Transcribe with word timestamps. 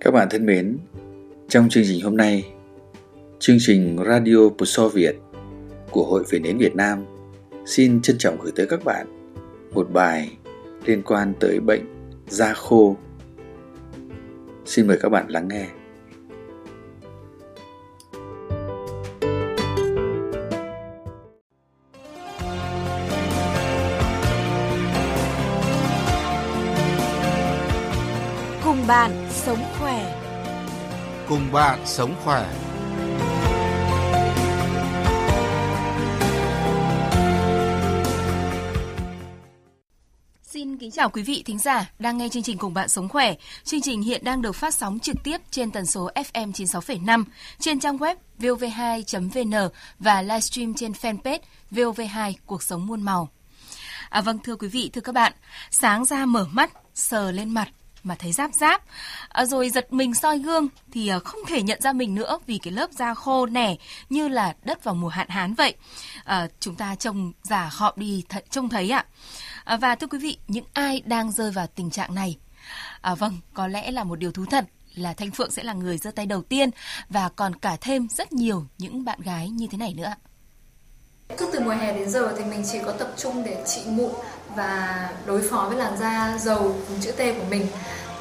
Các 0.00 0.10
bạn 0.10 0.28
thân 0.30 0.46
mến, 0.46 0.78
trong 1.48 1.68
chương 1.68 1.84
trình 1.86 2.02
hôm 2.04 2.16
nay, 2.16 2.52
chương 3.38 3.56
trình 3.60 3.96
Radio 4.06 4.48
Puso 4.58 4.88
Việt 4.88 5.16
của 5.90 6.04
Hội 6.04 6.24
Về 6.30 6.38
Nến 6.38 6.58
Việt 6.58 6.76
Nam 6.76 7.04
xin 7.66 8.02
trân 8.02 8.18
trọng 8.18 8.38
gửi 8.40 8.52
tới 8.56 8.66
các 8.66 8.84
bạn 8.84 9.06
một 9.74 9.90
bài 9.92 10.36
liên 10.84 11.02
quan 11.02 11.34
tới 11.40 11.60
bệnh 11.60 11.82
da 12.28 12.54
khô. 12.54 12.96
Xin 14.64 14.86
mời 14.86 14.98
các 15.00 15.08
bạn 15.08 15.28
lắng 15.28 15.48
nghe. 15.48 15.68
Cùng 31.28 31.52
bạn 31.52 31.78
sống 31.84 32.14
khỏe. 32.24 32.54
Xin 40.42 40.78
kính 40.78 40.90
chào 40.90 41.10
quý 41.10 41.22
vị 41.22 41.42
thính 41.46 41.58
giả 41.58 41.90
đang 41.98 42.18
nghe 42.18 42.28
chương 42.28 42.42
trình 42.42 42.58
Cùng 42.58 42.74
bạn 42.74 42.88
sống 42.88 43.08
khỏe. 43.08 43.34
Chương 43.64 43.80
trình 43.80 44.02
hiện 44.02 44.24
đang 44.24 44.42
được 44.42 44.52
phát 44.52 44.74
sóng 44.74 44.98
trực 44.98 45.16
tiếp 45.24 45.40
trên 45.50 45.70
tần 45.70 45.86
số 45.86 46.10
FM 46.14 46.52
96,5 46.52 47.24
trên 47.58 47.80
trang 47.80 47.96
web 47.96 48.16
vov2.vn 48.38 49.68
và 49.98 50.22
livestream 50.22 50.74
trên 50.74 50.92
fanpage 50.92 51.38
VOV2 51.70 52.32
Cuộc 52.46 52.62
sống 52.62 52.86
muôn 52.86 53.02
màu. 53.02 53.28
À, 54.10 54.20
vâng 54.20 54.38
thưa 54.38 54.56
quý 54.56 54.68
vị, 54.68 54.90
thưa 54.92 55.00
các 55.00 55.14
bạn, 55.14 55.32
sáng 55.70 56.04
ra 56.04 56.26
mở 56.26 56.46
mắt, 56.52 56.70
sờ 56.94 57.32
lên 57.32 57.50
mặt 57.50 57.68
mà 58.08 58.14
thấy 58.14 58.32
giáp 58.32 58.54
giáp 58.54 58.82
à, 59.28 59.44
rồi 59.44 59.70
giật 59.70 59.92
mình 59.92 60.14
soi 60.14 60.38
gương 60.38 60.68
thì 60.92 61.08
à, 61.08 61.18
không 61.18 61.40
thể 61.46 61.62
nhận 61.62 61.80
ra 61.80 61.92
mình 61.92 62.14
nữa 62.14 62.38
vì 62.46 62.58
cái 62.58 62.72
lớp 62.72 62.90
da 62.92 63.14
khô 63.14 63.46
nẻ 63.46 63.76
như 64.08 64.28
là 64.28 64.54
đất 64.64 64.84
vào 64.84 64.94
mùa 64.94 65.08
hạn 65.08 65.28
hán 65.28 65.54
vậy. 65.54 65.74
À, 66.24 66.48
chúng 66.60 66.74
ta 66.74 66.94
trông 66.94 67.32
già 67.42 67.70
khọm 67.70 67.94
đi 67.96 68.24
th- 68.28 68.40
trông 68.50 68.68
thấy 68.68 68.90
ạ. 68.90 69.04
À, 69.64 69.76
và 69.76 69.94
thưa 69.94 70.06
quý 70.06 70.18
vị 70.18 70.38
những 70.48 70.64
ai 70.72 71.02
đang 71.04 71.32
rơi 71.32 71.50
vào 71.50 71.66
tình 71.66 71.90
trạng 71.90 72.14
này? 72.14 72.38
À, 73.00 73.14
vâng 73.14 73.38
có 73.54 73.66
lẽ 73.66 73.90
là 73.90 74.04
một 74.04 74.18
điều 74.18 74.32
thú 74.32 74.44
thật 74.50 74.64
là 74.94 75.12
Thanh 75.12 75.30
Phượng 75.30 75.50
sẽ 75.50 75.62
là 75.62 75.72
người 75.72 75.98
giơ 75.98 76.10
tay 76.10 76.26
đầu 76.26 76.42
tiên 76.42 76.70
và 77.08 77.28
còn 77.28 77.56
cả 77.56 77.76
thêm 77.80 78.08
rất 78.08 78.32
nhiều 78.32 78.66
những 78.78 79.04
bạn 79.04 79.20
gái 79.20 79.50
như 79.50 79.66
thế 79.70 79.78
này 79.78 79.94
nữa. 79.94 80.14
cứ 81.36 81.50
từ 81.52 81.60
mùa 81.60 81.70
hè 81.70 81.92
đến 81.92 82.10
giờ 82.10 82.34
thì 82.38 82.44
mình 82.44 82.62
chỉ 82.72 82.78
có 82.84 82.92
tập 82.92 83.14
trung 83.16 83.44
để 83.44 83.64
trị 83.66 83.80
mụn 83.86 84.12
và 84.56 85.08
đối 85.26 85.48
phó 85.48 85.66
với 85.68 85.76
làn 85.76 85.96
da 85.96 86.38
dầu 86.40 86.58
vùng 86.58 87.00
chữ 87.00 87.12
T 87.12 87.18
của 87.18 87.46
mình. 87.50 87.66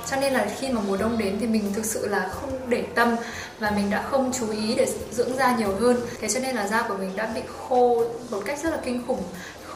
Cho 0.10 0.18
nên 0.18 0.34
là 0.34 0.48
khi 0.60 0.70
mà 0.70 0.82
mùa 0.88 0.98
đông 0.98 1.18
đến 1.18 1.38
thì 1.40 1.48
mình 1.48 1.74
thực 1.74 1.86
sự 1.86 2.08
là 2.08 2.30
không 2.32 2.70
để 2.70 2.84
tâm 2.96 3.16
và 3.60 3.72
mình 3.72 3.90
đã 3.90 4.02
không 4.02 4.32
chú 4.40 4.50
ý 4.50 4.76
để 4.76 4.88
dưỡng 5.12 5.38
da 5.38 5.56
nhiều 5.56 5.76
hơn. 5.80 6.02
Thế 6.22 6.28
cho 6.30 6.40
nên 6.40 6.56
là 6.56 6.68
da 6.68 6.82
của 6.82 6.98
mình 6.98 7.16
đã 7.16 7.26
bị 7.36 7.42
khô 7.58 8.04
một 8.30 8.42
cách 8.46 8.60
rất 8.64 8.70
là 8.70 8.78
kinh 8.84 9.04
khủng, 9.08 9.24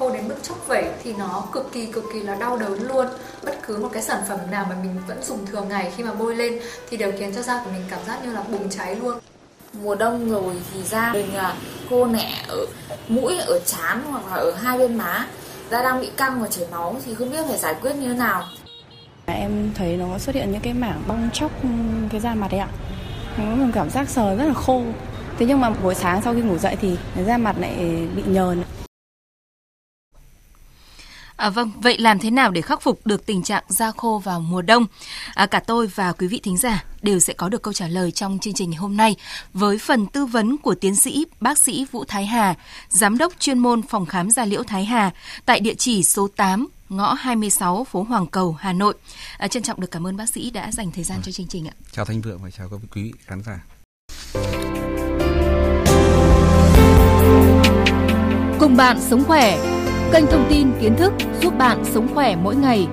khô 0.02 0.10
đến 0.10 0.28
mức 0.28 0.36
chốc 0.44 0.68
vẩy 0.68 0.86
thì 1.04 1.14
nó 1.14 1.44
cực 1.54 1.72
kỳ 1.74 1.86
cực 1.86 2.04
kỳ 2.14 2.20
là 2.20 2.36
đau 2.36 2.58
đớn 2.58 2.88
luôn 2.88 3.08
bất 3.44 3.56
cứ 3.68 3.78
một 3.78 3.90
cái 3.94 4.04
sản 4.04 4.22
phẩm 4.30 4.40
nào 4.52 4.66
mà 4.70 4.76
mình 4.84 5.02
vẫn 5.08 5.24
dùng 5.24 5.46
thường 5.46 5.70
ngày 5.70 5.92
khi 5.98 6.04
mà 6.04 6.14
bôi 6.14 6.36
lên 6.36 6.60
thì 6.90 6.98
đều 6.98 7.12
khiến 7.20 7.36
cho 7.36 7.42
da 7.42 7.62
của 7.64 7.72
mình 7.72 7.84
cảm 7.90 8.00
giác 8.08 8.26
như 8.26 8.34
là 8.34 8.42
bùng 8.42 8.70
cháy 8.70 8.96
luôn 8.96 9.20
mùa 9.74 9.96
đông 9.96 10.32
rồi 10.32 10.56
thì 10.74 10.84
da 10.84 11.14
mình 11.14 11.36
là 11.36 11.56
khô 11.90 12.06
nẻ 12.06 12.46
ở 12.48 12.66
mũi, 13.08 13.38
ở 13.38 13.60
trán 13.66 14.04
hoặc 14.12 14.24
là 14.28 14.36
ở 14.36 14.52
hai 14.52 14.78
bên 14.78 14.96
má 14.96 15.28
da 15.72 15.81
đang 15.83 16.02
bị 16.02 16.09
căng 16.17 16.41
và 16.41 16.47
chảy 16.47 16.66
máu 16.72 16.95
thì 17.05 17.16
không 17.16 17.31
biết 17.31 17.45
phải 17.47 17.58
giải 17.58 17.75
quyết 17.81 17.95
như 17.95 18.08
thế 18.08 18.19
nào. 18.19 18.44
Em 19.25 19.72
thấy 19.75 19.97
nó 19.97 20.17
xuất 20.17 20.36
hiện 20.36 20.52
những 20.52 20.61
cái 20.61 20.73
mảng 20.73 21.03
bong 21.08 21.30
chóc 21.33 21.52
ừ, 21.64 21.69
cái 22.09 22.22
da 22.22 22.36
mặt 22.36 22.52
ấy 22.52 22.59
ạ. 22.59 22.67
Nó 23.38 23.67
cảm 23.73 23.89
giác 23.89 24.10
sờ 24.10 24.36
rất 24.36 24.45
là 24.45 24.54
khô. 24.54 24.81
Thế 25.37 25.45
nhưng 25.45 25.61
mà 25.61 25.70
buổi 25.70 25.95
sáng 25.95 26.21
sau 26.21 26.33
khi 26.33 26.42
ngủ 26.42 26.58
dậy 26.58 26.77
thì 26.81 26.98
da 27.27 27.37
mặt 27.37 27.55
lại 27.60 28.05
bị 28.15 28.23
nhờn. 28.26 28.64
À, 31.42 31.50
vâng, 31.50 31.72
vậy 31.82 31.98
làm 31.98 32.20
thế 32.20 32.32
nào 32.32 32.52
để 32.52 32.62
khắc 32.62 32.82
phục 32.82 33.06
được 33.06 33.26
tình 33.26 33.44
trạng 33.44 33.64
da 33.68 33.92
khô 33.92 34.22
vào 34.24 34.40
mùa 34.40 34.62
đông? 34.62 34.86
À, 35.34 35.46
cả 35.46 35.60
tôi 35.60 35.88
và 35.88 36.12
quý 36.12 36.28
vị 36.28 36.40
thính 36.44 36.58
giả 36.58 36.84
đều 37.02 37.20
sẽ 37.20 37.34
có 37.34 37.50
được 37.50 37.62
câu 37.62 37.74
trả 37.74 37.88
lời 37.88 38.12
trong 38.12 38.40
chương 38.40 38.54
trình 38.54 38.74
hôm 38.74 38.98
nay 38.98 39.16
với 39.54 39.78
phần 39.78 40.08
tư 40.08 40.26
vấn 40.26 40.58
của 40.58 40.76
tiến 40.76 40.96
sĩ 40.96 41.26
bác 41.40 41.58
sĩ 41.58 41.86
Vũ 41.92 42.06
Thái 42.06 42.26
Hà, 42.26 42.56
giám 42.90 43.18
đốc 43.18 43.34
chuyên 43.40 43.60
môn 43.60 43.82
phòng 43.82 44.06
khám 44.06 44.32
da 44.32 44.46
liễu 44.46 44.64
Thái 44.64 44.86
Hà 44.86 45.12
tại 45.46 45.60
địa 45.60 45.74
chỉ 45.74 46.04
số 46.04 46.28
8 46.36 46.68
ngõ 46.90 47.14
26 47.14 47.84
phố 47.84 48.04
Hoàng 48.04 48.28
Cầu, 48.28 48.58
Hà 48.60 48.73
Nội. 48.73 48.94
À, 49.38 49.48
trân 49.48 49.64
trọng 49.64 49.82
được 49.82 49.92
cảm 49.92 50.08
ơn 50.08 50.18
bác 50.18 50.30
sĩ 50.30 50.50
đã 50.50 50.72
dành 50.72 50.92
thời 50.92 51.04
gian 51.04 51.20
cho 51.23 51.32
chương 51.32 51.48
trình 51.48 51.68
ạ. 51.68 51.73
Chào 51.92 52.06
Thanh 52.06 52.22
Vượng 52.22 52.40
và 52.44 52.50
chào 52.52 52.70
các 52.70 52.80
quý 52.96 53.04
vị 53.04 53.12
khán 53.26 53.42
giả. 53.46 53.60
Cùng 58.60 58.78
bạn 58.78 58.98
sống 59.10 59.23
khỏe 59.23 59.70
kênh 60.14 60.27
thông 60.27 60.48
tin 60.49 60.67
kiến 60.82 60.95
thức 60.98 61.14
giúp 61.42 61.54
bạn 61.58 61.83
sống 61.94 62.08
khỏe 62.14 62.36
mỗi 62.36 62.55
ngày. 62.55 62.88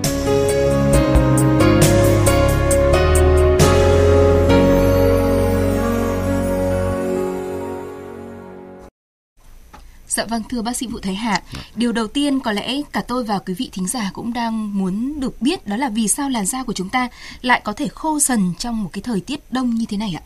Dạ 10.07 10.25
vâng, 10.25 10.43
thưa 10.49 10.61
bác 10.61 10.77
sĩ 10.77 10.87
Vũ 10.87 10.99
Thái 10.99 11.15
Hạ, 11.15 11.41
điều 11.75 11.91
đầu 11.91 12.07
tiên 12.07 12.39
có 12.39 12.51
lẽ 12.51 12.81
cả 12.91 13.01
tôi 13.07 13.23
và 13.23 13.39
quý 13.39 13.53
vị 13.53 13.69
thính 13.73 13.87
giả 13.87 14.11
cũng 14.13 14.33
đang 14.33 14.77
muốn 14.77 15.19
được 15.19 15.41
biết 15.41 15.67
đó 15.67 15.75
là 15.75 15.89
vì 15.89 16.07
sao 16.07 16.29
làn 16.29 16.45
da 16.45 16.63
của 16.63 16.73
chúng 16.73 16.89
ta 16.89 17.07
lại 17.41 17.61
có 17.63 17.73
thể 17.73 17.87
khô 17.87 18.19
dần 18.19 18.53
trong 18.59 18.83
một 18.83 18.89
cái 18.93 19.01
thời 19.01 19.21
tiết 19.21 19.39
đông 19.51 19.75
như 19.75 19.85
thế 19.89 19.97
này 19.97 20.17
ạ? 20.17 20.23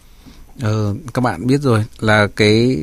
Ờ, 0.62 0.96
các 1.14 1.22
bạn 1.22 1.48
biết 1.48 1.62
rồi 1.62 1.86
là 2.00 2.28
cái 2.36 2.78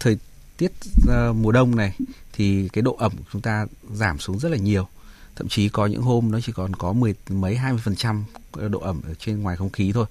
thời 0.00 0.16
tiết 0.56 0.72
uh, 1.02 1.36
mùa 1.36 1.52
đông 1.52 1.76
này 1.76 1.92
thì 2.36 2.68
cái 2.72 2.82
độ 2.82 2.96
ẩm 2.98 3.12
của 3.16 3.24
chúng 3.32 3.42
ta 3.42 3.66
giảm 3.92 4.18
xuống 4.18 4.38
rất 4.38 4.48
là 4.48 4.56
nhiều. 4.56 4.88
Thậm 5.36 5.48
chí 5.48 5.68
có 5.68 5.86
những 5.86 6.02
hôm 6.02 6.30
nó 6.30 6.40
chỉ 6.40 6.52
còn 6.52 6.76
có 6.76 6.92
mười 6.92 7.14
mấy 7.28 7.56
hai 7.56 7.72
mươi 7.72 7.80
phần 7.84 7.96
trăm 7.96 8.24
độ 8.70 8.78
ẩm 8.78 9.00
ở 9.06 9.14
trên 9.14 9.42
ngoài 9.42 9.56
không 9.56 9.70
khí 9.70 9.92
thôi. 9.92 10.06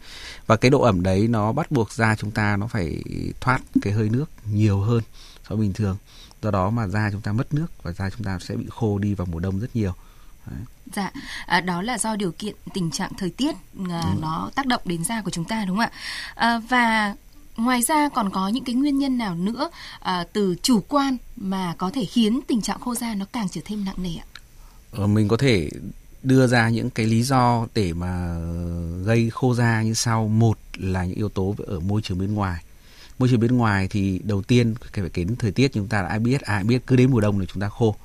Và 0.47 0.56
cái 0.56 0.72
độ 0.72 0.81
ẩm 0.81 1.03
đấy 1.03 1.28
nó 1.28 1.52
bắt 1.52 1.72
buộc 1.72 1.94
da 1.94 2.16
chúng 2.16 2.31
ta 2.31 2.58
nó 2.58 2.68
phải 2.68 3.03
thoát 3.41 3.62
cái 3.81 3.94
hơi 3.94 4.09
nước 4.09 4.25
nhiều 4.52 4.80
hơn 4.80 5.03
so 5.50 5.56
với 5.56 5.58
bình 5.58 5.74
thường. 5.74 5.97
Do 6.41 6.52
đó 6.52 6.69
mà 6.69 6.88
da 6.88 7.09
chúng 7.12 7.22
ta 7.22 7.34
mất 7.34 7.53
nước 7.53 7.68
và 7.84 7.91
da 7.91 8.09
chúng 8.09 8.24
ta 8.24 8.40
sẽ 8.40 8.56
bị 8.56 8.66
khô 8.69 8.97
đi 8.97 9.13
vào 9.13 9.28
mùa 9.31 9.40
đông 9.40 9.59
rất 9.59 9.75
nhiều. 9.75 9.94
Đấy. 10.46 10.59
Dạ, 10.96 11.12
à, 11.46 11.62
đó 11.62 11.81
là 11.81 11.97
do 11.97 12.16
điều 12.16 12.31
kiện 12.31 12.56
tình 12.74 12.92
trạng 12.92 13.12
thời 13.18 13.30
tiết 13.30 13.56
à, 13.90 14.16
nó 14.19 14.50
tác 14.56 14.66
động 14.66 14.81
đến 14.86 15.03
da 15.03 15.22
của 15.22 15.31
chúng 15.31 15.46
ta 15.46 15.66
đúng 15.66 15.78
không 15.78 15.86
ạ? 15.86 15.92
À, 16.36 16.59
và 16.69 17.16
ngoài 17.57 17.81
ra 17.81 18.09
còn 18.09 18.30
có 18.30 18.47
những 18.47 18.63
cái 18.63 18.75
nguyên 18.75 18.97
nhân 18.97 19.18
nào 19.18 19.36
nữa 19.36 19.69
à, 20.00 20.25
từ 20.34 20.56
chủ 20.62 20.84
quan 20.88 21.18
mà 21.35 21.75
có 21.78 21.91
thể 21.91 22.06
khiến 22.06 22.40
tình 22.47 22.62
trạng 22.62 22.79
khô 22.79 22.96
da 22.96 23.16
nó 23.16 23.25
càng 23.34 23.47
trở 23.50 23.62
thêm 23.66 23.85
nặng 23.85 24.03
nề 24.03 24.16
ạ? 24.16 24.25
Ờ, 24.91 25.07
mình 25.07 25.28
có 25.28 25.38
thể 25.38 25.69
đưa 26.23 26.47
ra 26.47 26.69
những 26.69 26.90
cái 26.90 27.06
lý 27.06 27.23
do 27.23 27.68
để 27.73 27.94
mà 27.94 28.40
gây 29.06 29.29
khô 29.29 29.56
da 29.56 29.81
như 29.81 29.94
sau. 29.94 30.28
Một 30.28 30.57
là 30.78 31.06
những 31.06 31.16
yếu 31.16 31.29
tố 31.29 31.56
ở 31.68 31.79
môi 31.79 32.01
trường 32.01 32.19
bên 32.19 32.34
ngoài. 32.34 32.63
Môi 33.19 33.29
trường 33.29 33.40
bên 33.40 33.57
ngoài 33.57 33.88
thì 33.88 34.19
đầu 34.24 34.41
tiên 34.41 34.75
phải 34.94 35.09
đến 35.13 35.35
thời 35.35 35.51
tiết 35.51 35.74
chúng 35.74 35.88
ta 35.88 36.01
đã 36.01 36.07
ai 36.07 36.19
biết 36.19 36.41
ai 36.41 36.63
biết 36.63 36.88
cứ 36.88 36.95
đến 36.95 37.12
mùa 37.12 37.19
đông 37.19 37.40
là 37.40 37.45
chúng 37.45 37.62
ta 37.62 37.69
khô. 37.69 37.95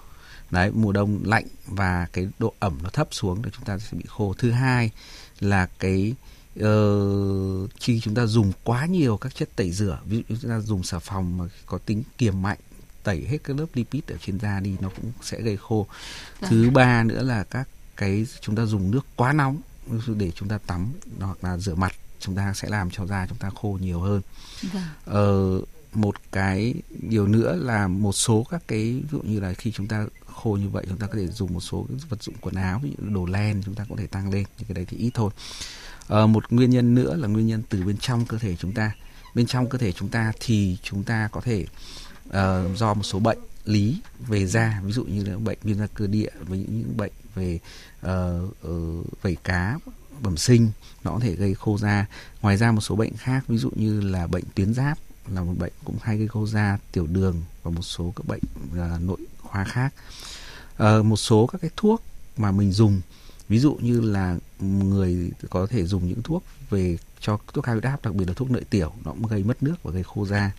Đấy 0.51 0.71
mùa 0.75 0.93
đông 0.93 1.21
lạnh 1.25 1.47
và 1.67 2.07
cái 2.13 2.29
độ 2.39 2.53
ẩm 2.59 2.79
nó 2.83 2.91
thấp 2.91 3.09
xuống 3.11 3.43
thì 3.43 3.51
chúng 3.57 3.65
ta 3.65 3.79
sẽ 3.79 3.89
bị 3.93 4.05
khô. 4.09 4.35
Thứ 4.39 4.51
hai 4.51 4.91
là 5.41 5.69
cái 5.79 6.15
uh, 6.59 7.71
khi 7.81 8.01
chúng 8.01 8.15
ta 8.15 8.27
dùng 8.27 8.53
quá 8.65 8.87
nhiều 8.87 9.17
các 9.17 9.35
chất 9.35 9.49
tẩy 9.57 9.71
rửa 9.71 9.99
ví 10.05 10.17
dụ 10.17 10.37
chúng 10.41 10.51
ta 10.51 10.61
dùng 10.61 10.83
xà 10.83 10.99
phòng 10.99 11.39
mà 11.39 11.45
có 11.67 11.79
tính 11.79 12.03
kiềm 12.19 12.43
mạnh 12.43 12.59
tẩy 13.03 13.27
hết 13.29 13.39
các 13.45 13.57
lớp 13.57 13.67
lipid 13.75 14.03
ở 14.09 14.17
trên 14.27 14.39
da 14.41 14.61
đi 14.61 14.77
nó 14.81 14.89
cũng 14.97 15.13
sẽ 15.23 15.41
gây 15.41 15.57
khô 15.57 15.87
vâng. 16.41 16.51
thứ 16.51 16.71
ba 16.71 17.05
nữa 17.05 17.23
là 17.23 17.45
các 17.45 17.69
cái 17.97 18.27
chúng 18.41 18.57
ta 18.57 18.65
dùng 18.65 18.91
nước 18.91 19.07
quá 19.17 19.33
nóng 19.33 19.61
để 20.07 20.31
chúng 20.35 20.49
ta 20.49 20.59
tắm 20.59 20.93
hoặc 21.21 21.45
là 21.45 21.59
rửa 21.59 21.75
mặt 21.75 21.93
chúng 22.21 22.37
ta 22.37 22.55
sẽ 22.55 22.69
làm 22.69 22.91
cho 22.91 23.07
da 23.07 23.27
chúng 23.27 23.39
ta 23.39 23.51
khô 23.63 23.79
nhiều 23.81 24.01
hơn 24.01 24.23
vâng. 24.73 24.83
ờ, 25.05 25.61
một 25.95 26.15
cái 26.33 26.75
điều 27.09 27.27
nữa 27.27 27.57
là 27.57 27.89
một 27.89 28.13
số 28.13 28.47
các 28.51 28.63
cái 28.69 28.79
ví 28.79 29.05
dụ 29.13 29.21
như 29.23 29.41
là 29.41 29.53
khi 29.53 29.73
chúng 29.73 29.87
ta 29.87 30.07
khô 30.27 30.51
như 30.51 30.69
vậy 30.69 30.85
chúng 30.89 30.99
ta 30.99 31.07
có 31.07 31.15
thể 31.19 31.29
dùng 31.29 31.55
một 31.55 31.61
số 31.61 31.87
vật 32.09 32.23
dụng 32.23 32.35
quần 32.41 32.55
áo 32.55 32.81
ví 32.83 32.91
dụ 32.99 33.15
đồ 33.15 33.27
len 33.27 33.63
chúng 33.65 33.75
ta 33.75 33.87
có 33.89 33.97
thể 33.99 34.07
tăng 34.07 34.31
lên 34.31 34.45
nhưng 34.59 34.69
cái 34.69 34.75
đấy 34.75 34.85
thì 34.89 34.97
ít 34.97 35.11
thôi 35.15 35.31
ờ, 36.07 36.27
một 36.27 36.53
nguyên 36.53 36.71
nhân 36.71 36.95
nữa 36.95 37.17
là 37.17 37.29
nguyên 37.29 37.47
nhân 37.47 37.63
từ 37.69 37.83
bên 37.83 37.97
trong 37.99 38.27
cơ 38.27 38.39
thể 38.39 38.57
chúng 38.57 38.73
ta 38.73 38.93
bên 39.35 39.47
trong 39.47 39.69
cơ 39.69 39.79
thể 39.79 39.93
chúng 39.93 40.09
ta 40.09 40.33
thì 40.41 40.79
chúng 40.83 41.05
ta 41.05 41.29
có 41.33 41.41
thể 41.41 41.67
uh, 42.31 42.77
do 42.77 42.95
một 42.95 43.03
số 43.03 43.19
bệnh 43.19 43.39
lý 43.65 44.01
về 44.29 44.47
da 44.47 44.81
ví 44.85 44.93
dụ 44.93 45.05
như 45.05 45.25
là 45.25 45.39
bệnh 45.39 45.59
viêm 45.63 45.79
da 45.79 45.87
cơ 45.95 46.07
địa 46.07 46.31
với 46.41 46.59
những, 46.59 46.79
những 46.79 46.97
bệnh 46.97 47.13
về 47.35 47.59
uh, 48.07 48.69
uh, 48.69 49.23
vẩy 49.23 49.37
cá 49.45 49.79
bẩm 50.23 50.37
sinh 50.37 50.71
nó 51.05 51.11
có 51.11 51.19
thể 51.21 51.35
gây 51.35 51.55
khô 51.55 51.79
da. 51.79 52.07
Ngoài 52.43 52.57
ra 52.57 52.73
một 52.73 52.81
số 52.81 52.97
bệnh 52.97 53.17
khác 53.17 53.45
ví 53.49 53.59
dụ 53.59 53.71
như 53.75 54.01
là 54.01 54.27
bệnh 54.27 54.45
tuyến 54.55 54.75
giáp 54.75 54.99
là 55.29 55.43
một 55.43 55.55
bệnh 55.59 55.73
cũng 55.85 55.97
hay 56.03 56.19
gây 56.19 56.29
khô 56.29 56.47
da 56.47 56.79
tiểu 56.93 57.07
đường 57.07 57.43
và 57.63 57.71
một 57.71 57.83
số 57.83 58.13
các 58.17 58.27
bệnh 58.27 58.43
uh, 58.73 59.03
nội 59.03 59.19
khoa 59.43 59.65
khác. 59.65 59.95
Uh, 60.83 61.05
một 61.05 61.17
số 61.17 61.47
các 61.47 61.61
cái 61.61 61.71
thuốc 61.77 62.03
mà 62.37 62.53
mình 62.53 62.73
dùng 62.73 63.01
ví 63.49 63.59
dụ 63.59 63.75
như 63.81 64.01
là 64.01 64.37
người 64.61 65.31
có 65.51 65.67
thể 65.67 65.85
dùng 65.85 66.09
những 66.09 66.23
thuốc 66.23 66.45
về 66.71 66.99
cho 67.21 67.39
thuốc 67.53 67.65
cao 67.65 67.75
huyết 67.75 67.85
áp 67.85 68.05
đặc 68.05 68.15
biệt 68.15 68.25
là 68.29 68.35
thuốc 68.35 68.51
lợi 68.51 68.65
tiểu 68.71 68.93
nó 69.05 69.11
cũng 69.11 69.27
gây 69.27 69.45
mất 69.45 69.63
nước 69.63 69.83
và 69.83 69.93
gây 69.93 70.03
khô 70.03 70.27
da. 70.27 70.51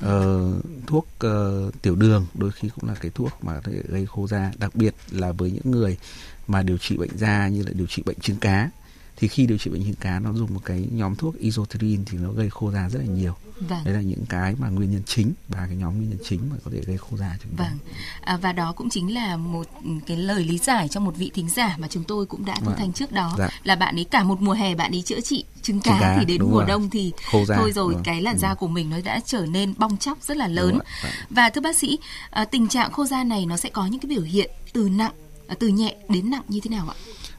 Ờ, 0.00 0.52
thuốc 0.86 1.06
uh, 1.26 1.82
tiểu 1.82 1.96
đường 1.96 2.26
đôi 2.34 2.52
khi 2.52 2.68
cũng 2.68 2.88
là 2.88 2.94
cái 3.00 3.10
thuốc 3.14 3.32
mà 3.42 3.54
có 3.54 3.70
thể 3.72 3.82
gây 3.88 4.06
khô 4.06 4.26
da 4.26 4.52
đặc 4.58 4.74
biệt 4.74 4.94
là 5.10 5.32
với 5.32 5.50
những 5.50 5.70
người 5.70 5.98
mà 6.46 6.62
điều 6.62 6.78
trị 6.78 6.96
bệnh 6.96 7.18
da 7.18 7.48
như 7.48 7.62
là 7.62 7.72
điều 7.74 7.86
trị 7.86 8.02
bệnh 8.06 8.20
trứng 8.20 8.36
cá 8.36 8.70
thì 9.20 9.28
khi 9.28 9.46
điều 9.46 9.58
trị 9.58 9.70
bệnh 9.70 9.84
trứng 9.84 9.94
cá 9.94 10.18
nó 10.18 10.32
dùng 10.32 10.54
một 10.54 10.60
cái 10.64 10.88
nhóm 10.92 11.16
thuốc 11.16 11.38
isotretinoin 11.38 12.04
thì 12.04 12.18
nó 12.18 12.30
gây 12.32 12.50
khô 12.50 12.70
da 12.70 12.88
rất 12.88 12.98
là 12.98 13.04
nhiều 13.06 13.34
Vâng. 13.68 13.84
đấy 13.84 13.94
là 13.94 14.00
những 14.00 14.24
cái 14.28 14.54
mà 14.58 14.68
nguyên 14.68 14.90
nhân 14.90 15.02
chính 15.06 15.32
và 15.48 15.66
cái 15.66 15.76
nhóm 15.76 15.96
nguyên 15.96 16.10
nhân 16.10 16.18
chính 16.24 16.40
mà 16.50 16.56
có 16.64 16.70
thể 16.74 16.80
gây 16.86 16.96
khô 16.98 17.16
da 17.16 17.36
chúng 17.42 17.52
ta 17.56 17.64
Vâng, 17.64 17.78
à, 18.20 18.36
và 18.36 18.52
đó 18.52 18.72
cũng 18.72 18.90
chính 18.90 19.14
là 19.14 19.36
một 19.36 19.66
cái 20.06 20.16
lời 20.16 20.44
lý 20.44 20.58
giải 20.58 20.88
cho 20.88 21.00
một 21.00 21.16
vị 21.16 21.30
thính 21.34 21.48
giả 21.48 21.76
mà 21.78 21.88
chúng 21.90 22.04
tôi 22.04 22.26
cũng 22.26 22.44
đã 22.44 22.54
thu 22.60 22.66
Vâng. 22.66 22.74
thanh 22.78 22.92
trước 22.92 23.12
đó 23.12 23.34
Dạ. 23.38 23.48
là 23.64 23.76
bạn 23.76 23.94
ấy 23.98 24.04
cả 24.04 24.22
một 24.22 24.40
mùa 24.40 24.52
hè 24.52 24.74
bạn 24.74 24.90
ấy 24.94 25.02
chữa 25.02 25.20
trị 25.20 25.44
trứng 25.62 25.80
cá, 25.80 25.90
Trứng 25.90 26.00
cá, 26.00 26.16
thì 26.18 26.24
đến 26.24 26.42
mùa 26.42 26.58
rồi. 26.58 26.64
đông 26.68 26.90
thì 26.90 27.12
Khô 27.32 27.44
da, 27.44 27.56
thôi 27.56 27.72
rồi 27.72 27.94
vâng. 27.94 28.02
cái 28.02 28.22
làn 28.22 28.34
Ừ. 28.34 28.38
da 28.40 28.54
của 28.54 28.68
mình 28.68 28.90
nó 28.90 28.96
đã 29.04 29.20
trở 29.26 29.46
nên 29.46 29.74
bong 29.78 29.96
chóc 29.96 30.18
rất 30.22 30.36
là 30.36 30.48
lớn. 30.48 30.78
Vâng. 31.02 31.12
Và 31.30 31.50
thưa 31.50 31.60
bác 31.60 31.76
sĩ, 31.76 31.98
à, 32.30 32.44
tình 32.44 32.68
trạng 32.68 32.92
khô 32.92 33.04
da 33.06 33.24
này 33.24 33.46
nó 33.46 33.56
sẽ 33.56 33.68
có 33.68 33.86
những 33.86 34.00
cái 34.00 34.08
biểu 34.08 34.22
hiện 34.22 34.50
từ 34.72 34.88
nặng 34.88 35.12
à, 35.48 35.54
từ 35.58 35.68
nhẹ 35.68 35.96
đến 36.08 36.30
nặng 36.30 36.42
như 36.48 36.60
thế 36.62 36.70
nào 36.70 36.88
ạ? 36.88 36.94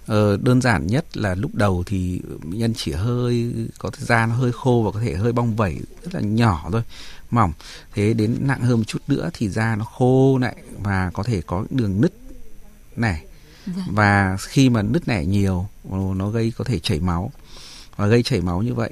Ờ, 0.10 0.38
đơn 0.42 0.62
giản 0.62 0.88
nhất 0.88 1.18
là 1.18 1.36
lúc 1.36 1.56
đầu 1.56 1.84
thì 1.86 2.22
bệnh 2.44 2.60
nhân 2.60 2.74
chỉ 2.78 2.92
hơi 2.92 3.54
có 3.78 3.90
thời 3.90 4.06
da 4.06 4.26
nó 4.26 4.36
hơi 4.36 4.52
khô 4.52 4.82
và 4.86 4.92
có 4.92 5.00
thể 5.06 5.16
hơi 5.16 5.32
bong 5.32 5.56
vẩy 5.56 5.80
rất 6.04 6.16
là 6.16 6.22
nhỏ 6.22 6.70
thôi 6.72 6.82
mỏng. 7.32 7.54
Thế 7.94 8.14
đến 8.14 8.38
nặng 8.42 8.62
hơn 8.62 8.78
một 8.78 8.84
chút 8.88 9.02
nữa 9.08 9.30
thì 9.34 9.50
da 9.50 9.76
nó 9.76 9.86
khô 9.86 10.38
lại 10.38 10.56
và 10.84 11.12
có 11.14 11.24
thể 11.24 11.42
có 11.42 11.66
đường 11.70 12.02
nứt 12.02 12.14
này 12.96 13.26
Vâng. 13.66 13.86
và 13.92 14.38
khi 14.40 14.70
mà 14.70 14.82
nứt 14.82 15.08
nẻ 15.08 15.26
nhiều 15.26 15.68
nó 16.16 16.30
gây 16.30 16.54
có 16.58 16.64
thể 16.64 16.80
chảy 16.80 17.00
máu. 17.00 17.32
Và 17.96 18.08
gây 18.08 18.24
chảy 18.24 18.42
máu 18.42 18.62
như 18.62 18.74
vậy 18.74 18.92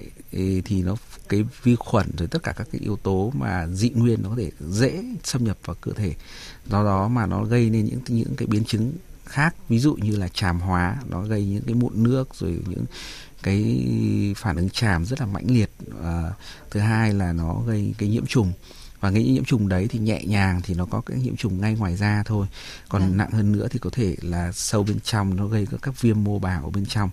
thì 0.65 0.81
nó 0.83 0.95
cái 1.29 1.43
vi 1.63 1.75
khuẩn 1.75 2.07
rồi 2.17 2.27
tất 2.27 2.43
cả 2.43 2.51
các 2.51 2.67
cái 2.71 2.81
yếu 2.81 2.95
tố 2.95 3.31
mà 3.35 3.67
dị 3.67 3.89
nguyên 3.89 4.21
nó 4.23 4.29
có 4.29 4.35
thể 4.37 4.51
dễ 4.59 5.03
xâm 5.23 5.43
nhập 5.43 5.57
vào 5.65 5.75
cơ 5.81 5.91
thể. 5.91 6.13
Do 6.69 6.83
đó 6.83 7.07
mà 7.07 7.25
nó 7.25 7.43
gây 7.43 7.69
nên 7.69 7.85
những 7.85 7.99
những 8.07 8.35
cái 8.35 8.47
biến 8.47 8.63
chứng 8.65 8.93
khác 9.27 9.55
ví 9.69 9.79
dụ 9.79 9.95
như 9.95 10.15
là 10.15 10.27
tràm 10.27 10.59
hóa 10.59 10.95
nó 11.09 11.21
gây 11.21 11.45
những 11.45 11.63
cái 11.63 11.75
mụn 11.75 12.03
nước 12.03 12.35
rồi 12.35 12.59
những 12.67 12.85
cái 13.43 13.85
phản 14.37 14.55
ứng 14.55 14.69
tràm 14.69 15.05
rất 15.05 15.19
là 15.19 15.25
mãnh 15.25 15.51
liệt. 15.51 15.69
À, 16.03 16.23
thứ 16.71 16.79
hai 16.79 17.13
là 17.13 17.33
nó 17.33 17.61
gây 17.67 17.93
cái 17.97 18.09
nhiễm 18.09 18.25
trùng. 18.25 18.53
Và 18.99 19.11
cái 19.11 19.23
nhiễm 19.23 19.45
trùng 19.45 19.69
đấy 19.69 19.87
thì 19.89 19.99
nhẹ 19.99 20.23
nhàng 20.23 20.61
thì 20.63 20.73
nó 20.73 20.85
có 20.85 21.01
cái 21.01 21.17
nhiễm 21.17 21.35
trùng 21.35 21.61
ngay 21.61 21.75
ngoài 21.75 21.95
da 21.95 22.23
thôi. 22.25 22.47
Còn 22.89 23.01
Vâng. 23.01 23.17
nặng 23.17 23.31
hơn 23.31 23.51
nữa 23.51 23.67
thì 23.71 23.79
có 23.79 23.89
thể 23.93 24.15
là 24.21 24.51
sâu 24.51 24.83
bên 24.83 24.99
trong 24.99 25.35
nó 25.35 25.47
gây 25.47 25.67
các, 25.71 25.79
các 25.81 26.01
viêm 26.01 26.23
mô 26.23 26.39
bào 26.39 26.63
ở 26.63 26.69
bên 26.69 26.85
trong. 26.85 27.09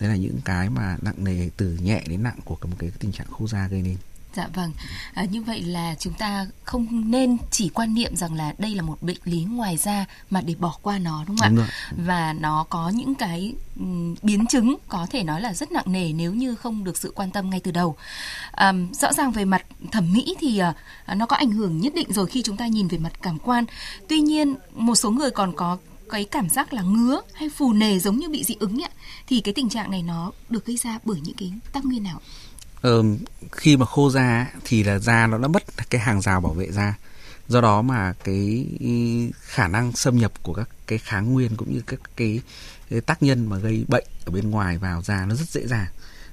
Đấy 0.00 0.08
là 0.08 0.16
những 0.16 0.38
cái 0.44 0.70
mà 0.70 0.96
nặng 1.02 1.24
nề 1.24 1.50
từ 1.56 1.78
nhẹ 1.82 2.02
đến 2.08 2.22
nặng 2.22 2.38
của 2.44 2.58
một 2.62 2.76
cái 2.78 2.90
tình 2.98 3.12
trạng 3.12 3.26
khô 3.30 3.46
da 3.46 3.68
gây 3.68 3.82
nên 3.82 3.96
Dạ 4.34 4.48
vâng, 4.54 4.72
à, 5.14 5.24
như 5.24 5.42
vậy 5.42 5.62
là 5.62 5.94
chúng 5.98 6.12
ta 6.12 6.46
không 6.64 7.10
nên 7.10 7.36
chỉ 7.50 7.68
quan 7.68 7.94
niệm 7.94 8.16
rằng 8.16 8.34
là 8.34 8.54
đây 8.58 8.74
là 8.74 8.82
một 8.82 9.02
bệnh 9.02 9.16
lý 9.24 9.44
ngoài 9.44 9.76
da 9.76 10.04
mà 10.30 10.40
để 10.40 10.54
bỏ 10.58 10.76
qua 10.82 10.98
nó 10.98 11.24
đúng 11.26 11.36
không 11.36 11.54
Đúng 11.56 11.64
ạ? 11.64 11.68
rồi. 11.90 12.04
Và 12.06 12.32
nó 12.32 12.66
có 12.70 12.88
những 12.88 13.14
cái 13.14 13.54
biến 14.22 14.46
chứng 14.46 14.76
có 14.88 15.06
thể 15.10 15.22
nói 15.22 15.40
là 15.40 15.54
rất 15.54 15.72
nặng 15.72 15.92
nề 15.92 16.12
nếu 16.12 16.34
như 16.34 16.54
không 16.54 16.84
được 16.84 16.96
sự 16.98 17.12
quan 17.14 17.30
tâm 17.30 17.50
ngay 17.50 17.60
từ 17.60 17.70
đầu. 17.70 17.96
À, 18.50 18.72
rõ 18.92 19.12
ràng 19.12 19.32
về 19.32 19.44
mặt 19.44 19.62
thẩm 19.92 20.12
mỹ 20.12 20.36
thì 20.40 20.58
à, 20.58 20.74
nó 21.14 21.26
có 21.26 21.36
ảnh 21.36 21.50
hưởng 21.50 21.80
nhất 21.80 21.94
định 21.94 22.12
rồi 22.12 22.26
khi 22.26 22.42
chúng 22.42 22.56
ta 22.56 22.66
nhìn 22.66 22.88
về 22.88 22.98
mặt 22.98 23.12
cảm 23.22 23.38
quan. 23.38 23.64
Tuy 24.08 24.20
nhiên 24.20 24.54
một 24.74 24.94
số 24.94 25.10
người 25.10 25.30
còn 25.30 25.52
có 25.56 25.76
cái 26.10 26.24
cảm 26.24 26.48
giác 26.48 26.72
là 26.72 26.82
ngứa 26.82 27.20
hay 27.34 27.48
phù 27.48 27.72
nề 27.72 27.98
giống 27.98 28.16
như 28.18 28.28
bị 28.28 28.44
dị 28.44 28.54
ứng 28.60 28.82
ạ 28.82 28.90
thì 29.26 29.40
cái 29.40 29.54
tình 29.54 29.68
trạng 29.68 29.90
này 29.90 30.02
nó 30.02 30.32
được 30.48 30.66
gây 30.66 30.76
ra 30.76 30.98
bởi 31.04 31.20
những 31.20 31.36
cái 31.36 31.52
tác 31.72 31.84
nguyên 31.84 32.02
nào? 32.02 32.20
Ờ, 32.80 33.02
khi 33.52 33.76
mà 33.76 33.86
khô 33.86 34.10
da 34.10 34.52
thì 34.64 34.82
là 34.82 34.98
da 34.98 35.26
nó 35.26 35.38
đã 35.38 35.48
mất 35.48 35.62
cái 35.90 36.00
hàng 36.00 36.20
rào 36.20 36.40
bảo 36.40 36.52
vệ 36.52 36.70
da. 36.70 36.94
Do 37.48 37.60
đó 37.60 37.82
mà 37.82 38.12
cái 38.24 38.66
khả 39.40 39.68
năng 39.68 39.92
xâm 39.92 40.18
nhập 40.18 40.32
của 40.42 40.54
các 40.54 40.68
cái 40.86 40.98
kháng 40.98 41.32
nguyên 41.32 41.56
cũng 41.56 41.72
như 41.74 41.82
các 41.86 42.00
cái, 42.16 42.40
cái 42.90 43.00
tác 43.00 43.22
nhân 43.22 43.46
mà 43.46 43.58
gây 43.58 43.84
bệnh 43.88 44.04
ở 44.24 44.32
bên 44.32 44.50
ngoài 44.50 44.78
vào 44.78 45.02
da 45.02 45.26
nó 45.26 45.34
rất 45.34 45.48
dễ 45.48 45.66
dàng. 45.66 45.88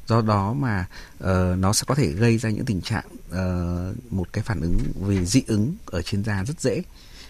Do 0.08 0.22
đó 0.22 0.54
mà 0.54 0.86
ờ, 1.20 1.56
nó 1.60 1.74
sẽ 1.74 1.84
có 1.88 1.96
thể 1.96 2.08
gây 2.08 2.38
ra 2.38 2.50
những 2.50 2.66
tình 2.66 2.82
trạng 2.82 3.06
ờ, 3.30 3.94
một 4.10 4.28
cái 4.34 4.44
phản 4.44 4.62
ứng 4.62 4.80
về 5.02 5.26
dị 5.26 5.44
ứng 5.48 5.76
ở 5.86 6.02
trên 6.02 6.24
da 6.24 6.44
rất 6.44 6.62
dễ. 6.62 6.82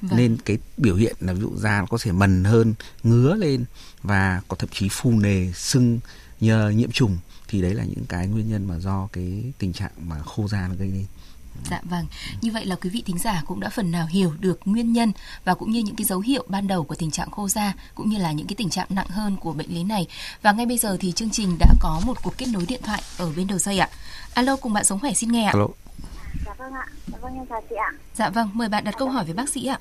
Vâng. 0.01 0.17
nên 0.17 0.38
cái 0.45 0.57
biểu 0.77 0.95
hiện 0.95 1.15
là 1.19 1.33
ví 1.33 1.39
dụ 1.39 1.51
da 1.57 1.79
nó 1.79 1.85
có 1.85 1.97
thể 2.01 2.12
mần 2.12 2.44
hơn 2.44 2.73
ngứa 3.03 3.35
lên 3.35 3.65
và 4.03 4.41
có 4.47 4.56
thậm 4.56 4.69
chí 4.73 4.89
phù 4.91 5.12
nề 5.12 5.51
sưng 5.51 6.00
nhờ 6.39 6.69
nhiễm 6.75 6.91
trùng 6.91 7.17
thì 7.47 7.62
đấy 7.62 7.74
là 7.74 7.83
những 7.83 8.06
cái 8.09 8.27
nguyên 8.27 8.50
nhân 8.50 8.68
mà 8.68 8.80
do 8.80 9.07
cái 9.13 9.44
tình 9.57 9.74
trạng 9.74 9.92
mà 9.97 10.15
khô 10.25 10.47
da 10.47 10.68
nó 10.68 10.75
gây 10.80 10.88
nên 10.94 11.06
Dạ 11.69 11.81
vâng, 11.83 12.06
như 12.42 12.51
vậy 12.53 12.65
là 12.65 12.75
quý 12.75 12.89
vị 12.89 13.03
thính 13.06 13.18
giả 13.19 13.44
cũng 13.47 13.59
đã 13.59 13.69
phần 13.69 13.92
nào 13.92 14.06
hiểu 14.07 14.33
được 14.39 14.59
nguyên 14.65 14.94
nhân 14.94 15.12
và 15.45 15.53
cũng 15.53 15.71
như 15.71 15.80
những 15.80 15.95
cái 15.95 16.06
dấu 16.06 16.19
hiệu 16.19 16.45
ban 16.47 16.68
đầu 16.68 16.83
của 16.83 16.95
tình 16.95 17.12
trạng 17.12 17.31
khô 17.31 17.47
da 17.47 17.74
cũng 17.95 18.09
như 18.09 18.18
là 18.18 18.31
những 18.31 18.47
cái 18.47 18.56
tình 18.56 18.69
trạng 18.69 18.88
nặng 18.89 19.07
hơn 19.09 19.36
của 19.38 19.53
bệnh 19.53 19.69
lý 19.74 19.83
này. 19.83 20.07
Và 20.42 20.51
ngay 20.51 20.65
bây 20.65 20.77
giờ 20.77 20.97
thì 21.00 21.12
chương 21.12 21.30
trình 21.30 21.57
đã 21.59 21.65
có 21.80 22.01
một 22.06 22.18
cuộc 22.24 22.38
kết 22.38 22.45
nối 22.53 22.65
điện 22.68 22.81
thoại 22.83 23.01
ở 23.18 23.31
bên 23.38 23.48
đầu 23.48 23.57
dây 23.57 23.80
ạ. 23.80 23.89
Alo 24.33 24.56
cùng 24.56 24.74
bạn 24.74 24.83
sống 24.83 25.00
khỏe 25.00 25.13
xin 25.13 25.31
nghe 25.31 25.44
ạ. 25.44 25.51
Alo. 25.53 25.68
Dạ 26.45 26.53
vâng 26.57 26.74
ạ, 26.74 26.88
dạ 27.12 27.18
vâng 27.21 27.36
em 27.36 27.45
chào 27.50 27.62
chị 27.69 27.75
ạ. 27.75 27.91
Dạ 28.15 28.30
vâng, 28.30 28.50
mời 28.53 28.69
bạn 28.69 28.83
đặt 28.83 28.95
câu 28.98 29.09
hỏi 29.09 29.25
với 29.25 29.33
bác 29.33 29.50
sĩ 29.50 29.65
ạ. 29.65 29.80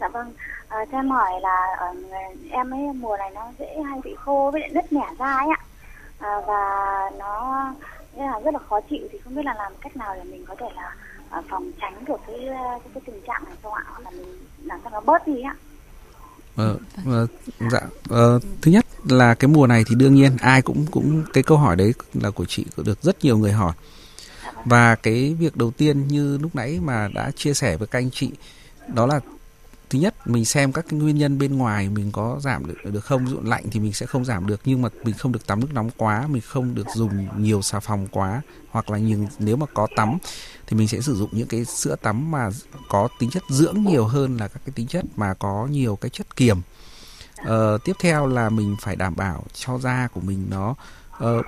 Dạ 0.00 0.08
vâng, 0.08 0.32
à, 0.68 0.76
cho 0.92 0.98
em 0.98 1.10
hỏi 1.10 1.30
là 1.42 1.56
ở 1.78 1.92
người- 1.94 2.48
em 2.50 2.70
ấy 2.70 2.80
mùa 2.94 3.16
này 3.18 3.30
nó 3.34 3.52
dễ 3.58 3.66
hay 3.90 4.00
bị 4.04 4.10
khô 4.24 4.50
với 4.52 4.60
lại 4.60 4.70
nứt 4.74 4.92
nẻ 4.92 5.06
da 5.18 5.32
ấy 5.32 5.48
ạ. 5.58 5.60
À, 6.24 6.40
và 6.46 6.62
nó 7.18 7.64
nghĩa 8.16 8.26
là 8.26 8.40
rất 8.44 8.54
là 8.54 8.60
khó 8.68 8.80
chịu 8.90 9.08
thì 9.12 9.18
không 9.24 9.34
biết 9.34 9.44
là 9.44 9.54
làm 9.54 9.72
cách 9.80 9.96
nào 9.96 10.14
để 10.14 10.24
mình 10.24 10.44
có 10.48 10.54
thể 10.60 10.66
là 10.76 10.94
à, 11.30 11.42
phòng 11.48 11.72
tránh 11.80 12.04
được 12.04 12.20
cái, 12.26 12.48
à, 12.48 12.78
cái 12.84 12.90
cái 12.94 13.02
tình 13.06 13.20
trạng 13.26 13.44
này 13.44 13.54
không 13.62 13.72
ạ? 13.72 13.82
Hoặc 13.86 14.00
là 14.04 14.10
mình 14.10 14.46
làm 14.62 14.80
cho 14.84 14.90
nó 14.90 15.00
bớt 15.00 15.26
đi 15.26 15.42
ạ. 15.42 15.54
Ờ, 16.56 16.76
ờ, 17.06 17.26
dạ 17.72 17.80
ờ, 18.08 18.40
thứ 18.62 18.70
nhất 18.70 18.86
là 19.04 19.34
cái 19.34 19.48
mùa 19.48 19.66
này 19.66 19.84
thì 19.88 19.94
đương 19.94 20.14
nhiên 20.14 20.36
ai 20.40 20.62
cũng 20.62 20.86
cũng 20.90 21.24
cái 21.32 21.42
câu 21.42 21.58
hỏi 21.58 21.76
đấy 21.76 21.94
là 22.14 22.30
của 22.30 22.44
chị 22.44 22.66
được 22.76 23.02
rất 23.02 23.24
nhiều 23.24 23.38
người 23.38 23.52
hỏi 23.52 23.72
và 24.64 24.94
cái 24.94 25.36
việc 25.38 25.56
đầu 25.56 25.70
tiên 25.70 26.08
như 26.08 26.38
lúc 26.38 26.54
nãy 26.54 26.80
mà 26.82 27.08
đã 27.14 27.30
chia 27.30 27.54
sẻ 27.54 27.76
với 27.76 27.86
các 27.86 27.98
anh 27.98 28.10
chị 28.10 28.30
đó 28.88 29.06
là 29.06 29.20
thứ 29.94 30.00
nhất 30.00 30.26
mình 30.26 30.44
xem 30.44 30.72
các 30.72 30.84
cái 30.88 31.00
nguyên 31.00 31.18
nhân 31.18 31.38
bên 31.38 31.56
ngoài 31.56 31.88
mình 31.88 32.12
có 32.12 32.36
giảm 32.40 32.66
được 32.66 32.74
được 32.84 33.04
không? 33.04 33.24
Ví 33.24 33.30
dụ 33.30 33.40
lạnh 33.42 33.64
thì 33.70 33.80
mình 33.80 33.92
sẽ 33.92 34.06
không 34.06 34.24
giảm 34.24 34.46
được 34.46 34.60
nhưng 34.64 34.82
mà 34.82 34.88
mình 35.04 35.14
không 35.14 35.32
được 35.32 35.46
tắm 35.46 35.60
nước 35.60 35.72
nóng 35.72 35.90
quá 35.96 36.26
mình 36.28 36.42
không 36.42 36.74
được 36.74 36.86
dùng 36.94 37.28
nhiều 37.38 37.62
xà 37.62 37.80
phòng 37.80 38.06
quá 38.10 38.42
hoặc 38.70 38.90
là 38.90 38.98
nhưng 38.98 39.26
nếu 39.38 39.56
mà 39.56 39.66
có 39.74 39.86
tắm 39.96 40.18
thì 40.66 40.76
mình 40.76 40.88
sẽ 40.88 41.00
sử 41.00 41.14
dụng 41.16 41.28
những 41.32 41.48
cái 41.48 41.64
sữa 41.64 41.96
tắm 42.02 42.30
mà 42.30 42.50
có 42.88 43.08
tính 43.18 43.30
chất 43.30 43.42
dưỡng 43.48 43.84
nhiều 43.84 44.04
hơn 44.04 44.36
là 44.36 44.48
các 44.48 44.60
cái 44.66 44.72
tính 44.74 44.86
chất 44.86 45.04
mà 45.16 45.34
có 45.34 45.68
nhiều 45.70 45.96
cái 45.96 46.10
chất 46.10 46.36
kiềm. 46.36 46.60
Ờ, 47.36 47.78
tiếp 47.84 47.96
theo 48.00 48.26
là 48.26 48.48
mình 48.48 48.76
phải 48.80 48.96
đảm 48.96 49.16
bảo 49.16 49.44
cho 49.52 49.78
da 49.78 50.08
của 50.14 50.20
mình 50.20 50.46
nó 50.50 50.74
ờ, 51.18 51.42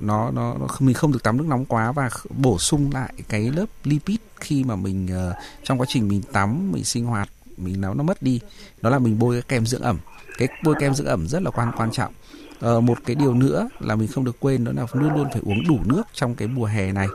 nó 0.00 0.30
nó 0.30 0.54
nó 0.60 0.66
mình 0.80 0.94
không 0.94 1.12
được 1.12 1.22
tắm 1.22 1.36
nước 1.36 1.46
nóng 1.48 1.64
quá 1.64 1.92
và 1.92 2.10
bổ 2.30 2.58
sung 2.58 2.90
lại 2.92 3.12
cái 3.28 3.50
lớp 3.50 3.66
lipid 3.84 4.18
khi 4.36 4.64
mà 4.64 4.76
mình 4.76 5.08
uh, 5.30 5.36
trong 5.64 5.80
quá 5.80 5.86
trình 5.88 6.08
mình 6.08 6.22
tắm 6.32 6.72
mình 6.72 6.84
sinh 6.84 7.04
hoạt 7.04 7.28
mình 7.58 7.80
nó 7.80 7.94
nó 7.94 8.02
mất 8.02 8.22
đi 8.22 8.40
đó 8.82 8.90
là 8.90 8.98
mình 8.98 9.18
bôi 9.18 9.34
cái 9.34 9.42
kem 9.42 9.66
dưỡng 9.66 9.82
ẩm 9.82 9.98
cái 10.38 10.48
bôi 10.62 10.74
kem 10.80 10.94
dưỡng 10.94 11.06
ẩm 11.06 11.28
rất 11.28 11.42
là 11.42 11.50
quan 11.50 11.72
quan 11.72 11.90
trọng 11.90 12.12
Ờ, 12.60 12.80
một 12.80 12.98
cái 13.06 13.16
điều 13.16 13.34
nữa 13.34 13.68
là 13.80 13.96
mình 13.96 14.08
không 14.08 14.24
được 14.24 14.40
quên 14.40 14.64
đó 14.64 14.72
là 14.76 14.86
luôn 14.92 15.14
luôn 15.14 15.28
phải 15.30 15.42
uống 15.44 15.66
đủ 15.68 15.78
nước 15.84 16.02
trong 16.12 16.34
cái 16.34 16.48
mùa 16.48 16.64
hè 16.64 16.92
này 16.92 17.08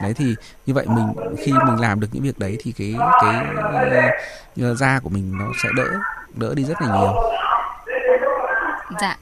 đấy 0.00 0.14
thì 0.14 0.36
như 0.66 0.74
vậy 0.74 0.86
mình 0.88 1.12
khi 1.38 1.52
mình 1.52 1.80
làm 1.80 2.00
được 2.00 2.08
những 2.12 2.22
việc 2.22 2.38
đấy 2.38 2.56
thì 2.60 2.72
cái 2.72 2.94
cái 3.20 3.30
ờ, 4.60 4.74
da 4.74 5.00
của 5.00 5.10
mình 5.10 5.38
nó 5.38 5.44
sẽ 5.62 5.68
đỡ 5.76 5.84
đỡ 6.34 6.54
đi 6.54 6.64
rất 6.64 6.82
là 6.82 6.98
nhiều 6.98 7.12
Dạ. 9.00 9.16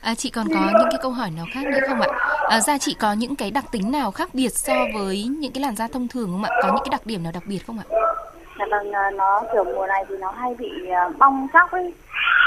À, 0.00 0.14
chị 0.14 0.30
còn 0.30 0.48
có 0.54 0.72
những 0.78 0.88
cái 0.90 0.98
câu 1.02 1.10
hỏi 1.12 1.30
nào 1.30 1.46
khác 1.52 1.66
nữa 1.66 1.78
không 1.88 2.00
ạ? 2.00 2.08
À, 2.48 2.60
da 2.60 2.78
chị 2.78 2.96
có 3.00 3.12
những 3.12 3.36
cái 3.36 3.50
đặc 3.50 3.64
tính 3.72 3.90
nào 3.92 4.10
khác 4.10 4.34
biệt 4.34 4.58
so 4.58 4.74
với 4.94 5.24
những 5.24 5.52
cái 5.52 5.62
làn 5.62 5.76
da 5.76 5.88
thông 5.88 6.08
thường 6.08 6.30
không 6.32 6.44
ạ? 6.44 6.50
Có 6.62 6.68
những 6.68 6.84
cái 6.84 6.90
đặc 6.90 7.06
điểm 7.06 7.22
nào 7.22 7.32
đặc 7.32 7.42
biệt 7.46 7.66
không 7.66 7.78
ạ? 7.78 7.84
Dạ 8.58 8.64
vâng, 8.70 8.92
à, 8.92 9.10
nó 9.10 9.42
kiểu 9.52 9.64
mùa 9.64 9.86
này 9.86 10.04
thì 10.08 10.14
nó 10.20 10.30
hay 10.30 10.54
bị 10.58 10.70
à, 10.90 11.08
bong 11.18 11.46
chóc 11.52 11.70
ấy. 11.70 11.94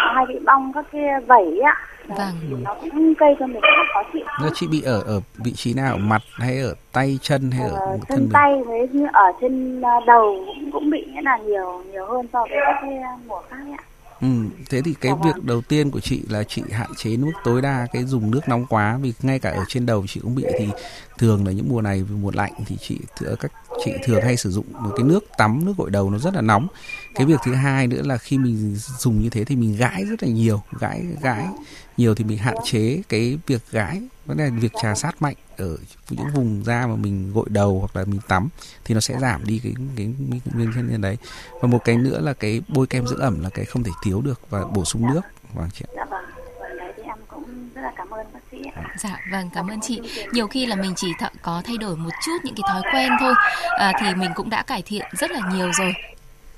Nó 0.06 0.14
hay 0.14 0.26
bị 0.26 0.40
bong 0.46 0.72
các 0.74 0.86
cái 0.92 1.02
vẩy 1.28 1.60
ạ. 1.60 1.76
Vâng. 2.08 2.34
thì 2.42 2.56
nó 2.64 2.76
cũng 2.82 3.14
gây 3.20 3.36
cho 3.40 3.48
mình 3.48 3.62
rất 3.62 3.86
khó 3.94 4.04
chịu. 4.14 4.26
Giờ 4.44 4.50
chị 4.54 4.68
bị 4.72 4.82
ở 4.82 5.02
ở 5.08 5.22
vị 5.38 5.52
trí 5.56 5.74
nào 5.74 5.94
ở 5.94 5.98
mặt 5.98 6.22
hay 6.40 6.60
ở 6.60 6.74
tay 6.94 7.20
chân 7.22 7.52
hay 7.52 7.68
ở 7.70 7.76
Ờ, 7.76 7.86
thân 7.92 8.00
chân 8.10 8.20
mình? 8.20 8.30
tay 8.34 8.64
với 8.64 8.88
như 8.92 9.08
ở 9.14 9.32
trên 9.42 9.82
à, 9.82 9.92
đầu 10.08 10.44
cũng, 10.46 10.72
cũng 10.72 10.90
bị 10.90 11.06
nghĩa 11.06 11.22
là 11.22 11.38
nhiều 11.38 11.84
nhiều 11.92 12.06
hơn 12.06 12.28
so 12.34 12.40
với 12.50 12.58
các 12.66 12.76
cái 12.82 13.00
mùa 13.28 13.42
khác 13.50 13.58
ấy 13.66 13.72
ạ. 13.78 13.84
Ừ, 14.22 14.28
thế 14.70 14.82
thì 14.82 14.94
cái 15.02 15.12
Dạ 15.12 15.18
việc 15.22 15.36
vâng. 15.36 15.46
đầu 15.48 15.62
tiên 15.62 15.92
của 15.92 16.00
chị 16.00 16.22
là 16.30 16.44
chị 16.44 16.64
hạn 16.72 16.94
chế 16.96 17.18
mức 17.18 17.32
tối 17.44 17.62
đa 17.62 17.88
cái 17.92 18.06
dùng 18.06 18.32
nước 18.32 18.48
nóng 18.48 18.66
quá 18.66 18.98
vì 19.02 19.14
ngay 19.22 19.40
cả 19.40 19.50
ở 19.52 19.66
trên 19.66 19.86
đầu 19.86 20.08
chị 20.08 20.20
cũng 20.20 20.36
bị 20.36 20.46
thì 20.56 20.74
thường 21.18 21.46
là 21.46 21.52
những 21.52 21.70
mùa 21.70 21.82
này 21.82 22.04
mùa 22.22 22.32
lạnh 22.32 22.54
thì 22.66 22.78
chị 22.82 23.00
các 23.40 23.52
chị 23.78 23.94
thường 24.02 24.22
hay 24.22 24.38
sử 24.38 24.52
dụng 24.52 24.66
một 24.80 24.92
cái 24.96 25.04
nước 25.04 25.26
tắm 25.38 25.66
nước 25.66 25.74
gội 25.78 25.92
đầu 25.92 26.10
nó 26.12 26.18
rất 26.18 26.34
là 26.34 26.42
nóng. 26.42 26.68
Cái 27.16 27.28
việc 27.28 27.42
thứ 27.42 27.54
hai 27.54 27.88
nữa 27.88 28.02
là 28.02 28.18
khi 28.18 28.38
mình 28.38 28.76
dùng 28.76 29.22
như 29.22 29.30
thế 29.30 29.46
thì 29.46 29.56
mình 29.56 29.76
gãi 29.78 30.06
rất 30.06 30.24
là 30.24 30.30
nhiều, 30.30 30.62
gãi 30.80 31.06
gãi 31.22 31.54
nhiều 31.98 32.16
thì 32.16 32.24
mình 32.24 32.38
hạn 32.38 32.56
chế 32.64 33.02
cái 33.10 33.38
việc 33.48 33.62
gãi 33.72 34.02
vấn 34.26 34.38
đề 34.38 34.50
việc 34.50 34.72
trà 34.82 34.96
sát 34.96 35.22
mạnh 35.22 35.36
ở 35.58 35.78
những 36.10 36.28
vùng 36.36 36.64
da 36.66 36.88
mà 36.88 36.96
mình 36.96 37.34
gội 37.34 37.46
đầu 37.50 37.80
hoặc 37.80 37.96
là 38.00 38.06
mình 38.06 38.20
tắm 38.28 38.50
thì 38.86 38.94
nó 38.94 39.00
sẽ 39.02 39.20
giảm 39.20 39.46
đi 39.46 39.60
cái 39.64 39.74
cái 39.96 40.14
nguyên 40.54 40.72
nhân 40.90 41.02
đấy 41.02 41.18
và 41.62 41.68
một 41.68 41.80
cái 41.86 41.98
nữa 41.98 42.20
là 42.22 42.34
cái 42.34 42.62
bôi 42.68 42.88
kem 42.88 43.08
dưỡng 43.08 43.20
ẩm 43.20 43.44
là 43.44 43.50
cái 43.50 43.66
không 43.66 43.84
thể 43.84 43.92
thiếu 44.04 44.22
được 44.22 44.42
và 44.50 44.66
bổ 44.66 44.86
sung 44.86 45.08
nước 45.14 45.22
vâng 45.54 45.70
chị 45.74 45.86
dạ 45.96 46.06
vâng 46.06 46.26
vâng 46.60 46.78
đấy 46.78 46.94
thì 46.98 47.04
em 47.04 47.18
cũng 47.28 47.70
rất 47.76 47.82
là 47.82 47.92
cảm 47.98 48.10
ơn 48.10 48.28
bác 48.34 48.40
sĩ 48.52 48.58
ạ. 48.76 48.96
Dạ 49.00 49.20
vâng 49.32 49.50
cảm 49.54 49.68
ơn 49.68 49.80
chị. 49.82 50.02
Nhiều 50.32 50.48
khi 50.48 50.66
là 50.66 50.76
mình 50.76 50.94
chỉ 50.96 51.08
th- 51.20 51.30
có 51.42 51.62
thay 51.66 51.78
đổi 51.78 51.96
một 51.96 52.10
chút 52.26 52.38
những 52.44 52.56
cái 52.56 52.64
thói 52.68 52.82
quen 52.94 53.12
thôi 53.20 53.34
à, 53.78 53.94
thì 54.02 54.16
mình 54.16 54.32
cũng 54.36 54.50
đã 54.50 54.64
cải 54.64 54.82
thiện 54.86 55.06
rất 55.12 55.32
là 55.32 55.40
nhiều 55.54 55.72
rồi. 55.78 55.94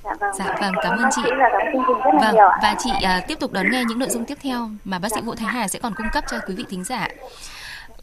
Dạ 0.04 0.14
vâng 0.20 0.34
Dạ 0.38 0.56
vâng 0.62 0.74
cảm 0.84 0.98
ơn 0.98 1.10
chị. 1.16 1.22
cảm 1.30 1.52
ơn 1.52 2.18
Vâng 2.22 2.36
nhiều 2.36 2.50
và 2.62 2.76
chị 2.80 2.90
à, 3.04 3.22
tiếp 3.28 3.40
tục 3.40 3.52
đón 3.52 3.66
nghe 3.72 3.84
những 3.88 4.00
nội 4.00 4.10
dung 4.10 4.26
tiếp 4.26 4.38
theo 4.42 4.70
mà 4.84 5.00
bác 5.00 5.10
sĩ 5.16 5.22
Vũ 5.22 5.36
Thái 5.36 5.48
Hà 5.54 5.68
sẽ 5.68 5.80
còn 5.80 5.94
cung 5.98 6.08
cấp 6.14 6.24
cho 6.32 6.38
quý 6.48 6.56
vị 6.56 6.66
thính 6.70 6.84
giả. 6.84 7.08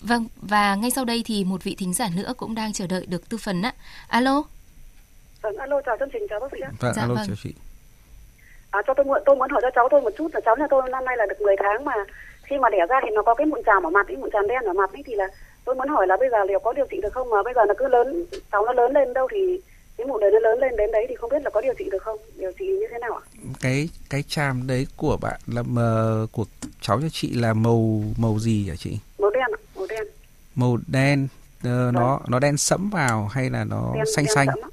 Vâng 0.00 0.26
và 0.36 0.74
ngay 0.74 0.90
sau 0.90 1.04
đây 1.04 1.22
thì 1.26 1.44
một 1.44 1.64
vị 1.64 1.74
thính 1.78 1.94
giả 1.94 2.08
nữa 2.16 2.32
cũng 2.36 2.54
đang 2.54 2.72
chờ 2.72 2.86
đợi 2.86 3.06
được 3.08 3.28
tư 3.28 3.38
vấn 3.44 3.62
ạ. 3.62 3.72
Alo. 4.08 4.42
Vâng, 5.42 5.56
alo 5.56 5.80
chào 5.86 5.96
chương 5.98 6.08
trình 6.12 6.22
chào 6.30 6.40
bác 6.40 6.46
sĩ 6.52 6.58
ạ. 6.60 6.70
vâng 6.80 6.92
Dạ 6.96 7.02
alo 7.02 7.14
vâng. 7.14 7.24
chào 7.26 7.36
chị 7.42 7.54
À, 8.70 8.82
cho 8.86 8.94
tôi 8.94 9.06
mượn 9.06 9.22
tôi 9.26 9.36
muốn 9.36 9.50
hỏi 9.50 9.60
cho 9.62 9.70
cháu 9.74 9.88
tôi 9.90 10.00
một 10.00 10.10
chút 10.18 10.28
là 10.34 10.40
cháu 10.44 10.56
nhà 10.56 10.66
tôi 10.70 10.82
năm 10.90 11.04
nay 11.04 11.16
là 11.16 11.26
được 11.26 11.40
10 11.40 11.56
tháng 11.62 11.84
mà 11.84 11.92
khi 12.42 12.58
mà 12.58 12.68
đẻ 12.70 12.78
ra 12.88 13.00
thì 13.04 13.10
nó 13.14 13.22
có 13.22 13.34
cái 13.34 13.46
mụn 13.46 13.60
tràm 13.66 13.82
ở 13.86 13.90
mặt, 13.90 14.06
cái 14.08 14.16
mụn 14.16 14.30
tràm 14.32 14.46
đen 14.46 14.62
ở 14.64 14.72
mặt 14.72 14.92
ấy 14.92 15.02
thì 15.06 15.14
là 15.14 15.24
tôi 15.64 15.74
muốn 15.74 15.88
hỏi 15.88 16.06
là 16.06 16.16
bây 16.20 16.28
giờ 16.30 16.44
liệu 16.44 16.58
có 16.60 16.72
điều 16.72 16.86
trị 16.90 17.00
được 17.02 17.12
không 17.12 17.30
mà 17.30 17.42
bây 17.42 17.54
giờ 17.54 17.60
nó 17.68 17.74
cứ 17.78 17.88
lớn 17.88 18.24
cháu 18.52 18.64
nó 18.66 18.72
lớn 18.72 18.92
lên 18.92 19.12
đâu 19.14 19.28
thì 19.32 19.60
cái 19.98 20.06
mụn 20.06 20.20
đấy 20.20 20.30
nó 20.32 20.38
lớn 20.38 20.58
lên 20.58 20.76
đến 20.76 20.90
đấy 20.92 21.06
thì 21.08 21.14
không 21.14 21.30
biết 21.30 21.42
là 21.42 21.50
có 21.50 21.60
điều 21.60 21.74
trị 21.78 21.88
được 21.90 22.02
không? 22.02 22.18
Điều 22.36 22.52
trị 22.58 22.66
như 22.66 22.86
thế 22.90 22.98
nào 22.98 23.12
ạ? 23.14 23.22
Cái 23.60 23.88
cái 24.10 24.24
chàm 24.28 24.66
đấy 24.66 24.86
của 24.96 25.16
bạn 25.16 25.40
là 25.46 25.62
mà 25.62 26.12
của 26.32 26.44
cháu 26.80 27.00
cho 27.00 27.08
chị 27.12 27.34
là 27.34 27.54
màu 27.54 28.02
màu 28.16 28.38
gì 28.38 28.68
hả 28.68 28.76
chị? 28.78 28.98
Màu 29.18 29.30
đen 29.30 29.42
ạ 29.42 29.60
màu 29.76 29.86
đen. 29.86 30.04
Màu 30.54 30.78
đen 30.86 31.28
ờ, 31.64 31.90
nó 31.94 32.20
nó 32.28 32.38
đen 32.38 32.56
sẫm 32.56 32.90
vào 32.90 33.26
hay 33.26 33.50
là 33.50 33.64
nó 33.64 33.92
đen 33.94 34.04
xanh 34.06 34.24
đen 34.24 34.34
xanh? 34.34 34.46
sẫm 34.46 34.70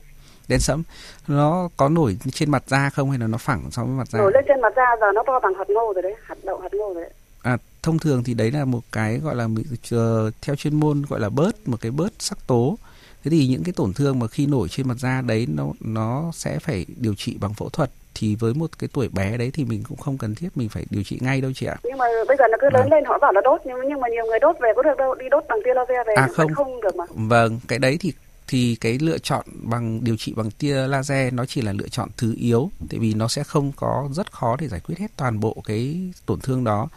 đen 0.47 0.59
sẫm. 0.59 0.83
Nó 1.27 1.69
có 1.77 1.89
nổi 1.89 2.17
trên 2.33 2.51
mặt 2.51 2.63
da 2.67 2.89
không 2.89 3.09
hay 3.09 3.19
là 3.19 3.27
nó 3.27 3.37
phẳng 3.37 3.71
so 3.71 3.83
với 3.83 3.91
mặt 3.91 4.07
da? 4.07 4.19
Nổi 4.19 4.31
lên 4.33 4.43
trên 4.47 4.61
mặt 4.61 4.73
da 4.75 4.85
giờ 5.01 5.07
nó 5.15 5.23
to 5.27 5.39
bằng 5.39 5.53
hạt 5.53 5.69
ngô 5.69 5.93
rồi 5.93 6.01
đấy 6.03 6.15
hạt 6.23 6.35
đậu 6.43 6.59
hạt 6.59 6.73
ngô 6.73 6.93
rồi 6.93 7.03
đấy. 7.03 7.13
À, 7.41 7.57
thông 7.83 7.99
thường 7.99 8.23
thì 8.23 8.33
đấy 8.33 8.51
là 8.51 8.65
một 8.65 8.81
cái 8.91 9.17
gọi 9.17 9.35
là 9.35 9.47
ờ, 9.91 10.31
theo 10.41 10.55
chuyên 10.55 10.75
môn 10.79 11.03
gọi 11.09 11.19
là 11.19 11.29
bớt 11.29 11.67
một 11.67 11.77
cái 11.81 11.91
bớt 11.91 12.13
sắc 12.19 12.37
tố 12.47 12.77
thế 13.23 13.31
thì 13.31 13.47
những 13.47 13.63
cái 13.63 13.73
tổn 13.73 13.93
thương 13.93 14.19
mà 14.19 14.27
khi 14.27 14.45
nổi 14.47 14.69
trên 14.69 14.87
mặt 14.87 14.97
da 14.99 15.21
đấy 15.21 15.45
nó 15.49 15.67
nó 15.79 16.31
sẽ 16.33 16.59
phải 16.59 16.85
điều 16.97 17.15
trị 17.15 17.37
bằng 17.39 17.53
phẫu 17.53 17.69
thuật. 17.69 17.91
Thì 18.15 18.35
với 18.35 18.53
một 18.53 18.79
cái 18.79 18.89
tuổi 18.93 19.09
bé 19.09 19.37
đấy 19.37 19.51
thì 19.53 19.65
mình 19.65 19.83
cũng 19.89 19.97
không 19.97 20.17
cần 20.17 20.35
thiết 20.35 20.47
mình 20.55 20.69
phải 20.69 20.85
điều 20.89 21.03
trị 21.03 21.17
ngay 21.21 21.41
đâu 21.41 21.51
chị 21.55 21.65
ạ. 21.65 21.75
Nhưng 21.83 21.97
mà 21.97 22.05
bây 22.27 22.37
giờ 22.37 22.43
nó 22.51 22.57
cứ 22.61 22.67
lớn 22.73 22.81
Vâng. 22.83 22.91
lên 22.91 23.05
họ 23.05 23.17
bảo 23.21 23.31
là 23.33 23.41
đốt 23.43 23.61
nhưng 23.65 23.75
nhưng 23.89 23.99
mà 24.01 24.07
nhiều 24.09 24.25
người 24.25 24.39
đốt 24.39 24.55
về 24.61 24.69
có 24.75 24.81
được 24.81 24.97
đâu 24.97 25.15
đi 25.15 25.25
đốt 25.31 25.43
bằng 25.49 25.59
tia 25.65 25.73
laser 25.73 26.07
về 26.07 26.13
À, 26.15 26.27
không. 26.33 26.53
không 26.53 26.81
được 26.81 26.95
mà. 26.95 27.03
Vâng, 27.09 27.59
cái 27.67 27.79
đấy 27.79 27.97
thì 27.99 28.13
thì 28.47 28.75
cái 28.81 28.97
lựa 28.99 29.17
chọn 29.17 29.45
bằng 29.63 30.03
điều 30.03 30.17
trị 30.17 30.33
bằng 30.35 30.51
tia 30.51 30.87
laser 30.87 31.33
nó 31.33 31.45
chỉ 31.45 31.61
là 31.61 31.73
lựa 31.73 31.87
chọn 31.87 32.09
thứ 32.17 32.35
yếu. 32.37 32.69
Tại 32.89 32.99
vì 32.99 33.13
nó 33.13 33.27
sẽ 33.27 33.43
không 33.43 33.71
có 33.75 34.09
rất 34.11 34.31
khó 34.31 34.55
để 34.59 34.67
giải 34.67 34.79
quyết 34.79 34.97
hết 34.99 35.07
toàn 35.17 35.39
bộ 35.39 35.55
cái 35.65 36.11
tổn 36.25 36.39
thương 36.39 36.63
đó. 36.63 36.87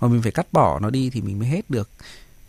Mà 0.00 0.08
mình 0.08 0.22
phải 0.22 0.32
cắt 0.32 0.46
bỏ 0.52 0.78
nó 0.82 0.90
đi 0.90 1.10
thì 1.12 1.20
mình 1.20 1.38
mới 1.38 1.48
hết 1.48 1.70
được. 1.70 1.88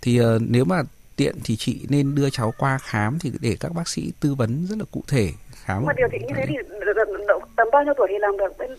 Thì 0.02 0.18
ờ, 0.18 0.40
nếu 0.42 0.66
mà 0.66 0.82
tiện 1.20 1.36
thì 1.44 1.56
chị 1.56 1.86
nên 1.90 2.16
đưa 2.16 2.30
cháu 2.30 2.54
qua 2.58 2.78
khám 2.78 3.20
thì 3.20 3.32
để 3.40 3.58
các 3.60 3.74
bác 3.74 3.88
sĩ 3.88 4.12
tư 4.20 4.36
vấn 4.36 4.66
rất 4.70 4.78
là 4.80 4.86
cụ 4.92 5.04
thể 5.08 5.34
khám 5.64 5.86
mà 5.86 5.94
điều 5.98 6.08
trị 6.12 6.18
như 6.28 6.34
thế 6.36 6.46
thì 6.48 6.56
đ- 6.80 7.40
tầm 7.58 7.68
bao 7.72 7.84
nhiêu 7.84 7.94
tuổi 7.98 8.08
thì 8.10 8.16
làm 8.20 8.38
được? 8.38 8.58
Bên 8.60 8.70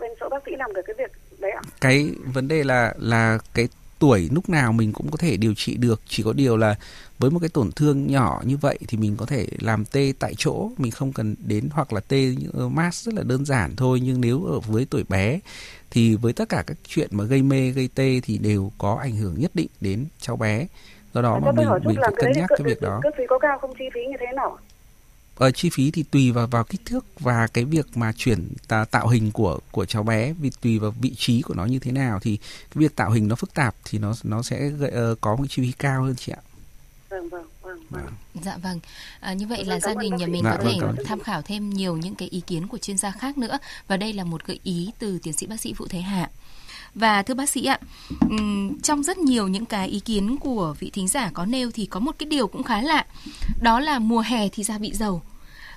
bên, 0.00 0.10
chỗ 0.20 0.28
bác 0.28 0.42
sĩ 0.46 0.52
làm 0.58 0.72
được 0.74 0.80
cái 0.86 0.94
việc 0.98 1.12
đấy 1.38 1.50
ạ? 1.50 1.62
Cái 1.80 2.10
vấn 2.34 2.48
đề 2.48 2.64
là 2.64 2.94
là 2.98 3.38
cái 3.54 3.68
tuổi 3.98 4.28
lúc 4.32 4.48
nào 4.48 4.72
mình 4.72 4.92
cũng 4.92 5.10
có 5.10 5.16
thể 5.16 5.36
điều 5.36 5.54
trị 5.54 5.76
được 5.76 6.00
chỉ 6.08 6.22
có 6.22 6.32
điều 6.32 6.56
là 6.56 6.74
với 7.18 7.30
một 7.30 7.38
cái 7.38 7.48
tổn 7.48 7.72
thương 7.72 8.06
nhỏ 8.06 8.42
như 8.44 8.56
vậy 8.56 8.78
thì 8.88 8.98
mình 8.98 9.16
có 9.16 9.26
thể 9.26 9.46
làm 9.58 9.84
tê 9.84 10.12
tại 10.18 10.34
chỗ 10.38 10.70
mình 10.78 10.90
không 10.92 11.12
cần 11.12 11.34
đến 11.46 11.68
hoặc 11.72 11.92
là 11.92 12.00
tê 12.00 12.34
như 12.38 12.68
mask 12.68 13.06
rất 13.06 13.14
là 13.14 13.22
đơn 13.22 13.44
giản 13.44 13.76
thôi 13.76 14.00
nhưng 14.04 14.20
nếu 14.20 14.44
ở 14.44 14.60
với 14.60 14.86
tuổi 14.90 15.04
bé 15.08 15.40
thì 15.90 16.16
với 16.16 16.32
tất 16.32 16.48
cả 16.48 16.64
các 16.66 16.76
chuyện 16.88 17.08
mà 17.12 17.24
gây 17.24 17.42
mê 17.42 17.70
gây 17.70 17.88
tê 17.94 18.20
thì 18.24 18.38
đều 18.38 18.72
có 18.78 18.98
ảnh 19.02 19.16
hưởng 19.16 19.34
nhất 19.40 19.50
định 19.54 19.68
đến 19.80 20.06
cháu 20.20 20.36
bé 20.36 20.66
do 21.14 21.22
đó 21.22 21.38
mà 21.38 21.40
cho 21.46 21.52
tôi 21.56 21.66
mình 21.80 21.86
mình 21.86 21.96
phải 22.02 22.12
cân 22.20 22.32
nhắc 22.32 22.48
cái 22.48 22.64
việc 22.64 22.80
đó. 22.80 23.00
cơ 23.02 23.10
phí 23.18 23.24
có 23.28 23.38
cao 23.38 23.58
không 23.58 23.74
chi 23.78 23.84
phí 23.94 24.00
như 24.10 24.16
thế 24.20 24.26
nào? 24.36 24.58
Ờ, 25.36 25.50
chi 25.50 25.70
phí 25.72 25.90
thì 25.90 26.02
tùy 26.02 26.30
vào 26.30 26.46
vào 26.46 26.64
kích 26.64 26.80
thước 26.84 27.04
và 27.20 27.46
cái 27.46 27.64
việc 27.64 27.96
mà 27.96 28.12
chuyển 28.16 28.48
tà, 28.68 28.84
tạo 28.84 29.08
hình 29.08 29.30
của 29.32 29.58
của 29.70 29.84
cháu 29.84 30.02
bé 30.02 30.32
vì 30.32 30.50
tùy 30.60 30.78
vào 30.78 30.90
vị 31.00 31.14
trí 31.16 31.42
của 31.42 31.54
nó 31.54 31.64
như 31.64 31.78
thế 31.78 31.92
nào. 31.92 32.18
Thì 32.22 32.36
cái 32.36 32.70
việc 32.74 32.96
tạo 32.96 33.10
hình 33.10 33.28
nó 33.28 33.34
phức 33.36 33.54
tạp 33.54 33.74
thì 33.84 33.98
nó 33.98 34.12
nó 34.22 34.42
sẽ 34.42 34.68
gây, 34.68 34.90
ờ, 34.90 35.14
có 35.20 35.36
một 35.36 35.44
chi 35.48 35.62
phí 35.62 35.72
cao 35.72 36.02
hơn 36.02 36.14
chị 36.16 36.32
ạ. 36.32 36.42
vâng 37.08 37.28
vâng 37.28 37.44
vâng 37.62 37.78
vâng. 37.90 38.06
Dạ 38.42 38.56
vâng. 38.62 38.80
À, 39.20 39.32
như 39.32 39.46
vậy 39.46 39.58
Vâng, 39.58 39.68
là 39.68 39.78
cảm 39.82 39.94
gia 39.94 40.02
đình 40.02 40.16
nhà 40.16 40.26
mình 40.26 40.42
Dạ, 40.44 40.56
có 40.56 40.64
vâng, 40.64 40.96
thể 40.96 41.04
tham 41.04 41.20
khảo 41.20 41.42
thêm 41.42 41.70
nhiều 41.70 41.96
những 41.96 42.14
cái 42.14 42.28
ý 42.28 42.40
kiến 42.40 42.66
của 42.68 42.78
chuyên 42.78 42.98
gia 42.98 43.10
khác 43.10 43.38
nữa. 43.38 43.58
Và 43.88 43.96
đây 43.96 44.12
là 44.12 44.24
một 44.24 44.44
gợi 44.46 44.60
ý 44.62 44.90
từ 44.98 45.18
tiến 45.22 45.32
sĩ 45.32 45.46
bác 45.46 45.60
sĩ 45.60 45.74
Vũ 45.74 45.86
Thế 45.88 46.00
Hạ. 46.00 46.30
Và 46.94 47.22
thưa 47.22 47.34
bác 47.34 47.48
sĩ 47.48 47.64
ạ, 47.64 47.78
trong 48.82 49.02
rất 49.02 49.18
nhiều 49.18 49.48
những 49.48 49.66
cái 49.66 49.88
ý 49.88 50.00
kiến 50.00 50.36
của 50.40 50.74
vị 50.78 50.90
thính 50.90 51.08
giả 51.08 51.30
có 51.34 51.46
nêu 51.46 51.70
thì 51.70 51.86
có 51.86 52.00
một 52.00 52.14
cái 52.18 52.28
điều 52.28 52.46
cũng 52.46 52.62
khá 52.62 52.82
lạ, 52.82 53.06
đó 53.62 53.80
là 53.80 53.98
mùa 53.98 54.20
hè 54.20 54.48
thì 54.48 54.62
da 54.62 54.78
bị 54.78 54.92
dầu. 54.92 55.22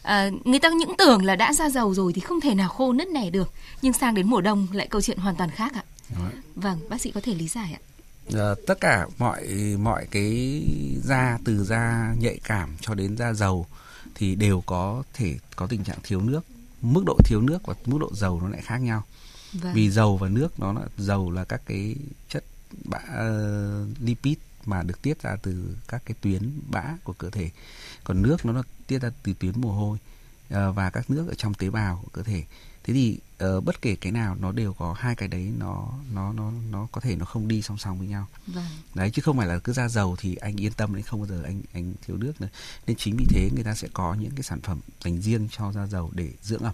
À, 0.02 0.30
người 0.44 0.60
ta 0.60 0.70
những 0.70 0.98
tưởng 0.98 1.26
là 1.26 1.36
đã 1.36 1.54
ra 1.54 1.70
dầu 1.70 1.94
rồi 1.94 2.14
thì 2.14 2.22
không 2.22 2.42
thể 2.42 2.56
nào 2.56 2.70
khô 2.70 2.94
nứt 2.94 3.08
nẻ 3.08 3.30
được, 3.30 3.54
nhưng 3.82 3.94
sang 3.94 4.14
đến 4.14 4.30
mùa 4.30 4.42
đông 4.42 4.68
lại 4.72 4.88
câu 4.88 5.02
chuyện 5.02 5.18
hoàn 5.18 5.36
toàn 5.36 5.50
khác 5.52 5.74
ạ. 5.74 5.84
Vâng, 6.56 6.80
bác 6.90 7.02
sĩ 7.02 7.12
có 7.12 7.22
thể 7.22 7.36
lý 7.36 7.48
giải 7.48 7.74
ạ. 7.74 7.82
Ờ, 8.34 8.56
tất 8.68 8.80
cả 8.82 9.08
mọi 9.18 9.48
mọi 9.80 10.08
cái 10.12 10.62
da 11.04 11.38
từ 11.46 11.64
da 11.64 12.14
nhạy 12.20 12.40
cảm 12.44 12.70
cho 12.82 12.94
đến 12.94 13.18
da 13.18 13.34
dầu 13.34 13.66
thì 14.16 14.36
đều 14.36 14.64
có 14.66 15.04
thể 15.14 15.36
có 15.56 15.68
tình 15.68 15.84
trạng 15.84 15.98
thiếu 16.04 16.22
nước. 16.22 16.42
Mức 16.82 17.04
độ 17.06 17.18
thiếu 17.26 17.42
nước 17.42 17.60
và 17.66 17.74
mức 17.86 17.98
độ 18.02 18.10
dầu 18.14 18.42
nó 18.42 18.50
lại 18.50 18.62
khác 18.62 18.78
nhau. 18.78 19.04
Vâng. 19.54 19.74
vì 19.74 19.90
dầu 19.90 20.18
và 20.18 20.30
nước 20.30 20.60
nó 20.60 20.74
là 20.74 20.82
dầu 20.98 21.32
là 21.32 21.44
các 21.44 21.62
cái 21.66 21.96
chất 22.30 22.44
bã 22.86 23.00
ờ, 23.08 23.86
lipid 24.00 24.38
mà 24.66 24.84
được 24.84 25.02
tiết 25.02 25.22
ra 25.22 25.36
từ 25.44 25.76
các 25.88 26.02
cái 26.06 26.16
tuyến 26.22 26.52
bã 26.70 26.84
của 27.04 27.14
cơ 27.14 27.30
thể. 27.30 27.50
Còn 28.04 28.22
nước 28.22 28.46
nó 28.46 28.54
là 28.54 28.64
tiết 28.88 29.00
ra 29.00 29.12
từ 29.24 29.34
tuyến 29.40 29.62
mồ 29.62 29.72
hôi 29.72 29.98
ờ, 30.50 30.72
và 30.72 30.90
các 30.90 31.10
nước 31.10 31.28
ở 31.28 31.34
trong 31.34 31.54
tế 31.54 31.70
bào 31.70 32.00
của 32.04 32.10
cơ 32.14 32.24
thể. 32.24 32.44
Thế 32.84 32.94
thì 32.94 33.20
ờ, 33.38 33.62
bất 33.62 33.82
kể 33.82 33.96
cái 33.96 34.12
nào 34.12 34.36
nó 34.40 34.52
đều 34.52 34.74
có 34.74 34.94
hai 34.94 35.16
cái 35.16 35.28
đấy 35.28 35.52
nó 35.58 35.94
nó 36.14 36.34
nó 36.34 36.52
nó 36.72 36.88
có 36.92 37.02
thể 37.02 37.16
nó 37.16 37.26
không 37.26 37.48
đi 37.48 37.62
song 37.62 37.78
song 37.78 38.00
với 38.00 38.08
nhau. 38.08 38.28
Vâng. 38.48 38.66
đấy 38.94 39.12
chứ 39.14 39.22
không 39.22 39.38
phải 39.38 39.48
là 39.48 39.60
cứ 39.60 39.74
ra 39.74 39.88
dầu 39.88 40.16
thì 40.20 40.36
anh 40.36 40.62
yên 40.62 40.74
tâm 40.74 40.94
đấy 40.94 41.04
không 41.04 41.20
bao 41.20 41.28
giờ 41.28 41.44
anh 41.44 41.62
anh 41.74 41.94
thiếu 42.08 42.18
nước 42.18 42.42
nữa. 42.42 42.50
Nên 42.88 42.98
chính 42.98 43.16
vì 43.18 43.26
thế 43.30 43.50
người 43.54 43.64
ta 43.64 43.76
sẽ 43.76 43.88
có 43.94 44.14
những 44.14 44.32
cái 44.36 44.44
sản 44.44 44.62
phẩm 44.62 44.80
dành 45.04 45.22
riêng 45.22 45.48
cho 45.52 45.72
da 45.72 45.88
dầu 45.88 46.12
để 46.14 46.30
dưỡng 46.42 46.64
ẩm 46.64 46.74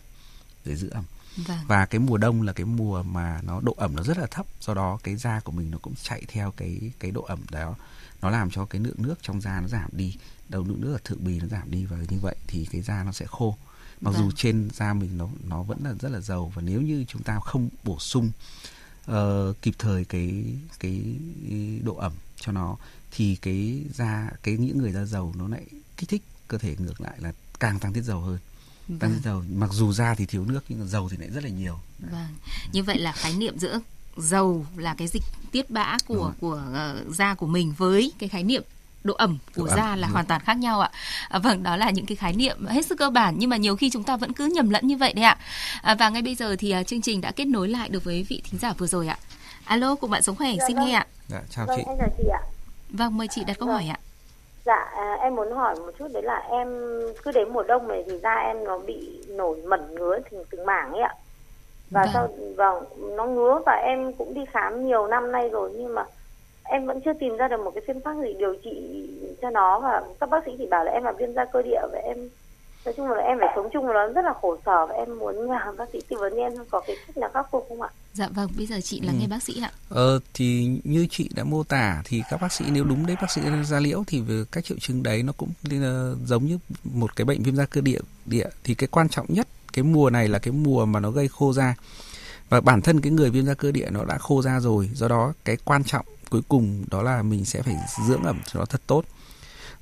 để 0.66 0.76
giữ 0.76 0.90
ẩm 0.90 1.04
Vâng. 1.38 1.58
và 1.68 1.86
cái 1.86 2.00
mùa 2.00 2.18
đông 2.18 2.42
là 2.42 2.54
cái 2.54 2.66
mùa 2.66 3.04
mà 3.04 3.42
nó 3.44 3.62
độ 3.64 3.76
ẩm 3.78 3.96
nó 3.96 4.04
rất 4.04 4.18
là 4.18 4.28
thấp 4.28 4.46
do 4.62 4.74
đó 4.74 5.00
cái 5.04 5.16
da 5.16 5.40
của 5.40 5.52
mình 5.52 5.72
nó 5.72 5.78
cũng 5.78 5.94
chạy 6.04 6.24
theo 6.28 6.52
cái 6.58 6.92
cái 7.00 7.12
độ 7.12 7.22
ẩm 7.22 7.40
đó 7.52 7.76
nó 8.22 8.30
làm 8.30 8.50
cho 8.52 8.66
cái 8.66 8.82
lượng 8.82 8.96
nước 8.98 9.16
trong 9.22 9.42
da 9.42 9.62
nó 9.62 9.68
giảm 9.68 9.90
đi 9.92 10.16
đầu 10.50 10.64
lượng 10.64 10.82
nước 10.82 10.94
ở 10.94 11.00
thượng 11.04 11.24
bì 11.24 11.40
nó 11.40 11.48
giảm 11.48 11.72
đi 11.72 11.86
và 11.86 11.98
như 12.10 12.20
vậy 12.22 12.36
thì 12.48 12.66
cái 12.72 12.82
da 12.82 13.04
nó 13.04 13.12
sẽ 13.12 13.26
khô 13.26 13.58
mặc 14.02 14.12
dù 14.18 14.24
Vâng. 14.24 14.32
trên 14.36 14.70
da 14.74 14.94
mình 14.94 15.18
nó 15.18 15.28
nó 15.48 15.64
vẫn 15.64 15.78
là 15.84 15.94
rất 16.00 16.10
là 16.12 16.20
dầu 16.20 16.52
và 16.56 16.62
nếu 16.62 16.82
như 16.82 17.06
chúng 17.08 17.24
ta 17.24 17.40
không 17.40 17.70
bổ 17.84 18.00
sung 18.00 18.32
ờ, 19.06 19.54
kịp 19.62 19.76
thời 19.80 20.06
cái 20.06 20.44
cái 20.80 21.16
độ 21.84 21.96
ẩm 21.96 22.14
cho 22.36 22.52
nó 22.52 22.78
thì 23.12 23.36
cái 23.36 23.84
da 23.94 24.30
cái 24.44 24.58
những 24.58 24.78
người 24.78 24.92
da 24.92 25.06
dầu 25.06 25.34
nó 25.38 25.48
lại 25.48 25.66
kích 25.98 26.10
thích 26.10 26.24
cơ 26.48 26.58
thể 26.58 26.76
ngược 26.80 27.02
lại 27.02 27.18
là 27.20 27.32
càng 27.60 27.80
tăng 27.80 27.94
tiết 27.94 28.02
dầu 28.02 28.22
hơn 28.22 28.38
Vâng. 28.90 29.20
dầu 29.24 29.44
mặc 29.56 29.70
dù 29.74 29.94
da 29.94 30.16
thì 30.16 30.26
thiếu 30.26 30.46
nước 30.46 30.60
nhưng 30.70 30.80
mà 30.80 30.86
dầu 30.86 31.10
thì 31.10 31.18
lại 31.18 31.30
rất 31.30 31.44
là 31.44 31.50
nhiều 31.50 31.80
Vâng. 32.00 32.28
Như 32.72 32.84
vậy 32.84 33.00
là 33.00 33.12
khái 33.12 33.34
niệm 33.34 33.60
giữa 33.60 33.80
dầu 34.18 34.66
là 34.76 34.94
cái 34.98 35.08
dịch 35.08 35.24
tiết 35.52 35.70
bã 35.70 35.98
của 36.08 36.32
của 36.42 36.62
ờ, 36.74 37.04
da 37.10 37.34
của 37.36 37.48
mình 37.48 37.74
với 37.78 38.12
cái 38.20 38.30
khái 38.30 38.44
niệm 38.44 38.64
độ 39.04 39.14
ẩm 39.14 39.38
của 39.56 39.62
Độ 39.66 39.70
ẩm, 39.72 39.78
da 39.78 39.96
là 39.96 40.08
đúng. 40.08 40.14
hoàn 40.14 40.26
toàn 40.26 40.42
khác 40.42 40.58
nhau 40.58 40.80
ạ. 40.82 40.90
À, 41.30 41.40
vâng, 41.40 41.64
đó 41.64 41.76
là 41.76 41.90
những 41.90 42.06
cái 42.06 42.16
khái 42.16 42.34
niệm 42.34 42.66
hết 42.66 42.86
sức 42.86 42.98
cơ 43.00 43.10
bản 43.10 43.36
nhưng 43.38 43.50
mà 43.50 43.58
nhiều 43.58 43.76
khi 43.76 43.90
chúng 43.90 44.04
ta 44.04 44.18
vẫn 44.18 44.34
cứ 44.34 44.46
nhầm 44.46 44.70
lẫn 44.70 44.88
như 44.88 44.98
vậy 44.98 45.14
đấy 45.14 45.26
ạ. 45.26 45.38
À, 45.82 45.96
và 45.96 46.10
ngay 46.10 46.22
bây 46.22 46.36
giờ 46.36 46.56
thì 46.60 46.72
à, 46.72 46.84
chương 46.84 47.02
trình 47.02 47.22
đã 47.22 47.32
kết 47.32 47.46
nối 47.46 47.68
lại 47.70 47.90
được 47.90 48.04
với 48.04 48.24
vị 48.30 48.42
thính 48.50 48.60
giả 48.60 48.74
vừa 48.78 48.88
rồi 48.88 49.08
ạ. 49.08 49.18
Alo, 49.66 49.96
cùng 49.96 50.10
bạn 50.10 50.22
sống 50.22 50.36
khỏe, 50.36 50.56
Dạ 50.60 50.64
xin 50.68 50.76
vâng. 50.78 50.86
nghe 50.86 50.94
ạ. 50.94 51.08
dạ 51.28 51.42
chào 51.50 51.66
Vâng, 51.66 51.78
chị 51.80 51.84
chào 52.00 52.10
chị 52.18 52.24
ạ. 52.34 52.42
Vâng, 52.90 53.18
mời 53.18 53.28
chị 53.32 53.44
đặt 53.44 53.58
câu 53.60 53.68
hỏi 53.70 53.88
ạ. 53.88 54.00
Dạ, 54.70 54.92
à, 54.96 55.18
em 55.22 55.36
muốn 55.36 55.52
hỏi 55.52 55.76
một 55.76 55.92
chút 56.00 56.08
đấy 56.14 56.24
là 56.24 56.44
em 56.50 56.68
cứ 57.24 57.32
đến 57.32 57.50
mùa 57.54 57.64
đông 57.64 57.88
này 57.88 58.04
thì 58.08 58.18
da 58.18 58.36
em 58.36 58.64
nó 58.64 58.78
bị 58.78 59.22
nổi 59.30 59.62
mẩn 59.68 59.96
ngứa 59.96 60.20
từng 60.32 60.44
từng 60.50 60.66
mảng 60.66 60.92
ấy 60.92 61.02
ạ. 61.02 61.16
Và 61.92 62.02
Vâng. 62.02 62.10
sau 62.14 62.28
vâng, 62.58 62.84
nó 63.16 63.26
ngứa 63.26 63.60
và 63.66 63.74
em 63.74 64.14
cũng 64.14 64.34
đi 64.34 64.46
khám 64.52 64.88
nhiều 64.88 65.08
năm 65.08 65.32
nay 65.32 65.50
rồi 65.50 65.72
nhưng 65.76 65.96
mà 65.96 66.06
em 66.64 66.86
vẫn 66.86 67.02
chưa 67.02 67.14
tìm 67.14 67.38
ra 67.38 67.48
được 67.48 67.60
một 67.64 67.72
cái 67.76 67.84
phương 67.88 68.00
pháp 68.00 68.14
gì 68.22 68.34
điều 68.34 68.56
trị 68.56 69.08
cho 69.42 69.50
nó 69.50 69.80
và 69.80 70.02
các 70.20 70.30
bác 70.30 70.46
sĩ 70.46 70.56
thì 70.58 70.66
bảo 70.66 70.84
là 70.86 70.92
em 70.92 71.04
là 71.04 71.12
viêm 71.12 71.34
da 71.34 71.46
cơ 71.46 71.62
địa 71.62 71.82
và 71.92 72.00
em 72.04 72.30
nói 72.86 72.94
chung 72.98 73.08
là 73.10 73.24
em 73.24 73.38
phải 73.40 73.50
sống 73.56 73.70
chung 73.74 73.86
với 73.86 73.94
nó 73.94 74.08
rất 74.08 74.26
là 74.26 74.34
khổ 74.42 74.58
sở 74.66 74.86
và 74.90 74.94
em 74.96 75.20
muốn 75.20 75.48
nhờ 75.48 75.56
bác 75.78 75.86
sĩ 75.94 76.00
tư 76.10 76.18
vấn 76.20 76.34
em 76.36 76.52
có 76.72 76.82
cái 76.88 76.96
cách 77.08 77.18
nào 77.18 77.30
khắc 77.34 77.46
phục 77.52 77.66
không 77.70 77.82
ạ 77.82 77.90
Dạ 78.14 78.28
vâng, 78.28 78.50
bây 78.58 78.66
giờ 78.66 78.82
chị 78.84 79.02
là 79.02 79.14
Ừ. 79.14 79.18
nghe 79.20 79.28
bác 79.28 79.44
sĩ 79.44 79.62
ạ. 79.62 79.72
Ờ, 79.90 80.20
thì 80.34 80.80
như 80.84 81.08
chị 81.12 81.30
đã 81.36 81.44
mô 81.44 81.64
tả 81.64 82.02
thì 82.06 82.22
các 82.30 82.42
bác 82.42 82.52
sĩ 82.54 82.66
nếu 82.72 82.84
đúng 82.84 83.06
đấy 83.06 83.16
bác 83.22 83.32
sĩ 83.32 83.42
da 83.64 83.80
liễu 83.80 84.04
thì 84.08 84.22
về 84.22 84.44
các 84.52 84.66
triệu 84.66 84.78
chứng 84.80 85.04
đấy 85.04 85.24
nó 85.24 85.34
cũng 85.38 85.50
ờ, 85.82 86.16
giống 86.26 86.46
như 86.46 86.60
một 86.84 87.16
cái 87.16 87.26
bệnh 87.26 87.44
viêm 87.44 87.56
da 87.56 87.66
cơ 87.66 87.82
địa 87.82 88.00
địa 88.26 88.48
thì 88.64 88.76
cái 88.76 88.88
quan 88.92 89.10
trọng 89.10 89.26
nhất 89.30 89.48
cái 89.74 89.84
mùa 89.84 90.10
này 90.10 90.28
là 90.28 90.40
cái 90.40 90.52
mùa 90.52 90.86
mà 90.86 91.00
nó 91.00 91.12
gây 91.12 91.28
khô 91.28 91.54
da 91.54 91.76
và 92.50 92.62
bản 92.62 92.82
thân 92.82 93.02
cái 93.02 93.12
người 93.12 93.30
viêm 93.30 93.46
da 93.46 93.54
cơ 93.54 93.72
địa 93.72 93.90
nó 93.92 94.06
đã 94.06 94.18
khô 94.18 94.42
da 94.42 94.60
rồi 94.60 94.90
do 94.94 95.08
đó 95.08 95.34
cái 95.46 95.58
quan 95.66 95.84
trọng 95.84 96.06
cuối 96.30 96.42
cùng 96.48 96.84
đó 96.92 97.02
là 97.04 97.22
mình 97.22 97.46
sẽ 97.46 97.62
phải 97.62 97.76
dưỡng 98.08 98.24
ẩm 98.24 98.40
cho 98.46 98.60
nó 98.60 98.66
thật 98.66 98.82
tốt 98.88 99.04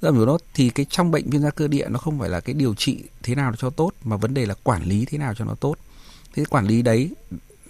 dưỡng 0.02 0.16
ẩm 0.16 0.26
của 0.26 0.38
thì 0.54 0.70
cái 0.70 0.86
trong 0.90 1.12
bệnh 1.12 1.30
viêm 1.30 1.42
da 1.42 1.50
cơ 1.50 1.68
địa 1.68 1.88
nó 1.90 2.00
không 2.00 2.20
phải 2.20 2.30
là 2.30 2.40
cái 2.40 2.54
điều 2.54 2.76
trị 2.76 3.04
thế 3.24 3.36
nào 3.36 3.54
cho 3.58 3.70
tốt 3.70 3.92
mà 4.04 4.18
vấn 4.18 4.34
đề 4.34 4.46
là 4.46 4.56
quản 4.64 4.84
lý 4.84 5.06
thế 5.06 5.18
nào 5.18 5.34
cho 5.34 5.46
nó 5.46 5.56
tốt. 5.56 5.76
Thế 6.36 6.46
quản 6.46 6.68
lý 6.68 6.82
đấy 6.82 7.10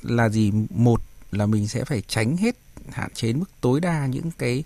là 0.02 0.30
gì? 0.30 0.52
Một 0.70 1.02
là 1.32 1.46
mình 1.46 1.68
sẽ 1.68 1.86
phải 1.86 2.02
tránh 2.08 2.38
hết 2.38 2.56
hạn 2.90 3.10
chế 3.14 3.34
mức 3.34 3.46
tối 3.62 3.80
đa 3.80 4.06
những 4.06 4.32
cái 4.38 4.64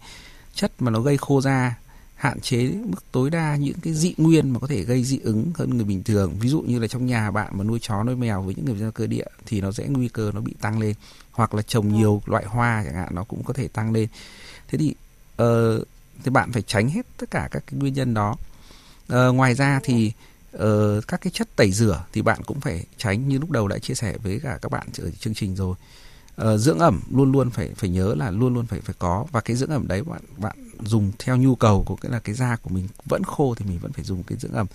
chất 0.56 0.72
mà 0.80 0.92
nó 0.92 1.02
gây 1.02 1.18
khô 1.18 1.42
da 1.42 1.76
hạn 2.16 2.40
chế 2.40 2.72
mức 2.86 3.04
tối 3.12 3.30
đa 3.30 3.56
những 3.56 3.80
cái 3.82 3.94
dị 3.94 4.14
nguyên 4.18 4.50
mà 4.50 4.60
có 4.60 4.68
thể 4.68 4.84
gây 4.84 5.04
dị 5.04 5.20
ứng 5.20 5.52
hơn 5.56 5.78
người 5.78 5.86
bình 5.86 6.04
thường. 6.04 6.34
Ví 6.40 6.50
dụ 6.50 6.62
như 6.62 6.80
là 6.80 6.88
trong 6.88 7.06
nhà 7.06 7.32
bạn 7.32 7.58
mà 7.58 7.64
nuôi 7.64 7.80
chó 7.82 8.04
nuôi 8.04 8.16
mèo 8.16 8.42
với 8.42 8.56
những 8.56 8.66
người 8.66 8.78
da 8.78 8.92
cơ 8.92 9.08
địa 9.08 9.26
thì 9.46 9.62
nó 9.62 9.72
sẽ 9.72 9.88
nguy 9.88 10.08
cơ 10.08 10.32
nó 10.34 10.42
bị 10.42 10.54
tăng 10.62 10.80
lên. 10.80 10.96
Hoặc 11.32 11.54
là 11.54 11.62
trồng 11.62 11.94
nhiều 11.94 12.22
loại 12.26 12.46
hoa 12.46 12.84
chẳng 12.86 12.96
hạn 12.96 13.16
nó 13.16 13.24
cũng 13.24 13.44
có 13.44 13.54
thể 13.54 13.68
tăng 13.68 13.92
lên. 13.92 14.08
Thế 14.68 14.78
thì 14.78 14.96
uh, 15.44 15.88
thì 16.24 16.32
bạn 16.32 16.52
phải 16.52 16.62
tránh 16.62 16.90
hết 16.90 17.06
tất 17.18 17.32
cả 17.32 17.48
các 17.52 17.64
cái 17.68 17.80
nguyên 17.80 17.94
nhân 17.94 18.14
đó. 18.14 18.36
Ờ, 19.08 19.32
ngoài 19.32 19.56
ra 19.56 19.80
thì 19.84 20.12
ờ, 20.52 21.02
các 21.02 21.22
cái 21.22 21.32
chất 21.32 21.56
tẩy 21.56 21.72
rửa 21.72 22.04
thì 22.14 22.22
bạn 22.22 22.44
cũng 22.46 22.60
phải 22.60 22.86
tránh 22.98 23.30
như 23.30 23.40
lúc 23.40 23.52
đầu 23.52 23.68
đã 23.68 23.78
chia 23.78 23.94
sẻ 23.94 24.18
với 24.24 24.40
cả 24.44 24.60
các 24.62 24.72
bạn 24.72 24.88
ở 24.98 25.12
chương 25.20 25.34
trình 25.34 25.56
rồi. 25.56 25.76
Ờ, 26.36 26.58
dưỡng 26.58 26.80
ẩm 26.80 27.02
luôn 27.12 27.32
luôn 27.32 27.50
phải 27.50 27.70
phải 27.76 27.90
nhớ 27.90 28.16
là 28.16 28.32
luôn 28.32 28.54
luôn 28.54 28.66
phải 28.66 28.82
phải 28.82 28.96
có. 29.00 29.26
Và 29.32 29.42
cái 29.42 29.56
dưỡng 29.56 29.70
ẩm 29.70 29.88
đấy 29.88 30.04
bạn 30.04 30.22
bạn 30.38 30.58
dùng 30.84 31.12
theo 31.20 31.38
nhu 31.38 31.56
cầu 31.56 31.84
của 31.84 31.96
cái 31.96 32.12
là 32.12 32.20
cái 32.20 32.36
da 32.36 32.56
của 32.56 32.70
mình 32.70 32.88
vẫn 33.06 33.24
khô 33.24 33.56
thì 33.56 33.66
mình 33.66 33.80
vẫn 33.80 33.92
phải 33.92 34.04
dùng 34.04 34.24
cái 34.24 34.38
dưỡng 34.42 34.52
ẩm. 34.52 34.68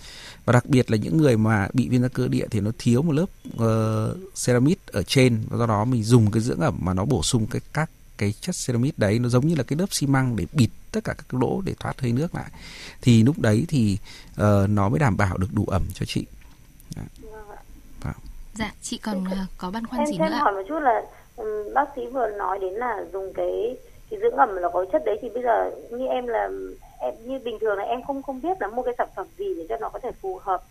Và 0.45 0.53
đặc 0.53 0.65
biệt 0.65 0.91
là 0.91 0.97
những 0.97 1.17
người 1.17 1.37
mà 1.37 1.67
bị 1.73 1.89
viêm 1.89 2.01
da 2.01 2.07
cơ 2.07 2.27
địa 2.27 2.45
thì 2.51 2.59
nó 2.59 2.71
thiếu 2.77 3.01
một 3.01 3.11
lớp 3.11 3.25
ờ, 3.57 4.15
uh, 4.23 4.33
ceramide 4.45 4.81
ở 4.91 5.03
trên. 5.03 5.43
Và 5.49 5.57
do 5.57 5.65
đó 5.65 5.85
mình 5.85 6.03
dùng 6.03 6.31
cái 6.31 6.41
dưỡng 6.41 6.59
ẩm 6.59 6.77
mà 6.81 6.93
nó 6.93 7.05
bổ 7.05 7.23
sung 7.23 7.47
cái 7.47 7.61
các 7.73 7.89
cái 8.17 8.33
chất 8.41 8.55
ceramide 8.67 8.95
đấy 8.97 9.19
nó 9.19 9.29
giống 9.29 9.47
như 9.47 9.55
là 9.55 9.63
cái 9.63 9.79
lớp 9.79 9.87
xi 9.91 10.07
măng 10.07 10.35
để 10.35 10.45
bịt 10.53 10.69
tất 10.91 11.03
cả 11.03 11.13
các 11.13 11.33
lỗ 11.33 11.61
để 11.61 11.73
thoát 11.79 12.01
hơi 12.01 12.11
nước 12.11 12.35
lại. 12.35 12.51
Thì 13.01 13.23
lúc 13.23 13.39
đấy 13.39 13.65
thì 13.67 13.97
ờ, 14.35 14.67
nó 14.69 14.89
mới 14.89 14.99
đảm 14.99 15.17
bảo 15.17 15.37
được 15.37 15.49
đủ 15.53 15.65
ẩm 15.65 15.83
cho 15.93 16.05
chị. 16.05 16.25
Dạ, 18.57 18.71
chị 18.81 18.97
còn 18.97 19.25
ờ, 19.31 19.37
có 19.57 19.71
băn 19.71 19.87
khoăn 19.87 20.01
em 20.01 20.07
gì 20.07 20.17
nữa 20.17 20.23
em 20.23 20.33
ạ? 20.33 20.39
hỏi 20.39 20.53
một 20.53 20.61
chút 20.67 20.79
là 20.79 21.01
ừm, 21.35 21.73
bác 21.73 21.85
sĩ 21.95 22.07
vừa 22.07 22.27
nói 22.27 22.59
đến 22.59 22.73
là 22.73 23.05
dùng 23.13 23.33
cái 23.33 23.77
cái 24.09 24.19
dưỡng 24.19 24.35
ẩm 24.35 24.55
là 24.55 24.69
có 24.73 24.85
chất 24.91 25.01
đấy 25.05 25.17
thì 25.21 25.29
bây 25.29 25.43
giờ 25.43 25.71
như 25.91 26.07
em 26.07 26.27
là 26.27 26.49
em 26.99 27.13
như 27.25 27.39
bình 27.39 27.57
thường 27.61 27.77
là 27.77 27.83
em 27.83 28.03
không 28.03 28.23
không 28.23 28.41
biết 28.41 28.61
là 28.61 28.67
mua 28.67 28.83
cái 28.83 28.93
sản 28.97 29.07
phẩm 29.15 29.27
gì 29.37 29.45
để 29.57 29.65
cho 29.69 29.77
nó 29.77 29.89
có 29.89 29.99
thể 29.99 30.11
phù 30.21 30.39
hợp 30.43 30.63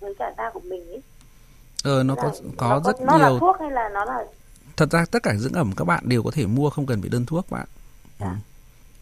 với 0.00 0.14
cả 0.18 0.34
da 0.38 0.50
của 0.50 0.60
mình 0.60 0.88
ấy. 0.88 1.02
Ờ, 1.84 2.02
nó 2.02 2.14
có 2.14 2.22
Là 2.22 2.32
có 2.56 2.68
nó 2.68 2.80
rất 2.80 3.00
nó 3.00 3.18
là 3.18 3.28
nhiều 3.28 3.38
thuốc 3.38 3.56
hay 3.60 3.70
là 3.70 3.88
nó 3.88 4.04
là 4.04 4.24
thật 4.78 4.90
ra 4.90 5.04
tất 5.04 5.22
cả 5.22 5.34
dưỡng 5.36 5.52
ẩm 5.52 5.72
các 5.76 5.84
bạn 5.84 6.08
đều 6.08 6.22
có 6.22 6.30
thể 6.30 6.46
mua 6.46 6.70
không 6.70 6.86
cần 6.86 7.00
phải 7.00 7.10
đơn 7.10 7.26
thuốc 7.26 7.50
bạn 7.50 7.66
ừ. 8.18 8.26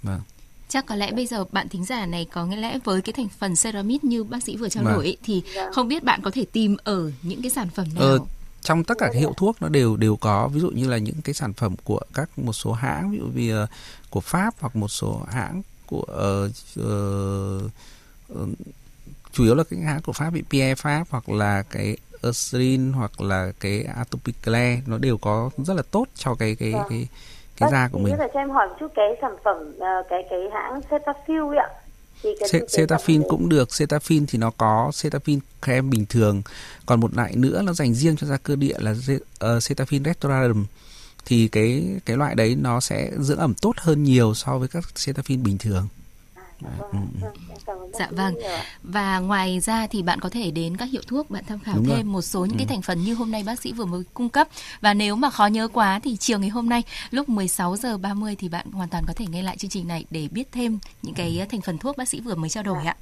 vâng 0.03 0.21
Chắc 0.69 0.87
có 0.87 0.95
lẽ 0.95 1.13
bây 1.13 1.27
giờ 1.27 1.45
bạn 1.53 1.69
thính 1.69 1.85
giả 1.85 2.07
này 2.07 2.27
có 2.33 2.47
nghĩa 2.47 2.57
lẽ 2.57 2.79
với 2.85 3.03
cái 3.03 3.13
thành 3.13 3.29
phần 3.39 3.55
ceramide 3.63 4.09
như 4.09 4.25
bác 4.25 4.43
sĩ 4.43 4.57
vừa 4.57 4.69
trao 4.69 4.85
Vâng. 4.85 4.95
đổi 4.95 5.05
ấy, 5.05 5.17
thì 5.25 5.43
Vâng. 5.57 5.73
không 5.73 5.89
biết 5.89 6.05
bạn 6.05 6.21
có 6.23 6.31
thể 6.31 6.45
tìm 6.53 6.77
ở 6.85 7.13
những 7.23 7.43
cái 7.43 7.51
sản 7.51 7.69
phẩm 7.71 7.87
nào? 7.95 8.05
Ờ, 8.05 8.19
trong 8.61 8.85
tất 8.85 8.95
cả 8.99 9.07
các 9.13 9.19
hiệu 9.19 9.33
thuốc 9.37 9.63
nó 9.63 9.69
đều 9.69 9.97
đều 9.97 10.17
có 10.17 10.49
ví 10.49 10.61
dụ 10.61 10.71
như 10.71 10.89
là 10.89 10.99
những 10.99 11.23
cái 11.25 11.35
sản 11.35 11.53
phẩm 11.53 11.75
của 11.85 12.01
các 12.15 12.39
một 12.39 12.53
số 12.53 12.73
hãng 12.73 13.11
ví 13.11 13.19
dụ 13.19 13.27
như 13.35 13.57
ờ, 13.57 13.67
của 14.11 14.21
Pháp 14.21 14.55
hoặc 14.61 14.77
một 14.77 14.89
số 14.89 15.23
hãng 15.33 15.63
của 15.87 16.03
ờ, 16.09 16.51
ờ, 16.77 17.59
ờ, 18.29 18.47
chủ 19.33 19.45
yếu 19.45 19.55
là 19.55 19.65
cái 19.71 19.81
hãng 19.81 20.03
của 20.03 20.13
Pháp 20.13 20.31
bị 20.31 20.43
Pierre 20.51 20.75
Pháp 20.75 21.05
hoặc 21.11 21.29
là 21.29 21.63
cái 21.63 21.97
Eucerin 22.23 22.93
hoặc 22.93 23.21
là 23.21 23.53
cái 23.61 23.83
Atopiclair 23.97 24.79
nó 24.87 24.99
đều 24.99 25.17
có 25.19 25.51
rất 25.59 25.75
là 25.75 25.83
tốt 25.91 26.05
cho 26.15 26.35
cái 26.35 26.55
cái 26.55 26.73
Vâng. 26.73 26.83
cái 26.91 27.09
cái 27.57 27.71
da 27.73 27.89
của 27.93 27.99
Bác 27.99 28.05
mình. 28.05 28.17
thể 28.19 28.27
cho 28.35 28.41
em 28.41 28.51
hỏi 28.51 28.69
một 28.69 28.75
chút 28.81 28.93
cái 28.97 29.07
sản 29.21 29.33
phẩm 29.45 29.57
ờ, 29.79 29.87
cái 30.11 30.23
cái 30.31 30.41
hãng 30.55 30.81
Cetaphil 30.91 31.41
ấy 31.41 31.57
ạ 31.59 31.69
thì 32.23 32.31
cái, 32.41 32.49
Ce- 32.49 32.59
cái 32.61 32.69
sản 32.69 32.79
Cetaphil 32.79 33.17
phẩm 33.17 33.23
đấy- 33.23 33.29
cũng 33.31 33.49
được, 33.49 33.69
Cetaphil 33.79 34.25
thì 34.29 34.39
nó 34.39 34.51
có 34.51 34.91
Cetaphil 35.03 35.39
creme 35.63 35.81
bình 35.91 36.07
thường. 36.09 36.43
Còn 36.87 37.01
một 37.01 37.15
loại 37.17 37.37
nữa 37.37 37.63
nó 37.63 37.73
dành 37.73 37.95
riêng 37.95 38.17
cho 38.17 38.27
da 38.27 38.37
cơ 38.37 38.57
địa 38.57 38.75
là 38.79 38.95
ờ, 39.39 39.59
Cetaphil 39.69 40.03
restoratum. 40.05 40.65
Thì 41.27 41.49
cái 41.49 41.85
cái 42.07 42.17
loại 42.17 42.35
đấy 42.35 42.57
nó 42.61 42.81
sẽ 42.81 43.11
dưỡng 43.19 43.39
ẩm 43.39 43.55
tốt 43.63 43.73
hơn 43.79 44.03
nhiều 44.03 44.35
so 44.35 44.59
với 44.59 44.69
các 44.69 44.85
Cetaphil 45.07 45.39
bình 45.39 45.59
thường. 45.59 45.89
Vâng, 46.61 47.09
vâng, 47.21 47.33
Dạ 47.99 48.09
vâng. 48.11 48.35
Và 48.83 49.19
ngoài 49.19 49.61
ra 49.61 49.87
thì 49.87 50.03
bạn 50.03 50.21
có 50.21 50.29
thể 50.29 50.51
đến 50.51 50.77
các 50.77 50.85
hiệu 50.91 51.03
thuốc 51.07 51.31
bạn 51.31 51.45
tham 51.49 51.59
khảo 51.59 51.75
Đúng 51.77 51.87
rồi. 51.87 51.97
thêm 51.97 52.13
một 52.13 52.23
số 52.23 52.45
những 52.45 52.57
cái 52.57 52.67
Ừ. 52.67 52.69
thành 52.69 52.83
phần 52.83 53.05
như 53.05 53.15
hôm 53.15 53.31
nay 53.31 53.43
bác 53.43 53.61
sĩ 53.61 53.73
vừa 53.73 53.85
mới 53.85 54.03
cung 54.15 54.29
cấp. 54.29 54.49
Và 54.81 54.95
nếu 54.95 55.17
mà 55.17 55.31
khó 55.31 55.47
nhớ 55.47 55.69
quá 55.69 56.01
thì 56.05 56.17
chiều 56.17 56.39
ngày 56.39 56.49
hôm 56.49 56.69
nay 56.69 56.83
lúc 57.11 57.29
16 57.29 57.77
giờ 57.77 57.99
30 57.99 58.37
thì 58.39 58.49
bạn 58.49 58.71
hoàn 58.73 58.89
toàn 58.89 59.05
có 59.07 59.13
thể 59.17 59.27
nghe 59.31 59.43
lại 59.43 59.57
chương 59.57 59.71
trình 59.71 59.89
này 59.89 60.05
để 60.11 60.29
biết 60.31 60.49
thêm 60.53 60.79
những 61.03 61.15
cái 61.15 61.47
thành 61.51 61.61
phần 61.61 61.79
thuốc 61.79 61.97
bác 61.97 62.09
sĩ 62.09 62.21
vừa 62.21 62.35
mới 62.35 62.51
trao 62.51 62.63
đổi 62.63 62.85
ạ. 62.85 62.97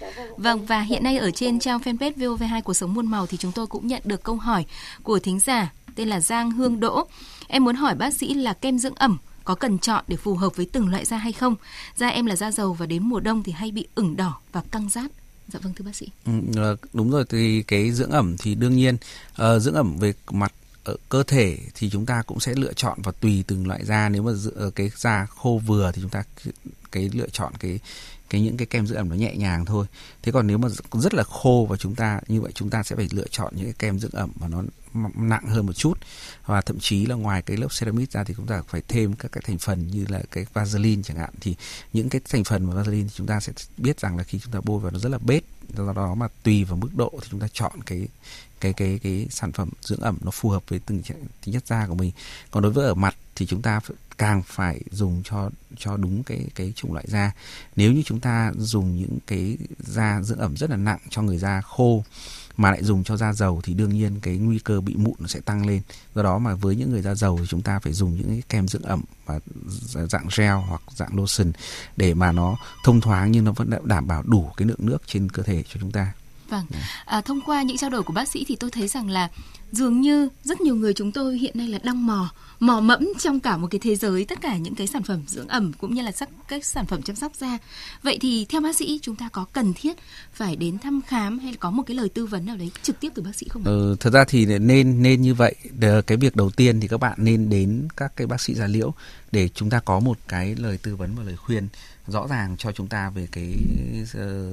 Vâng. 0.00 0.10
Vâng 0.36 0.66
và 0.66 0.80
hiện 0.80 1.04
nay 1.04 1.18
ở 1.18 1.30
trên 1.30 1.60
trang 1.60 1.78
fanpage 1.80 2.12
VOV2 2.16 2.62
của 2.62 2.74
Sống 2.74 2.94
Muôn 2.94 3.06
Màu 3.06 3.26
thì 3.26 3.36
chúng 3.36 3.52
tôi 3.52 3.66
cũng 3.66 3.86
nhận 3.86 4.02
được 4.04 4.22
câu 4.22 4.36
hỏi 4.36 4.64
của 5.02 5.18
thính 5.18 5.40
giả 5.40 5.72
tên 5.94 6.08
là 6.08 6.20
Giang 6.20 6.50
Hương 6.50 6.80
Đỗ. 6.80 7.06
Em 7.48 7.64
muốn 7.64 7.76
hỏi 7.76 7.94
bác 7.94 8.14
sĩ 8.14 8.34
là 8.34 8.52
kem 8.52 8.78
dưỡng 8.78 8.94
ẩm 8.94 9.18
có 9.50 9.54
cần 9.54 9.78
chọn 9.78 10.04
để 10.08 10.16
phù 10.16 10.34
hợp 10.34 10.56
với 10.56 10.66
từng 10.72 10.90
loại 10.90 11.04
da 11.04 11.16
hay 11.16 11.32
không? 11.32 11.56
Da 11.96 12.08
em 12.08 12.26
là 12.26 12.36
da 12.36 12.50
dầu 12.50 12.72
và 12.72 12.86
đến 12.86 13.02
mùa 13.02 13.20
đông 13.20 13.42
thì 13.42 13.52
hay 13.52 13.70
bị 13.70 13.88
ửng 13.94 14.16
đỏ 14.16 14.40
và 14.52 14.62
căng 14.70 14.88
rát. 14.88 15.10
Dạ 15.52 15.60
vâng 15.62 15.72
thưa 15.76 15.84
bác 15.84 15.96
sĩ. 15.96 16.08
Ừ, 16.26 16.32
ờ, 16.56 16.76
đúng 16.92 17.10
rồi 17.10 17.24
thì 17.28 17.62
cái 17.62 17.90
dưỡng 17.90 18.10
ẩm 18.10 18.36
thì 18.38 18.54
đương 18.54 18.76
nhiên 18.76 18.96
uh, 19.42 19.62
dưỡng 19.62 19.74
ẩm 19.74 19.96
về 19.98 20.12
mặt 20.30 20.52
ở 20.84 20.96
cơ 21.08 21.22
thể 21.22 21.58
thì 21.74 21.90
chúng 21.90 22.06
ta 22.06 22.22
cũng 22.22 22.40
sẽ 22.40 22.54
lựa 22.54 22.72
chọn 22.72 22.98
và 23.02 23.12
tùy 23.20 23.44
từng 23.46 23.66
loại 23.66 23.84
da 23.84 24.08
nếu 24.08 24.22
mà 24.22 24.32
cái 24.74 24.90
da 24.96 25.26
khô 25.26 25.60
vừa 25.66 25.92
thì 25.94 26.02
chúng 26.02 26.10
ta 26.10 26.22
cái 26.92 27.10
lựa 27.12 27.28
chọn 27.32 27.52
cái 27.60 27.78
cái 28.30 28.40
những 28.40 28.56
cái 28.56 28.66
kem 28.66 28.86
dưỡng 28.86 28.98
ẩm 28.98 29.08
nó 29.08 29.14
nhẹ 29.14 29.34
nhàng 29.36 29.64
thôi. 29.64 29.86
Thế 30.22 30.32
còn 30.32 30.46
nếu 30.46 30.58
mà 30.58 30.68
rất 30.92 31.14
là 31.14 31.24
khô 31.24 31.66
và 31.70 31.76
chúng 31.76 31.94
ta, 31.94 32.20
như 32.28 32.40
vậy 32.40 32.52
chúng 32.54 32.70
ta 32.70 32.82
sẽ 32.82 32.96
phải 32.96 33.08
lựa 33.10 33.26
chọn 33.30 33.52
những 33.56 33.64
cái 33.64 33.74
kem 33.78 33.98
dưỡng 33.98 34.10
ẩm 34.10 34.32
mà 34.40 34.48
nó 34.48 34.62
nặng 35.14 35.46
hơn 35.46 35.66
một 35.66 35.72
chút. 35.72 35.98
Và 36.46 36.60
thậm 36.60 36.78
chí 36.80 37.06
là 37.06 37.14
ngoài 37.14 37.42
cái 37.42 37.56
lớp 37.56 37.68
ceramic 37.80 38.10
ra 38.10 38.24
thì 38.24 38.34
chúng 38.36 38.46
ta 38.46 38.62
phải 38.68 38.82
thêm 38.88 39.14
các 39.14 39.32
cái 39.32 39.42
thành 39.46 39.58
phần 39.58 39.90
như 39.90 40.04
là 40.08 40.22
cái 40.30 40.46
vaseline 40.52 41.02
chẳng 41.02 41.16
hạn. 41.16 41.30
Thì 41.40 41.56
những 41.92 42.08
cái 42.08 42.20
thành 42.30 42.44
phần 42.44 42.64
mà 42.64 42.74
vaseline 42.74 43.08
thì 43.08 43.14
chúng 43.16 43.26
ta 43.26 43.40
sẽ 43.40 43.52
biết 43.76 44.00
rằng 44.00 44.16
là 44.16 44.24
khi 44.24 44.38
chúng 44.38 44.52
ta 44.52 44.60
bôi 44.64 44.80
vào 44.80 44.90
nó 44.90 44.98
rất 44.98 45.08
là 45.08 45.18
bết. 45.18 45.42
Do 45.76 45.92
đó 45.92 46.14
mà 46.14 46.28
tùy 46.42 46.64
vào 46.64 46.76
mức 46.76 46.88
độ 46.94 47.12
thì 47.22 47.28
chúng 47.30 47.40
ta 47.40 47.46
chọn 47.52 47.72
cái 47.86 48.08
cái 48.60 48.72
cái 48.72 49.00
cái 49.02 49.26
sản 49.30 49.52
phẩm 49.52 49.70
dưỡng 49.80 50.00
ẩm 50.00 50.18
nó 50.20 50.30
phù 50.30 50.48
hợp 50.48 50.62
với 50.68 50.80
từng 50.86 51.02
tính 51.44 51.54
chất 51.54 51.66
da 51.66 51.86
của 51.86 51.94
mình. 51.94 52.12
Còn 52.50 52.62
đối 52.62 52.72
với 52.72 52.86
ở 52.86 52.94
mặt 52.94 53.16
thì 53.40 53.46
chúng 53.46 53.62
ta 53.62 53.80
càng 54.18 54.42
phải 54.46 54.80
dùng 54.90 55.22
cho 55.24 55.50
cho 55.78 55.96
đúng 55.96 56.22
cái 56.22 56.46
cái 56.54 56.72
chủng 56.76 56.92
loại 56.92 57.04
da. 57.08 57.32
Nếu 57.76 57.92
như 57.92 58.02
chúng 58.06 58.20
ta 58.20 58.52
dùng 58.56 58.96
những 58.96 59.18
cái 59.26 59.56
da 59.78 60.22
dưỡng 60.22 60.38
ẩm 60.38 60.56
rất 60.56 60.70
là 60.70 60.76
nặng 60.76 60.98
cho 61.10 61.22
người 61.22 61.38
da 61.38 61.60
khô 61.60 62.04
mà 62.56 62.70
lại 62.70 62.84
dùng 62.84 63.04
cho 63.04 63.16
da 63.16 63.32
dầu 63.32 63.60
thì 63.64 63.74
đương 63.74 63.90
nhiên 63.90 64.20
cái 64.20 64.36
nguy 64.36 64.58
cơ 64.58 64.80
bị 64.80 64.94
mụn 64.94 65.14
nó 65.18 65.26
sẽ 65.26 65.40
tăng 65.40 65.66
lên. 65.66 65.82
Do 66.14 66.22
đó 66.22 66.38
mà 66.38 66.54
với 66.54 66.76
những 66.76 66.90
người 66.90 67.02
da 67.02 67.14
dầu 67.14 67.38
thì 67.38 67.46
chúng 67.48 67.62
ta 67.62 67.78
phải 67.78 67.92
dùng 67.92 68.16
những 68.16 68.28
cái 68.28 68.42
kem 68.48 68.68
dưỡng 68.68 68.82
ẩm 68.82 69.02
và 69.26 69.40
dạng 70.08 70.28
gel 70.36 70.54
hoặc 70.54 70.82
dạng 70.94 71.16
lotion 71.16 71.52
để 71.96 72.14
mà 72.14 72.32
nó 72.32 72.56
thông 72.84 73.00
thoáng 73.00 73.32
nhưng 73.32 73.44
nó 73.44 73.52
vẫn 73.52 73.70
đảm 73.84 74.06
bảo 74.06 74.22
đủ 74.22 74.50
cái 74.56 74.68
lượng 74.68 74.86
nước 74.86 75.02
trên 75.06 75.30
cơ 75.30 75.42
thể 75.42 75.62
cho 75.62 75.80
chúng 75.80 75.92
ta. 75.92 76.12
Vâng, 76.50 76.64
à, 77.04 77.20
thông 77.20 77.40
qua 77.40 77.62
những 77.62 77.76
trao 77.76 77.90
đổi 77.90 78.02
của 78.02 78.12
bác 78.12 78.28
sĩ 78.28 78.44
thì 78.48 78.56
tôi 78.56 78.70
thấy 78.70 78.88
rằng 78.88 79.10
là 79.10 79.28
dường 79.72 80.00
như 80.00 80.28
rất 80.44 80.60
nhiều 80.60 80.74
người 80.74 80.94
chúng 80.94 81.12
tôi 81.12 81.38
hiện 81.38 81.58
nay 81.58 81.68
là 81.68 81.78
đang 81.82 82.06
mò 82.06 82.30
mò 82.60 82.80
mẫm 82.80 83.08
trong 83.18 83.40
cả 83.40 83.56
một 83.56 83.68
cái 83.70 83.78
thế 83.78 83.96
giới 83.96 84.24
tất 84.24 84.40
cả 84.40 84.56
những 84.56 84.74
cái 84.74 84.86
sản 84.86 85.02
phẩm 85.02 85.22
dưỡng 85.26 85.48
ẩm 85.48 85.72
cũng 85.72 85.94
như 85.94 86.02
là 86.02 86.12
sắc 86.12 86.28
các 86.48 86.64
sản 86.64 86.86
phẩm 86.86 87.02
chăm 87.02 87.16
sóc 87.16 87.34
da. 87.34 87.58
Vậy 88.02 88.18
thì 88.20 88.46
theo 88.48 88.60
bác 88.60 88.76
sĩ 88.76 88.98
chúng 89.02 89.16
ta 89.16 89.28
có 89.28 89.44
cần 89.52 89.72
thiết 89.74 89.96
phải 90.32 90.56
đến 90.56 90.78
thăm 90.78 91.00
khám 91.06 91.38
hay 91.38 91.52
là 91.52 91.56
có 91.60 91.70
một 91.70 91.82
cái 91.86 91.96
lời 91.96 92.08
tư 92.08 92.26
vấn 92.26 92.46
nào 92.46 92.56
đấy 92.56 92.70
trực 92.82 93.00
tiếp 93.00 93.08
từ 93.14 93.22
bác 93.22 93.36
sĩ 93.36 93.46
không? 93.50 93.62
ạ? 93.64 93.66
Ừ, 93.66 93.96
thật 94.00 94.10
ra 94.10 94.24
thì 94.28 94.46
nên 94.46 95.02
nên 95.02 95.22
như 95.22 95.34
vậy. 95.34 95.54
Cái 96.06 96.16
việc 96.16 96.36
đầu 96.36 96.50
tiên 96.50 96.80
thì 96.80 96.88
các 96.88 97.00
bạn 97.00 97.14
nên 97.16 97.48
đến 97.48 97.88
các 97.96 98.12
cái 98.16 98.26
bác 98.26 98.40
sĩ 98.40 98.54
da 98.54 98.66
liễu 98.66 98.94
để 99.32 99.48
chúng 99.48 99.70
ta 99.70 99.80
có 99.80 100.00
một 100.00 100.18
cái 100.28 100.54
lời 100.54 100.78
tư 100.82 100.96
vấn 100.96 101.14
và 101.14 101.22
lời 101.22 101.36
khuyên 101.36 101.68
rõ 102.10 102.26
ràng 102.26 102.56
cho 102.56 102.72
chúng 102.72 102.88
ta 102.88 103.10
về 103.10 103.28
cái 103.32 103.56
ờ, 104.14 104.52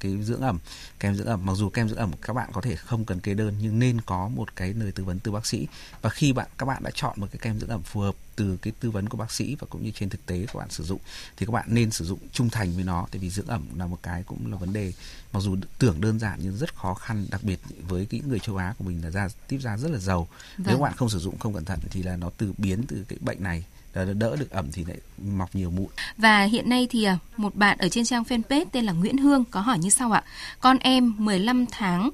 cái 0.00 0.22
dưỡng 0.22 0.40
ẩm, 0.40 0.58
kem 1.00 1.14
dưỡng 1.14 1.26
ẩm. 1.26 1.46
Mặc 1.46 1.54
dù 1.54 1.68
kem 1.70 1.88
dưỡng 1.88 1.98
ẩm 1.98 2.10
các 2.22 2.32
bạn 2.32 2.50
có 2.52 2.60
thể 2.60 2.76
không 2.76 3.04
cần 3.04 3.20
kê 3.20 3.34
đơn 3.34 3.54
nhưng 3.60 3.78
nên 3.78 4.00
có 4.00 4.28
một 4.28 4.56
cái 4.56 4.74
lời 4.74 4.92
tư 4.92 5.04
vấn 5.04 5.18
từ 5.18 5.32
bác 5.32 5.46
sĩ. 5.46 5.66
Và 6.02 6.10
khi 6.10 6.32
bạn 6.32 6.46
các 6.58 6.66
bạn 6.66 6.82
đã 6.82 6.90
chọn 6.94 7.14
một 7.20 7.26
cái 7.32 7.38
kem 7.42 7.60
dưỡng 7.60 7.70
ẩm 7.70 7.82
phù 7.82 8.00
hợp 8.00 8.14
từ 8.36 8.56
cái 8.62 8.72
tư 8.80 8.90
vấn 8.90 9.08
của 9.08 9.16
bác 9.16 9.32
sĩ 9.32 9.56
và 9.60 9.66
cũng 9.70 9.84
như 9.84 9.90
trên 9.90 10.08
thực 10.08 10.26
tế 10.26 10.46
các 10.46 10.54
bạn 10.54 10.70
sử 10.70 10.84
dụng 10.84 11.00
thì 11.36 11.46
các 11.46 11.52
bạn 11.52 11.66
nên 11.68 11.90
sử 11.90 12.04
dụng 12.04 12.18
trung 12.32 12.50
thành 12.50 12.72
với 12.72 12.84
nó 12.84 13.06
tại 13.10 13.18
vì 13.18 13.30
dưỡng 13.30 13.46
ẩm 13.46 13.66
là 13.76 13.86
một 13.86 13.98
cái 14.02 14.22
cũng 14.22 14.52
là 14.52 14.56
vấn 14.56 14.72
đề 14.72 14.92
mặc 15.32 15.40
dù 15.40 15.56
tưởng 15.78 16.00
đơn 16.00 16.18
giản 16.18 16.38
nhưng 16.42 16.56
rất 16.56 16.74
khó 16.74 16.94
khăn 16.94 17.26
đặc 17.30 17.42
biệt 17.42 17.60
với 17.88 18.06
những 18.10 18.28
người 18.28 18.38
châu 18.38 18.56
Á 18.56 18.74
của 18.78 18.84
mình 18.84 19.04
là 19.04 19.10
da 19.10 19.28
tiếp 19.48 19.58
da 19.60 19.76
rất 19.76 19.90
là 19.90 19.98
giàu 19.98 20.28
vâng. 20.56 20.66
nếu 20.66 20.78
bạn 20.78 20.92
không 20.96 21.08
sử 21.08 21.18
dụng 21.18 21.38
không 21.38 21.54
cẩn 21.54 21.64
thận 21.64 21.78
thì 21.90 22.02
là 22.02 22.16
nó 22.16 22.30
từ 22.36 22.52
biến 22.58 22.82
từ 22.88 23.04
cái 23.08 23.18
bệnh 23.20 23.42
này 23.42 23.64
đỡ 23.94 24.36
được 24.36 24.50
ẩm 24.50 24.68
thì 24.72 24.84
lại 24.84 24.96
mọc 25.18 25.54
nhiều 25.54 25.70
mụn. 25.70 25.86
Và 26.16 26.44
hiện 26.44 26.68
nay 26.68 26.86
thì 26.90 27.04
à, 27.04 27.18
một 27.36 27.54
bạn 27.54 27.78
ở 27.78 27.88
trên 27.88 28.04
trang 28.04 28.22
fanpage 28.22 28.64
tên 28.72 28.84
là 28.84 28.92
Nguyễn 28.92 29.18
Hương 29.18 29.44
có 29.44 29.60
hỏi 29.60 29.78
như 29.78 29.90
sau 29.90 30.12
ạ. 30.12 30.24
Con 30.60 30.78
em 30.78 31.14
15 31.18 31.66
tháng 31.66 32.10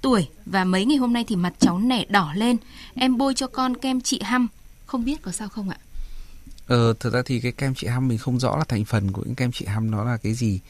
tuổi 0.00 0.28
và 0.46 0.64
mấy 0.64 0.84
ngày 0.84 0.96
hôm 0.96 1.12
nay 1.12 1.24
thì 1.28 1.36
mặt 1.36 1.52
cháu 1.58 1.78
nẻ 1.78 2.04
đỏ 2.08 2.32
lên. 2.36 2.56
Em 2.94 3.18
bôi 3.18 3.34
cho 3.34 3.46
con 3.46 3.76
kem 3.76 4.00
trị 4.00 4.20
hăm, 4.22 4.48
không 4.86 5.04
biết 5.04 5.22
có 5.22 5.32
sao 5.32 5.48
không 5.48 5.70
ạ? 5.70 5.76
Ờ, 6.66 6.94
thực 7.00 7.12
ra 7.12 7.22
thì 7.26 7.40
cái 7.40 7.52
kem 7.52 7.74
trị 7.74 7.86
hăm 7.86 8.08
mình 8.08 8.18
không 8.18 8.38
rõ 8.38 8.56
là 8.56 8.64
thành 8.64 8.84
phần 8.84 9.12
của 9.12 9.22
những 9.26 9.34
kem 9.34 9.52
trị 9.52 9.66
hăm 9.66 9.90
nó 9.90 10.04
là 10.04 10.16
cái 10.16 10.34
gì. 10.34 10.60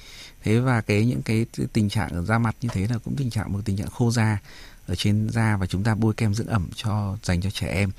Thế 0.42 0.58
và 0.58 0.80
cái 0.80 1.04
những 1.04 1.22
cái 1.22 1.46
tình 1.72 1.88
trạng 1.88 2.08
ở 2.10 2.22
da 2.22 2.38
mặt 2.38 2.56
như 2.60 2.68
thế 2.72 2.86
là 2.90 2.98
cũng 3.04 3.16
tình 3.16 3.30
trạng 3.30 3.52
một 3.52 3.60
tình 3.64 3.76
trạng 3.76 3.90
khô 3.90 4.10
da 4.10 4.38
ở 4.86 4.94
trên 4.94 5.28
da 5.30 5.56
và 5.56 5.66
chúng 5.66 5.84
ta 5.84 5.94
bôi 5.94 6.14
kem 6.14 6.34
dưỡng 6.34 6.46
ẩm 6.46 6.68
cho 6.74 7.16
dành 7.22 7.40
cho 7.40 7.50
trẻ 7.50 7.66
em 7.66 7.90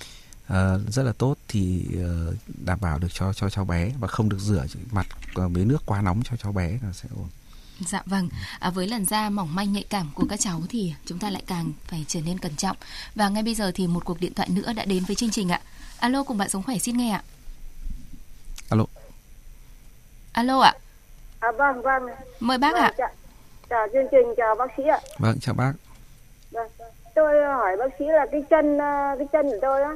uh, 0.54 0.94
rất 0.94 1.04
là 1.04 1.14
tốt 1.18 1.36
thì 1.48 1.88
uh, 1.96 2.36
đảm 2.66 2.80
bảo 2.82 3.00
được 3.00 3.14
cho 3.14 3.34
cho 3.34 3.50
cháu 3.50 3.66
bé 3.66 3.92
và 4.00 4.08
không 4.08 4.30
được 4.30 4.40
rửa 4.40 4.66
mặt 4.92 5.08
với 5.36 5.66
nước 5.66 5.84
quá 5.86 6.02
nóng 6.02 6.22
cho 6.24 6.38
cháu 6.38 6.52
bé 6.52 6.80
là 6.84 6.94
sẽ 6.94 7.10
ổn. 7.16 7.28
Dạ 7.80 8.02
vâng, 8.06 8.30
à, 8.60 8.70
với 8.70 8.88
làn 8.88 9.06
da 9.06 9.30
mỏng 9.30 9.56
manh 9.56 9.74
nhạy 9.74 9.86
cảm 9.90 10.10
của 10.16 10.26
các 10.30 10.40
cháu 10.40 10.62
thì 10.70 10.94
chúng 11.06 11.20
ta 11.20 11.30
lại 11.30 11.44
càng 11.48 11.72
phải 11.88 12.06
trở 12.08 12.22
nên 12.22 12.40
cẩn 12.40 12.56
trọng. 12.56 12.78
Và 13.16 13.30
ngay 13.30 13.44
bây 13.44 13.56
giờ 13.56 13.72
thì 13.76 13.88
một 13.88 14.06
cuộc 14.06 14.20
điện 14.20 14.34
thoại 14.34 14.50
nữa 14.50 14.74
đã 14.74 14.86
đến 14.86 15.04
với 15.08 15.16
chương 15.16 15.32
trình 15.32 15.50
ạ. 15.50 15.62
Alo, 16.00 16.24
cùng 16.24 16.38
bạn 16.38 16.50
sống 16.50 16.64
khỏe 16.64 16.78
xin 16.78 16.98
nghe 16.98 17.12
ạ. 17.12 17.24
Alo. 18.70 18.86
Alo 20.32 20.60
ạ. 20.60 20.74
À, 21.40 21.52
vâng, 21.58 21.82
vâng. 21.82 22.04
Mời 22.40 22.58
bác 22.58 22.74
vâng, 22.74 22.82
ạ. 22.82 22.94
Chào, 22.98 23.10
chào 23.70 23.88
chương 23.94 24.08
trình, 24.12 24.34
chào 24.38 24.56
bác 24.56 24.68
sĩ 24.78 24.84
ạ. 24.84 25.00
Vâng, 25.18 25.40
chào 25.40 25.56
bác. 25.56 25.74
Vâng. 26.52 26.68
Tôi 27.16 27.46
hỏi 27.46 27.76
bác 27.80 27.96
sĩ 28.00 28.06
là 28.08 28.26
cái 28.32 28.44
chân 28.50 28.78
ờ, 28.78 29.16
cái 29.18 29.28
chân 29.34 29.46
của 29.46 29.60
tôi 29.62 29.84
á 29.84 29.96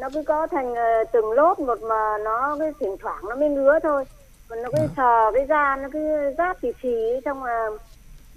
nó 0.00 0.08
cứ 0.14 0.22
có 0.22 0.46
thành 0.46 0.74
ờ, 0.74 1.04
từng 1.12 1.32
lốp 1.32 1.58
một 1.58 1.82
mà 1.82 2.18
nó 2.24 2.56
cái 2.58 2.72
thỉnh 2.80 2.96
thoảng 3.00 3.22
nó 3.28 3.36
mới 3.36 3.48
ngứa 3.48 3.78
thôi 3.82 4.04
còn 4.48 4.62
nó 4.62 4.68
cứ 4.72 4.78
vâng. 4.78 4.88
sờ 4.96 5.30
cái 5.34 5.46
da 5.46 5.76
nó 5.76 5.88
cứ 5.92 6.32
rát 6.38 6.56
xì 6.62 6.68
xì 6.82 7.20
xong 7.24 7.44
là 7.44 7.70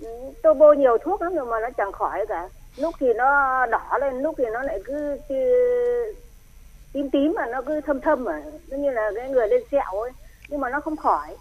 ừ, 0.02 0.08
tôi 0.44 0.54
bôi 0.54 0.78
nhiều 0.78 0.98
thuốc 1.04 1.22
lắm 1.22 1.36
rồi 1.36 1.46
mà 1.46 1.60
nó 1.60 1.70
chẳng 1.78 1.92
khỏi 1.92 2.26
cả 2.30 2.50
lúc 2.78 2.96
thì 3.00 3.14
nó 3.14 3.66
đỏ 3.66 3.98
lên 4.02 4.22
lúc 4.22 4.36
thì 4.38 4.44
nó 4.54 4.64
lại 4.64 4.80
cứ, 4.86 5.18
cứ 5.30 5.36
tím 6.94 7.10
tím 7.10 7.34
mà 7.36 7.46
nó 7.46 7.62
cứ 7.62 7.82
thâm 7.82 8.02
thâm 8.02 8.24
mà 8.24 8.42
giống 8.68 8.82
như 8.82 8.92
là 8.92 9.12
cái 9.16 9.30
người 9.30 9.48
lên 9.48 9.64
sẹo 9.72 10.02
ấy 10.02 10.12
nhưng 10.50 10.60
mà 10.60 10.70
nó 10.70 10.80
không 10.80 10.96
khỏi 10.96 11.36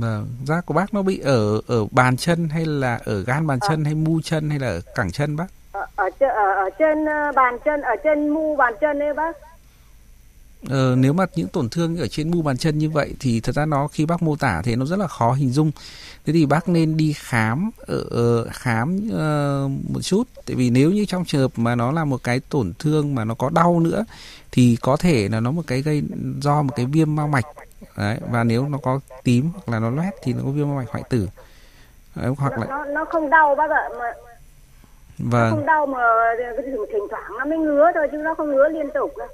Vâng, 0.00 0.26
da 0.46 0.60
của 0.66 0.74
bác 0.74 0.94
nó 0.94 1.02
bị 1.02 1.20
ở 1.20 1.60
ở 1.68 1.86
bàn 1.90 2.16
chân 2.16 2.48
hay 2.48 2.66
là 2.66 3.00
ở 3.04 3.22
gan 3.26 3.46
bàn 3.46 3.58
chân 3.68 3.82
à. 3.82 3.84
hay 3.84 3.94
mu 3.94 4.20
chân 4.24 4.50
hay 4.50 4.58
là 4.58 4.66
ở 4.66 4.80
cẳng 4.94 5.10
chân 5.10 5.36
bác? 5.36 5.46
Ở 5.72 5.86
ở, 5.96 6.10
ở, 6.18 6.54
ở 6.54 6.70
trên 6.78 7.04
ờ, 7.04 7.32
bàn 7.36 7.58
chân, 7.64 7.80
ở 7.80 7.96
trên 8.04 8.28
mu 8.28 8.56
bàn 8.56 8.74
chân 8.80 8.98
đấy 8.98 9.14
bác. 9.14 9.36
Ờ, 10.68 10.94
nếu 10.98 11.12
mà 11.12 11.26
những 11.34 11.48
tổn 11.48 11.68
thương 11.68 11.96
ở 11.96 12.06
trên 12.08 12.30
mu 12.30 12.42
bàn 12.42 12.56
chân 12.56 12.78
như 12.78 12.90
vậy 12.90 13.14
thì 13.20 13.40
thật 13.40 13.54
ra 13.54 13.66
nó 13.66 13.88
khi 13.88 14.06
bác 14.06 14.22
mô 14.22 14.36
tả 14.36 14.62
thì 14.64 14.76
nó 14.76 14.84
rất 14.84 14.98
là 14.98 15.06
khó 15.06 15.32
hình 15.32 15.50
dung. 15.50 15.70
Thế 16.26 16.32
thì 16.32 16.46
bác 16.46 16.68
nên 16.68 16.96
đi 16.96 17.14
khám 17.18 17.70
ở 17.86 18.04
uh, 18.42 18.52
khám 18.52 18.96
uh, 18.96 19.92
một 19.94 20.00
chút 20.02 20.22
tại 20.46 20.56
vì 20.56 20.70
nếu 20.70 20.90
như 20.90 21.04
trong 21.04 21.24
trường 21.24 21.40
hợp 21.40 21.50
mà 21.56 21.74
nó 21.74 21.92
là 21.92 22.04
một 22.04 22.22
cái 22.22 22.40
tổn 22.40 22.72
thương 22.78 23.14
mà 23.14 23.24
nó 23.24 23.34
có 23.34 23.50
đau 23.54 23.80
nữa 23.80 24.04
thì 24.52 24.76
có 24.80 24.96
thể 24.96 25.28
là 25.28 25.40
nó 25.40 25.50
một 25.50 25.62
cái 25.66 25.82
gây 25.82 26.02
do 26.40 26.62
một 26.62 26.72
cái 26.76 26.86
viêm 26.86 27.16
mao 27.16 27.28
mạch 27.28 27.44
Đấy, 27.96 28.16
và 28.30 28.44
nếu 28.44 28.68
nó 28.68 28.78
có 28.82 29.00
tím 29.24 29.50
hoặc 29.54 29.72
là 29.72 29.78
nó 29.78 29.90
loét 29.90 30.14
thì 30.22 30.32
nó 30.32 30.40
có 30.44 30.50
viêm 30.50 30.68
mao 30.68 30.76
mạch 30.76 30.90
hoại 30.90 31.04
tử. 31.10 31.28
Đấy, 32.14 32.32
hoặc 32.38 32.58
là 32.58 32.66
nó, 32.66 32.84
nó 32.84 33.04
không 33.04 33.30
đau 33.30 33.54
bác 33.54 33.70
ạ 33.70 33.88
mà 33.98 34.12
vâng. 35.18 35.50
nó 35.50 35.50
không 35.50 35.66
đau 35.66 35.86
mà 35.86 36.02
thỉnh 36.92 37.06
thoảng 37.10 37.32
nó 37.38 37.44
mới 37.44 37.58
ngứa 37.58 37.90
thôi 37.94 38.08
chứ 38.12 38.16
nó 38.16 38.34
không 38.34 38.50
ngứa 38.50 38.68
liên 38.68 38.88
tục 38.94 39.16
đâu 39.18 39.28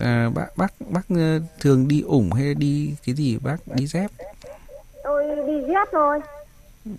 à, 0.00 0.30
bác 0.34 0.46
bác 0.56 0.72
bác 0.88 1.02
ờ, 1.08 1.40
thường 1.60 1.88
đi 1.88 2.02
ủng 2.02 2.32
hay 2.32 2.54
đi 2.54 2.94
cái 3.06 3.14
gì? 3.14 3.38
Bác 3.42 3.56
đi 3.66 3.86
dép? 3.86 4.10
Tôi 5.04 5.24
đi 5.46 5.60
dép 5.68 5.88
thôi. 5.92 6.20
Ừ. 6.84 6.90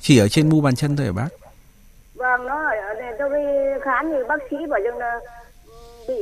chỉ 0.00 0.18
ở 0.18 0.28
trên 0.28 0.48
mu 0.48 0.60
bàn 0.60 0.74
chân 0.76 0.96
thôi 0.96 1.06
hả 1.06 1.12
bác? 1.12 1.28
Vâng 2.14 2.46
nó 2.46 2.62
ở 2.64 2.94
đây 2.94 3.14
tôi 3.18 3.30
đi 3.30 3.80
khám 3.82 4.08
thì 4.12 4.18
bác 4.28 4.38
sĩ 4.50 4.56
bảo 4.70 4.80
rằng 4.84 4.98
là 4.98 5.20
bị 6.08 6.14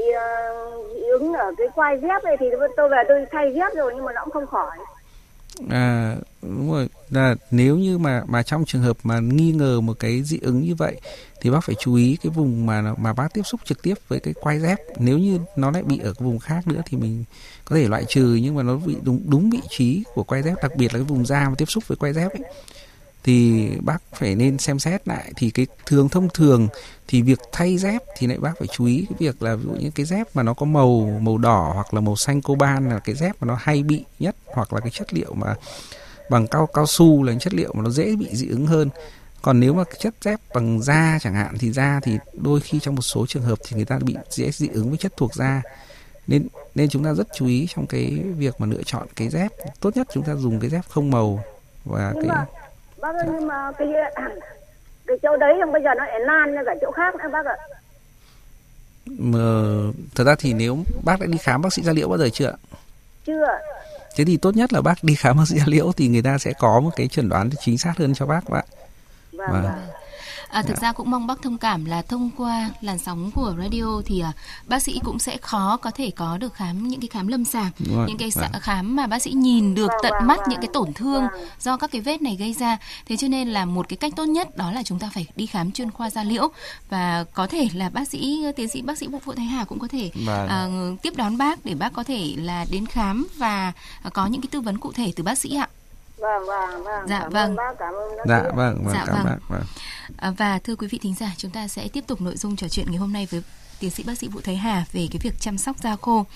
dị 0.95 1.05
ứng 1.05 1.33
ở 1.33 1.53
cái 1.59 1.67
quai 1.75 1.99
dép 2.01 2.25
này 2.25 2.37
thì 2.41 2.47
tôi 2.77 2.88
về 2.88 3.03
tôi 3.09 3.27
thay 3.31 3.53
dép 3.55 3.75
rồi 3.75 3.93
nhưng 3.95 4.05
mà 4.05 4.12
nó 4.12 4.25
cũng 4.25 4.33
không 4.33 4.47
khỏi 4.47 4.79
à 5.71 6.16
đúng 6.42 6.73
rồi. 6.73 6.88
Là 7.11 7.35
nếu 7.51 7.79
như 7.79 7.99
mà 7.99 8.23
mà 8.27 8.42
trong 8.42 8.64
trường 8.64 8.83
hợp 8.83 8.97
mà 9.03 9.21
nghi 9.21 9.53
ngờ 9.53 9.81
một 9.81 9.99
cái 9.99 10.23
dị 10.23 10.38
ứng 10.42 10.61
như 10.61 10.75
vậy, 10.75 11.01
thì 11.40 11.51
bác 11.51 11.64
phải 11.64 11.75
chú 11.81 11.94
ý 11.94 12.16
cái 12.23 12.31
vùng 12.31 12.66
mà 12.66 12.94
mà 12.99 13.12
bác 13.12 13.35
tiếp 13.35 13.42
xúc 13.42 13.61
trực 13.64 13.83
tiếp 13.83 13.94
với 14.09 14.21
cái 14.21 14.35
quai 14.40 14.61
dép. 14.61 14.79
Nếu 14.99 15.18
như 15.18 15.38
nó 15.57 15.71
lại 15.71 15.83
bị 15.83 15.99
ở 15.99 16.12
cái 16.12 16.25
vùng 16.25 16.38
khác 16.38 16.68
nữa 16.68 16.83
thì 16.87 16.97
mình 16.97 17.25
có 17.64 17.77
thể 17.77 17.88
loại 17.88 18.05
trừ, 18.09 18.38
nhưng 18.42 18.55
mà 18.55 18.62
nó 18.62 18.77
bị 18.77 18.97
đúng 19.03 19.21
đúng 19.27 19.51
vị 19.51 19.61
trí 19.68 20.03
của 20.14 20.23
quai 20.23 20.42
dép, 20.42 20.55
đặc 20.62 20.77
biệt 20.77 20.87
là 20.94 20.99
cái 20.99 21.03
vùng 21.03 21.27
da 21.27 21.49
mà 21.49 21.55
tiếp 21.59 21.71
xúc 21.71 21.85
với 21.88 21.97
quai 21.97 22.12
dép 22.12 22.33
ấy 22.33 22.42
thì 23.24 23.68
bác 23.81 23.98
phải 24.14 24.35
nên 24.35 24.59
xem 24.59 24.78
xét 24.78 25.09
lại. 25.09 25.33
Thì 25.37 25.50
cái 25.50 25.66
thường 25.87 26.09
thông 26.09 26.28
thường 26.35 26.68
thì 27.09 27.22
việc 27.22 27.38
thay 27.52 27.78
dép 27.78 28.02
thì 28.16 28.26
lại 28.26 28.38
bác 28.38 28.59
phải 28.59 28.68
chú 28.68 28.85
ý 28.85 29.07
cái 29.09 29.16
việc 29.18 29.42
là 29.42 29.54
ví 29.54 29.64
dụ 29.64 29.70
những 29.70 29.92
cái 29.92 30.07
dép 30.07 30.37
mà 30.37 30.42
nó 30.42 30.54
có 30.54 30.66
màu 30.66 31.20
màu 31.22 31.38
đỏ 31.38 31.70
hoặc 31.74 31.94
là 31.94 32.00
màu 32.00 32.16
xanh 32.16 32.42
coban 32.42 32.88
là 32.88 32.98
cái 32.98 33.14
dép 33.14 33.37
mà 33.40 33.46
nó 33.46 33.57
hay 33.61 33.83
bị 33.83 34.04
nhất 34.18 34.37
hoặc 34.46 34.72
là 34.72 34.81
cái 34.81 34.90
chất 34.90 35.14
liệu 35.14 35.35
mà 35.35 35.54
bằng 36.31 36.46
cao 36.46 36.66
cao 36.66 36.87
su 36.87 37.22
là 37.22 37.33
những 37.33 37.40
chất 37.40 37.54
liệu 37.54 37.72
mà 37.74 37.83
nó 37.83 37.90
dễ 37.90 38.16
bị 38.16 38.28
dị 38.33 38.48
ứng 38.48 38.66
hơn. 38.66 38.90
Còn 39.42 39.61
nếu 39.61 39.74
mà 39.74 39.85
chất 39.98 40.14
dép 40.20 40.40
bằng 40.54 40.83
da 40.83 41.18
chẳng 41.22 41.35
hạn 41.35 41.59
thì 41.59 41.72
da 41.72 42.00
thì 42.02 42.18
đôi 42.33 42.61
khi 42.61 42.81
trong 42.81 42.94
một 42.94 43.02
số 43.02 43.26
trường 43.26 43.42
hợp 43.42 43.59
thì 43.68 43.76
người 43.76 43.85
ta 43.85 43.98
bị 43.98 44.16
dễ 44.31 44.50
dị 44.50 44.68
ứng 44.68 44.88
với 44.88 44.98
chất 44.98 45.16
thuộc 45.16 45.35
da. 45.35 45.62
Nên 46.26 46.48
nên 46.74 46.88
chúng 46.88 47.04
ta 47.04 47.14
rất 47.14 47.28
chú 47.35 47.46
ý 47.46 47.66
trong 47.74 47.87
cái 47.87 48.22
việc 48.37 48.61
mà 48.61 48.66
lựa 48.66 48.83
chọn 48.87 49.07
cái 49.16 49.28
dép. 49.28 49.52
Tốt 49.81 49.96
nhất 49.96 50.09
chúng 50.12 50.22
ta 50.22 50.35
dùng 50.35 50.61
cái 50.61 50.70
dép 50.70 50.85
không 50.88 51.11
màu 51.11 51.44
và 51.85 52.14
cái 52.14 52.46
bác 53.01 53.15
ơi 53.15 53.27
nhưng 53.33 53.47
mà 53.47 53.73
cái 53.79 53.89
cái 55.07 55.17
chỗ 55.23 55.37
đấy 55.37 55.55
nhưng 55.59 55.73
bây 55.73 55.83
giờ 55.83 55.91
nó 55.99 56.05
lại 56.05 56.21
lan 56.21 56.53
ra 56.53 56.63
cả 56.67 56.75
chỗ 56.81 56.91
khác 56.91 57.15
nữa 57.15 57.29
bác 57.33 57.47
ạ. 57.47 57.57
Mà 59.19 59.39
thật 60.15 60.25
ra 60.25 60.35
thì 60.39 60.53
nếu 60.53 60.79
bác 61.05 61.21
đã 61.21 61.27
đi 61.27 61.39
khám 61.39 61.63
bác 61.63 61.73
sĩ 61.73 61.83
da 61.83 61.93
liễu 61.93 62.09
bao 62.09 62.19
giờ 62.19 62.29
chưa 62.33 62.53
chưa 63.27 63.47
thế 64.17 64.25
thì 64.25 64.37
tốt 64.37 64.57
nhất 64.57 64.73
là 64.73 64.81
bác 64.81 65.05
đi 65.05 65.15
khám 65.15 65.37
bác 65.37 65.49
sĩ 65.49 65.59
da 65.59 65.65
liễu 65.67 65.93
thì 65.97 66.09
người 66.09 66.23
ta 66.23 66.39
sẽ 66.39 66.53
có 66.59 66.81
một 66.81 66.91
cái 66.97 67.09
chẩn 67.09 67.29
đoán 67.29 67.51
chính 67.61 67.79
xác 67.79 67.93
hơn 67.99 68.15
cho 68.15 68.27
bác 68.27 68.49
bạn 68.49 68.65
vâng, 69.33 69.49
vâng. 69.53 69.65
À, 70.49 70.63
thực 70.63 70.77
dạ. 70.77 70.89
ra 70.89 70.93
cũng 70.93 71.11
mong 71.11 71.27
bác 71.27 71.43
thông 71.43 71.59
cảm 71.59 71.85
là 71.85 72.03
thông 72.03 72.31
qua 72.37 72.71
làn 72.81 72.99
sóng 72.99 73.31
của 73.35 73.55
radio 73.59 74.03
thì 74.07 74.21
à, 74.21 74.33
bác 74.67 74.83
sĩ 74.83 75.01
cũng 75.05 75.19
sẽ 75.19 75.37
khó 75.37 75.77
có 75.77 75.91
thể 75.91 76.11
có 76.11 76.39
được 76.39 76.55
khám 76.55 76.89
những 76.89 77.01
cái 77.01 77.09
khám 77.09 77.29
lâm 77.29 77.45
sàng, 77.45 77.71
những 77.79 78.19
cái 78.19 78.31
vâng. 78.35 78.53
khám 78.61 78.97
mà 78.97 79.07
bác 79.07 79.23
sĩ 79.23 79.31
nhìn 79.31 79.75
được 79.75 79.91
tận 80.03 80.13
mắt 80.25 80.41
những 80.49 80.61
cái 80.61 80.69
tổn 80.73 80.93
thương 80.93 81.25
do 81.61 81.77
các 81.77 81.91
cái 81.91 82.01
vết 82.01 82.23
này 82.23 82.37
gây 82.37 82.53
ra. 82.53 82.79
Thế 83.07 83.17
cho 83.17 83.29
nên 83.29 83.49
là 83.49 83.65
một 83.65 83.89
cái 83.89 83.97
cách 83.97 84.13
tốt 84.17 84.25
nhất 84.25 84.57
đó 84.57 84.73
là 84.73 84.83
chúng 84.83 84.99
ta 84.99 85.11
phải 85.15 85.27
đi 85.37 85.47
khám 85.47 85.73
chuyên 85.73 85.91
khoa 85.91 86.11
da 86.11 86.25
liễu 86.25 86.49
và 86.89 87.25
có 87.35 87.47
thể 87.47 87.69
là 87.75 87.91
bác 87.91 88.09
sĩ 88.09 88.45
tiến 88.57 88.69
sĩ 88.69 88.83
bác 88.83 88.99
sĩ 88.99 89.07
Vũ 89.07 89.19
Phụ 89.25 89.33
Thái 89.33 89.47
Hà 89.47 89.65
cũng 89.65 89.79
có 89.79 89.89
thể 89.89 90.11
à, 90.49 90.69
tiếp 91.03 91.17
đón 91.17 91.39
bác 91.39 91.65
để 91.65 91.75
bác 91.75 91.93
có 91.93 92.03
thể 92.03 92.35
là 92.37 92.67
đến 92.71 92.87
khám 92.87 93.27
và 93.37 93.73
có 94.13 94.27
những 94.27 94.41
cái 94.41 94.49
tư 94.53 94.61
vấn 94.61 94.79
cụ 94.79 94.93
thể 94.93 95.13
từ 95.17 95.25
bác 95.25 95.39
sĩ 95.39 95.57
ạ. 95.57 95.69
Vâng 96.18 96.46
vâng 96.46 96.85
vâng. 96.85 97.09
Dạ 97.09 97.20
cảm 97.20 97.33
vâng. 97.33 97.57
Bác, 97.57 97.74
cảm 97.78 97.94
ơn 97.94 98.16
bác 98.16 98.24
dạ 98.28 98.42
vâng 98.42 98.85
vâng 98.85 98.94
dạ, 98.94 99.04
cảm 99.07 99.16
vâng. 99.16 99.24
bác 99.24 99.48
vâng. 99.48 99.62
À, 100.16 100.31
và 100.31 100.59
thưa 100.59 100.76
quý 100.76 100.88
vị 100.90 100.98
thính 101.02 101.14
giả, 101.14 101.33
chúng 101.37 101.50
ta 101.50 101.68
sẽ 101.68 101.88
tiếp 101.88 102.04
tục 102.07 102.20
nội 102.20 102.37
dung 102.37 102.57
trò 102.57 102.68
chuyện 102.68 102.87
ngày 102.88 102.98
hôm 102.98 103.12
nay 103.12 103.28
với 103.31 103.42
tiến 103.81 103.90
sĩ 103.90 104.02
bác 104.02 104.18
sĩ 104.18 104.28
Vũ 104.28 104.40
Thái 104.44 104.57
Hà 104.57 104.85
về 104.92 105.09
cái 105.11 105.18
việc 105.22 105.40
chăm 105.40 105.59
sóc 105.59 105.76
da 105.78 105.96
khô. 105.96 106.26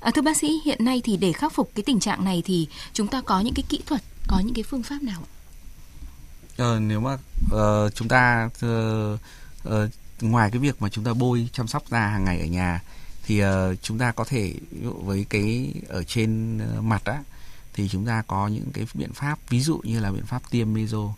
À, 0.00 0.10
thưa 0.10 0.22
bác 0.22 0.36
sĩ, 0.36 0.60
hiện 0.64 0.84
nay 0.84 1.00
thì 1.04 1.16
để 1.16 1.32
khắc 1.32 1.52
phục 1.52 1.70
cái 1.74 1.82
tình 1.86 2.00
trạng 2.00 2.24
này 2.24 2.42
thì 2.44 2.68
chúng 2.92 3.06
ta 3.06 3.20
có 3.20 3.40
những 3.40 3.54
cái 3.54 3.64
kỹ 3.68 3.82
thuật, 3.86 4.02
có 4.28 4.40
những 4.44 4.54
cái 4.54 4.62
phương 4.62 4.82
pháp 4.82 5.02
nào 5.02 5.20
ạ? 5.20 5.30
Ờ, 6.56 6.80
nếu 6.80 7.00
mà 7.00 7.14
uh, 7.14 7.94
chúng 7.94 8.08
ta 8.08 8.48
uh, 8.66 9.20
uh, 9.68 9.90
ngoài 10.20 10.50
cái 10.50 10.58
việc 10.58 10.82
mà 10.82 10.88
chúng 10.88 11.04
ta 11.04 11.12
bôi 11.14 11.48
chăm 11.52 11.66
sóc 11.68 11.82
da 11.90 12.06
hàng 12.06 12.24
ngày 12.24 12.40
ở 12.40 12.46
nhà 12.46 12.80
thì 13.24 13.44
uh, 13.44 13.48
chúng 13.82 13.98
ta 13.98 14.12
có 14.12 14.24
thể 14.24 14.54
ví 14.70 14.80
dụ 14.82 14.92
với 14.92 15.26
cái 15.30 15.74
ở 15.88 16.04
trên 16.04 16.60
uh, 16.78 16.84
mặt 16.84 17.04
á 17.04 17.22
thì 17.74 17.88
chúng 17.88 18.06
ta 18.06 18.22
có 18.26 18.48
những 18.48 18.70
cái 18.72 18.86
biện 18.94 19.12
pháp 19.12 19.38
ví 19.48 19.60
dụ 19.60 19.80
như 19.84 20.00
là 20.00 20.12
biện 20.12 20.26
pháp 20.26 20.50
tiêm 20.50 20.74
meso. 20.74 21.14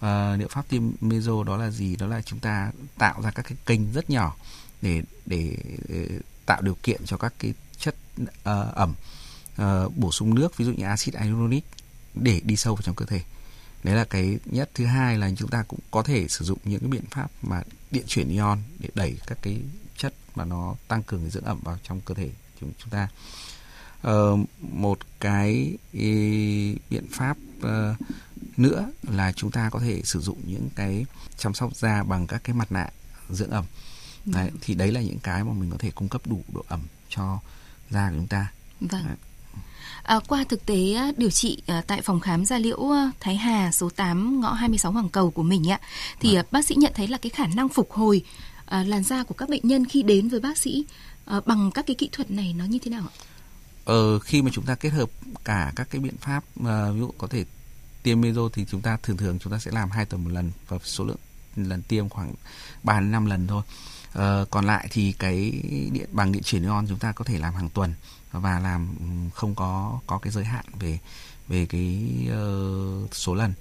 À, 0.00 0.36
liệu 0.36 0.48
pháp 0.48 0.68
tiêm 0.68 0.82
meso 1.00 1.44
đó 1.44 1.56
là 1.56 1.70
gì? 1.70 1.96
Đó 1.96 2.06
là 2.06 2.22
chúng 2.22 2.38
ta 2.38 2.72
tạo 2.98 3.22
ra 3.22 3.30
các 3.30 3.42
cái 3.42 3.58
kênh 3.66 3.92
rất 3.92 4.10
nhỏ 4.10 4.36
để 4.82 5.02
để, 5.26 5.56
để 5.88 6.08
tạo 6.46 6.62
điều 6.62 6.76
kiện 6.82 7.06
cho 7.06 7.16
các 7.16 7.34
cái 7.38 7.54
chất 7.78 7.94
uh, 8.22 8.28
ẩm 8.74 8.94
uh, 9.62 9.96
bổ 9.96 10.12
sung 10.12 10.34
nước 10.34 10.56
ví 10.56 10.64
dụ 10.64 10.72
như 10.72 10.84
axit 10.84 11.14
hyaluronic 11.14 11.64
để 12.14 12.40
đi 12.44 12.56
sâu 12.56 12.74
vào 12.74 12.82
trong 12.82 12.94
cơ 12.94 13.06
thể. 13.06 13.22
Đấy 13.82 13.96
là 13.96 14.04
cái 14.04 14.38
nhất. 14.44 14.70
Thứ 14.74 14.86
hai 14.86 15.18
là 15.18 15.30
chúng 15.36 15.50
ta 15.50 15.64
cũng 15.68 15.80
có 15.90 16.02
thể 16.02 16.28
sử 16.28 16.44
dụng 16.44 16.58
những 16.64 16.80
cái 16.80 16.88
biện 16.88 17.04
pháp 17.10 17.30
mà 17.42 17.62
điện 17.90 18.04
chuyển 18.06 18.28
ion 18.28 18.58
để 18.78 18.88
đẩy 18.94 19.18
các 19.26 19.38
cái 19.42 19.60
chất 19.96 20.14
mà 20.34 20.44
nó 20.44 20.74
tăng 20.88 21.02
cường 21.02 21.20
cái 21.20 21.30
dưỡng 21.30 21.44
ẩm 21.44 21.60
vào 21.62 21.78
trong 21.82 22.00
cơ 22.00 22.14
thể 22.14 22.30
chúng 22.60 22.72
chúng 22.78 22.90
ta 22.90 23.08
uh, 24.08 24.40
một 24.60 24.98
cái 25.20 25.76
ý, 25.92 26.76
biện 26.90 27.06
pháp 27.10 27.36
uh, 27.58 27.96
nữa 28.56 28.90
là 29.02 29.32
chúng 29.32 29.50
ta 29.50 29.70
có 29.70 29.78
thể 29.78 30.02
sử 30.04 30.20
dụng 30.20 30.38
những 30.46 30.68
cái 30.76 31.06
chăm 31.38 31.54
sóc 31.54 31.76
da 31.76 32.02
bằng 32.02 32.26
các 32.26 32.44
cái 32.44 32.56
mặt 32.56 32.72
nạ 32.72 32.88
dưỡng 33.30 33.50
ẩm 33.50 33.64
đấy, 34.24 34.50
thì 34.60 34.74
đấy 34.74 34.92
là 34.92 35.00
những 35.00 35.18
cái 35.18 35.44
mà 35.44 35.52
mình 35.52 35.70
có 35.70 35.76
thể 35.78 35.90
cung 35.90 36.08
cấp 36.08 36.22
đủ 36.26 36.42
độ 36.54 36.64
ẩm 36.68 36.80
cho 37.08 37.38
da 37.90 38.10
của 38.10 38.16
chúng 38.16 38.26
ta 38.26 38.52
vâng 38.80 39.04
đấy. 39.06 39.16
À, 40.02 40.20
qua 40.28 40.44
thực 40.48 40.66
tế 40.66 41.12
điều 41.16 41.30
trị 41.30 41.62
à, 41.66 41.82
tại 41.86 42.02
phòng 42.02 42.20
khám 42.20 42.44
da 42.44 42.58
liễu 42.58 42.90
Thái 43.20 43.36
Hà 43.36 43.72
số 43.72 43.90
8 43.90 44.40
ngõ 44.40 44.52
26 44.52 44.92
Hoàng 44.92 45.08
Cầu 45.08 45.30
của 45.30 45.42
mình 45.42 45.70
ạ 45.70 45.80
thì 46.20 46.34
à. 46.34 46.44
bác 46.50 46.64
sĩ 46.64 46.74
nhận 46.74 46.92
thấy 46.94 47.08
là 47.08 47.18
cái 47.18 47.30
khả 47.30 47.46
năng 47.46 47.68
phục 47.68 47.92
hồi 47.92 48.24
à, 48.66 48.84
làn 48.84 49.04
da 49.04 49.24
của 49.24 49.34
các 49.34 49.48
bệnh 49.48 49.60
nhân 49.64 49.84
khi 49.84 50.02
đến 50.02 50.28
với 50.28 50.40
bác 50.40 50.58
sĩ 50.58 50.84
à, 51.24 51.40
bằng 51.46 51.70
các 51.70 51.86
cái 51.86 51.94
kỹ 51.94 52.08
thuật 52.12 52.30
này 52.30 52.54
nó 52.58 52.64
như 52.64 52.78
thế 52.78 52.90
nào 52.90 53.02
ạ? 53.02 53.14
Ờ, 53.84 54.18
khi 54.18 54.42
mà 54.42 54.50
chúng 54.52 54.64
ta 54.64 54.74
kết 54.74 54.88
hợp 54.88 55.10
cả 55.44 55.72
các 55.76 55.86
cái 55.90 56.00
biện 56.00 56.16
pháp 56.16 56.44
à, 56.64 56.90
ví 56.90 57.00
dụ 57.00 57.10
có 57.18 57.26
thể 57.26 57.44
tiêm 58.02 58.20
meso 58.20 58.40
thì 58.52 58.64
chúng 58.70 58.80
ta 58.80 58.98
thường 59.02 59.16
thường 59.16 59.38
chúng 59.38 59.52
ta 59.52 59.58
sẽ 59.58 59.70
làm 59.70 59.90
hai 59.90 60.04
tuần 60.04 60.24
một 60.24 60.30
lần 60.30 60.52
và 60.68 60.78
số 60.84 61.04
lượng 61.04 61.16
lần 61.56 61.82
tiêm 61.82 62.08
khoảng 62.08 62.34
3 62.82 63.00
đến 63.00 63.10
5 63.10 63.26
lần 63.26 63.46
thôi. 63.46 63.62
Ờ, 64.12 64.46
còn 64.50 64.64
lại 64.64 64.88
thì 64.90 65.12
cái 65.12 65.50
điện 65.92 66.08
bằng 66.12 66.32
điện 66.32 66.42
chuyển 66.42 66.62
ion 66.62 66.86
chúng 66.88 66.98
ta 66.98 67.12
có 67.12 67.24
thể 67.24 67.38
làm 67.38 67.54
hàng 67.54 67.68
tuần 67.68 67.94
và 68.32 68.58
làm 68.58 68.88
không 69.34 69.54
có 69.54 70.00
có 70.06 70.18
cái 70.18 70.32
giới 70.32 70.44
hạn 70.44 70.64
về 70.78 70.98
về 71.48 71.66
cái 71.66 72.08
uh, 72.28 73.14
số 73.14 73.34
lần 73.34 73.52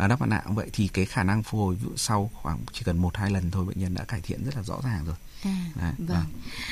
à, 0.00 0.06
đắp 0.08 0.20
mặt 0.20 0.26
nạ 0.26 0.42
cũng 0.46 0.54
vậy 0.54 0.70
thì 0.72 0.88
cái 0.88 1.04
khả 1.04 1.22
năng 1.22 1.42
phục 1.42 1.60
hồi 1.60 1.76
sau 1.96 2.30
khoảng 2.34 2.58
chỉ 2.72 2.82
cần 2.84 2.98
một 2.98 3.16
hai 3.16 3.30
lần 3.30 3.50
thôi 3.50 3.64
bệnh 3.64 3.78
nhân 3.78 3.94
đã 3.94 4.04
cải 4.04 4.20
thiện 4.20 4.44
rất 4.44 4.56
là 4.56 4.62
rõ 4.62 4.80
ràng 4.84 5.04
rồi. 5.06 5.16
À, 5.44 5.72
Đấy, 5.74 5.92
vâng. 5.98 6.16
À. 6.16 6.24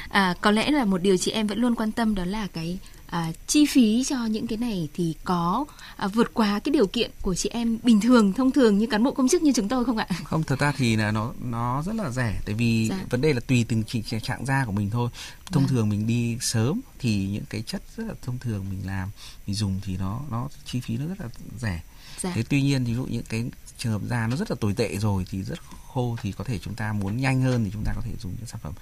À, 0.08 0.34
có 0.40 0.50
lẽ 0.50 0.70
là 0.70 0.84
một 0.84 1.02
điều 1.02 1.16
chị 1.16 1.30
em 1.30 1.46
vẫn 1.46 1.58
luôn 1.58 1.74
quan 1.74 1.92
tâm 1.92 2.14
đó 2.14 2.24
là 2.24 2.46
cái 2.46 2.78
à, 3.06 3.32
chi 3.46 3.66
phí 3.66 4.04
cho 4.04 4.26
những 4.26 4.46
cái 4.46 4.58
này 4.58 4.88
thì 4.94 5.14
có 5.24 5.64
à, 5.96 6.08
vượt 6.08 6.34
quá 6.34 6.60
cái 6.64 6.72
điều 6.72 6.86
kiện 6.86 7.10
của 7.22 7.34
chị 7.34 7.48
em 7.48 7.78
bình 7.82 8.00
thường 8.00 8.32
thông 8.32 8.50
thường 8.50 8.78
như 8.78 8.86
cán 8.86 9.04
bộ 9.04 9.10
công 9.10 9.28
chức 9.28 9.42
như 9.42 9.52
chúng 9.52 9.68
tôi 9.68 9.84
không 9.84 9.96
ạ? 9.96 10.06
Không, 10.24 10.42
thật 10.42 10.58
ra 10.58 10.72
thì 10.76 10.96
là 10.96 11.10
nó 11.10 11.32
nó 11.40 11.82
rất 11.82 11.94
là 11.94 12.10
rẻ 12.10 12.40
tại 12.46 12.54
vì 12.54 12.88
dạ. 12.90 13.04
vấn 13.10 13.20
đề 13.20 13.32
là 13.32 13.40
tùy 13.40 13.64
từng 13.68 13.84
trình 13.84 14.02
trạng 14.22 14.46
da 14.46 14.64
của 14.64 14.72
mình 14.72 14.90
thôi. 14.90 15.10
Thông 15.46 15.62
dạ. 15.62 15.68
thường 15.70 15.88
mình 15.88 16.06
đi 16.06 16.38
sớm 16.40 16.80
thì 16.98 17.26
những 17.26 17.44
cái 17.50 17.62
chất 17.62 17.82
rất 17.96 18.04
là 18.06 18.14
thông 18.22 18.38
thường 18.38 18.64
mình 18.70 18.86
làm 18.86 19.10
mình 19.46 19.56
dùng 19.56 19.80
thì 19.84 19.96
nó 19.96 20.20
nó 20.30 20.48
chi 20.64 20.80
phí 20.80 20.96
nó 20.96 21.06
rất 21.06 21.20
là 21.20 21.28
rẻ. 21.60 21.80
Dạ. 22.20 22.32
Thế 22.34 22.42
tuy 22.48 22.62
nhiên 22.62 22.84
ví 22.84 22.94
dụ 22.94 23.04
những 23.04 23.24
cái 23.28 23.44
trường 23.78 23.92
hợp 23.92 24.02
da 24.10 24.26
nó 24.26 24.36
rất 24.36 24.50
là 24.50 24.56
tồi 24.60 24.74
tệ 24.74 24.96
rồi 24.96 25.24
thì 25.30 25.42
rất 25.42 25.58
khô 25.88 26.16
thì 26.22 26.32
có 26.32 26.44
thể 26.44 26.58
chúng 26.58 26.74
ta 26.74 26.92
muốn 26.92 27.16
nhanh 27.16 27.42
hơn 27.42 27.64
thì 27.64 27.70
chúng 27.72 27.84
ta 27.84 27.92
có 27.96 28.00
thể 28.04 28.10
dùng 28.22 28.32
những 28.36 28.46
sản 28.46 28.60
phẩm 28.62 28.72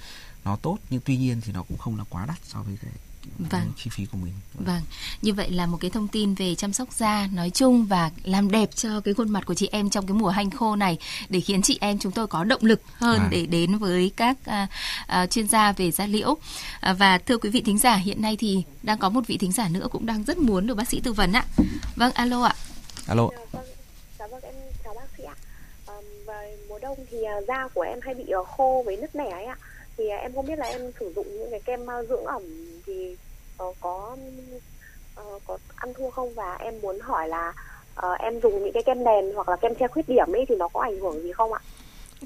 nó 0.44 0.56
tốt 0.56 0.78
nhưng 0.90 1.00
tuy 1.04 1.16
nhiên 1.16 1.40
thì 1.40 1.52
nó 1.52 1.62
cũng 1.62 1.78
không 1.78 1.98
là 1.98 2.04
quá 2.10 2.26
đắt 2.26 2.38
so 2.44 2.62
với 2.62 2.76
cái 2.82 2.92
vâng. 3.38 3.72
chi 3.76 3.90
phí 3.90 4.06
của 4.06 4.18
mình. 4.18 4.32
Vâng, 4.54 4.82
như 5.22 5.34
vậy 5.34 5.50
là 5.50 5.66
một 5.66 5.78
cái 5.80 5.90
thông 5.90 6.08
tin 6.08 6.34
về 6.34 6.54
chăm 6.54 6.72
sóc 6.72 6.92
da 6.92 7.28
nói 7.32 7.50
chung 7.50 7.86
và 7.86 8.10
làm 8.24 8.50
đẹp 8.50 8.70
cho 8.74 9.00
cái 9.00 9.14
khuôn 9.14 9.30
mặt 9.30 9.46
của 9.46 9.54
chị 9.54 9.68
em 9.72 9.90
trong 9.90 10.06
cái 10.06 10.14
mùa 10.14 10.28
hanh 10.28 10.50
khô 10.50 10.76
này 10.76 10.98
để 11.28 11.40
khiến 11.40 11.62
chị 11.62 11.78
em 11.80 11.98
chúng 11.98 12.12
tôi 12.12 12.26
có 12.26 12.44
động 12.44 12.64
lực 12.64 12.82
hơn 12.94 13.18
à. 13.18 13.28
để 13.30 13.46
đến 13.46 13.78
với 13.78 14.10
các 14.16 14.36
à, 14.44 14.66
à, 15.06 15.26
chuyên 15.26 15.48
gia 15.48 15.72
về 15.72 15.90
da 15.90 16.06
liễu. 16.06 16.36
À, 16.80 16.92
và 16.92 17.18
thưa 17.18 17.38
quý 17.38 17.50
vị 17.50 17.60
thính 17.60 17.78
giả, 17.78 17.96
hiện 17.96 18.22
nay 18.22 18.36
thì 18.36 18.62
đang 18.82 18.98
có 18.98 19.08
một 19.08 19.26
vị 19.26 19.36
thính 19.38 19.52
giả 19.52 19.68
nữa 19.68 19.88
cũng 19.90 20.06
đang 20.06 20.24
rất 20.24 20.38
muốn 20.38 20.66
được 20.66 20.74
bác 20.74 20.88
sĩ 20.88 21.00
tư 21.00 21.12
vấn 21.12 21.32
ạ. 21.32 21.44
Vâng, 21.96 22.12
alo 22.12 22.42
ạ. 22.42 22.54
Alo. 23.06 23.28
Dạ 23.32 23.38
vâng, 23.52 24.30
vâng 24.30 24.42
em 24.42 24.54
chào 24.84 24.94
bác 24.94 25.06
sĩ 25.16 25.24
ạ. 25.24 25.34
À, 25.86 25.94
về 26.26 26.56
mùa 26.68 26.78
đông 26.78 26.98
thì 27.10 27.22
à, 27.22 27.40
da 27.48 27.68
của 27.74 27.82
em 27.82 27.98
hay 28.02 28.14
bị 28.14 28.24
ờ, 28.30 28.44
khô 28.44 28.82
với 28.86 28.96
nứt 28.96 29.14
nẻ 29.14 29.30
ấy 29.30 29.44
ạ. 29.44 29.56
Thì 29.96 30.08
à, 30.08 30.16
em 30.16 30.34
không 30.34 30.46
biết 30.46 30.58
là 30.58 30.66
em 30.66 30.80
sử 31.00 31.12
dụng 31.16 31.26
những 31.38 31.50
cái 31.50 31.60
kem 31.60 31.80
dưỡng 32.08 32.24
ẩm 32.24 32.42
thì 32.86 33.16
có 33.58 34.16
uh, 35.20 35.42
có 35.46 35.58
ăn 35.76 35.94
thua 35.94 36.10
không 36.10 36.34
và 36.34 36.56
em 36.60 36.80
muốn 36.80 37.00
hỏi 37.00 37.28
là 37.28 37.52
uh, 37.98 38.18
em 38.18 38.40
dùng 38.40 38.64
những 38.64 38.72
cái 38.72 38.82
kem 38.82 39.04
nền 39.04 39.32
hoặc 39.34 39.48
là 39.48 39.56
kem 39.56 39.74
che 39.74 39.88
khuyết 39.88 40.08
điểm 40.08 40.32
ấy 40.32 40.44
thì 40.48 40.54
nó 40.58 40.68
có 40.68 40.80
ảnh 40.80 41.00
hưởng 41.00 41.22
gì 41.22 41.32
không 41.32 41.52
ạ? 41.52 41.60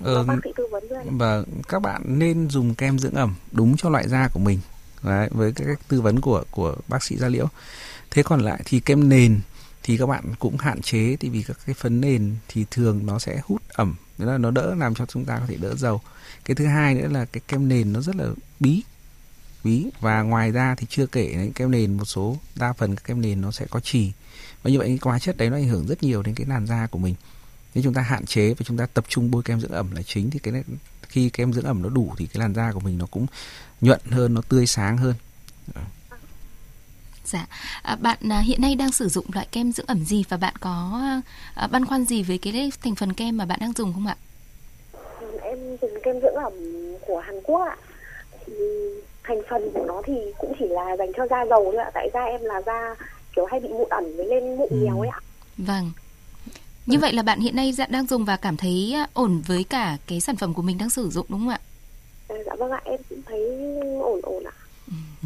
Ờ, 0.05 0.25
bác 0.25 0.35
sĩ 0.45 0.51
tư 0.57 0.67
vấn 0.71 0.85
cho 0.91 0.97
em. 0.97 1.19
Và 1.19 1.43
các 1.69 1.79
bạn 1.79 2.03
nên 2.07 2.51
dùng 2.51 2.75
kem 2.75 2.99
dưỡng 2.99 3.15
ẩm 3.15 3.35
đúng 3.53 3.77
cho 3.77 3.89
loại 3.89 4.09
da 4.09 4.29
của 4.33 4.41
mình. 4.41 4.61
Đấy, 5.03 5.29
với 5.31 5.53
cái 5.57 5.67
cách 5.67 5.81
tư 5.89 6.01
vấn 6.01 6.21
của 6.21 6.45
của 6.51 6.75
bác 6.89 7.03
sĩ 7.03 7.17
da 7.17 7.29
liễu. 7.29 7.47
Thế 8.11 8.23
còn 8.23 8.41
lại 8.41 8.61
thì 8.65 8.81
kem 8.81 9.09
nền 9.09 9.41
thì 9.83 9.97
các 9.97 10.07
bạn 10.07 10.35
cũng 10.39 10.57
hạn 10.57 10.83
chế 10.83 11.17
thì 11.17 11.29
vì 11.29 11.43
các 11.43 11.57
cái 11.67 11.75
phấn 11.75 12.01
nền 12.01 12.37
thì 12.49 12.65
thường 12.71 13.07
nó 13.07 13.19
sẽ 13.19 13.41
hút 13.45 13.63
ẩm 13.69 13.95
nên 14.19 14.29
là 14.29 14.39
nó 14.39 14.51
đỡ 14.51 14.75
làm 14.75 14.95
cho 14.95 15.07
chúng 15.07 15.25
ta 15.25 15.39
có 15.39 15.47
thể 15.47 15.57
đỡ 15.57 15.75
dầu. 15.75 16.01
Cái 16.45 16.55
thứ 16.55 16.67
hai 16.67 16.95
nữa 16.95 17.09
là 17.09 17.25
cái 17.25 17.41
kem 17.49 17.69
nền 17.69 17.93
nó 17.93 18.01
rất 18.01 18.17
là 18.17 18.27
bí 18.61 18.83
bí. 19.65 19.87
Và 20.01 20.23
ngoài 20.23 20.53
ra 20.53 20.75
thì 20.75 20.87
chưa 20.91 21.07
kể 21.07 21.33
đến 21.33 21.53
kem 21.53 21.71
nền 21.71 21.97
một 21.97 22.05
số 22.05 22.37
đa 22.55 22.73
phần 22.73 22.97
các 22.97 23.05
kem 23.05 23.21
nền 23.21 23.41
nó 23.41 23.51
sẽ 23.51 23.67
có 23.71 23.81
trì. 23.81 24.13
Và 24.63 24.71
như 24.71 24.79
vậy 24.79 24.89
cái 24.89 24.99
hóa 25.03 25.19
chất 25.19 25.37
đấy 25.37 25.51
nó 25.51 25.57
ảnh 25.57 25.69
hưởng 25.69 25.87
rất 25.87 26.03
nhiều 26.03 26.23
đến 26.23 26.35
cái 26.35 26.47
làn 26.47 26.67
da 26.67 26.87
của 26.87 26.99
mình. 26.99 27.15
Nếu 27.75 27.85
chúng 27.85 27.95
ta 27.95 28.03
hạn 28.03 28.27
chế 28.27 28.55
và 28.55 28.65
chúng 28.65 28.77
ta 28.77 28.87
tập 28.87 29.05
trung 29.09 29.31
bôi 29.31 29.43
kem 29.43 29.61
dưỡng 29.61 29.71
ẩm 29.71 29.91
là 29.93 30.03
chính 30.03 30.31
thì 30.31 30.39
cái 30.39 30.53
này, 30.53 30.63
khi 31.09 31.31
kem 31.31 31.53
dưỡng 31.53 31.65
ẩm 31.65 31.83
nó 31.83 31.89
đủ 31.89 32.15
thì 32.19 32.27
cái 32.27 32.41
làn 32.41 32.55
da 32.55 32.73
của 32.73 32.81
mình 32.81 32.99
nó 32.99 33.07
cũng 33.07 33.27
nhuận 33.81 34.01
hơn 34.11 34.35
nó 34.35 34.43
tươi 34.49 34.67
sáng 34.67 34.97
hơn. 34.97 35.15
Dạ, 37.31 37.47
à, 37.83 37.97
bạn 37.97 38.19
à, 38.31 38.39
hiện 38.39 38.61
nay 38.63 38.75
đang 38.75 38.93
sử 38.93 39.09
dụng 39.09 39.25
loại 39.35 39.47
kem 39.53 39.73
dưỡng 39.73 39.87
ẩm 39.87 40.05
gì 40.05 40.25
và 40.29 40.37
bạn 40.37 40.55
có 40.61 41.01
à, 41.55 41.67
băn 41.67 41.85
khoăn 41.85 42.05
gì 42.05 42.23
với 42.23 42.39
cái 42.39 42.71
thành 42.83 42.95
phần 42.95 43.13
kem 43.13 43.37
mà 43.37 43.45
bạn 43.45 43.59
đang 43.61 43.73
dùng 43.73 43.93
không 43.93 44.07
ạ? 44.07 44.17
Em 45.43 45.59
dùng 45.83 45.91
kem 46.03 46.21
dưỡng 46.21 46.35
ẩm 46.35 46.53
của 47.07 47.19
Hàn 47.19 47.41
Quốc 47.43 47.61
ạ. 47.61 47.77
Thì 48.47 48.53
thành 49.23 49.43
phần 49.51 49.71
của 49.75 49.85
nó 49.85 50.03
thì 50.07 50.15
cũng 50.39 50.53
chỉ 50.59 50.65
là 50.69 50.97
dành 50.99 51.13
cho 51.17 51.27
da 51.31 51.47
dầu 51.51 51.65
thôi 51.65 51.77
ạ. 51.77 51.91
Tại 51.95 52.11
da 52.15 52.21
em 52.21 52.41
là 52.45 52.63
da 52.67 52.95
kiểu 53.37 53.47
hay 53.51 53.61
bị 53.61 53.69
mụn 53.69 53.89
ẩn 53.89 54.17
với 54.17 54.27
lên 54.27 54.57
mụn 54.57 54.69
ừ. 54.71 54.77
nhiều 54.77 55.01
ấy 55.01 55.09
ạ. 55.09 55.21
Vâng. 55.59 55.91
Như 56.87 56.99
vậy 56.99 57.13
là 57.13 57.23
bạn 57.23 57.41
hiện 57.41 57.57
nay 57.57 57.73
dạ, 57.73 57.87
đang 57.87 58.07
dùng 58.07 58.25
và 58.25 58.37
cảm 58.37 58.57
thấy 58.57 58.93
à, 58.95 59.07
ổn 59.13 59.43
với 59.47 59.65
cả 59.65 59.97
cái 60.07 60.21
sản 60.21 60.37
phẩm 60.37 60.55
của 60.55 60.63
mình 60.63 60.79
đang 60.79 60.91
sử 60.91 61.09
dụng 61.11 61.27
đúng 61.29 61.41
không 61.41 61.49
ạ? 61.49 61.61
À, 62.29 62.37
dạ 62.47 62.55
vâng 62.59 62.71
ạ, 62.71 62.81
em 62.85 63.01
cũng 63.09 63.23
thấy 63.27 63.41
ổn 64.03 64.21
ổn 64.23 64.45
ạ. 64.45 64.53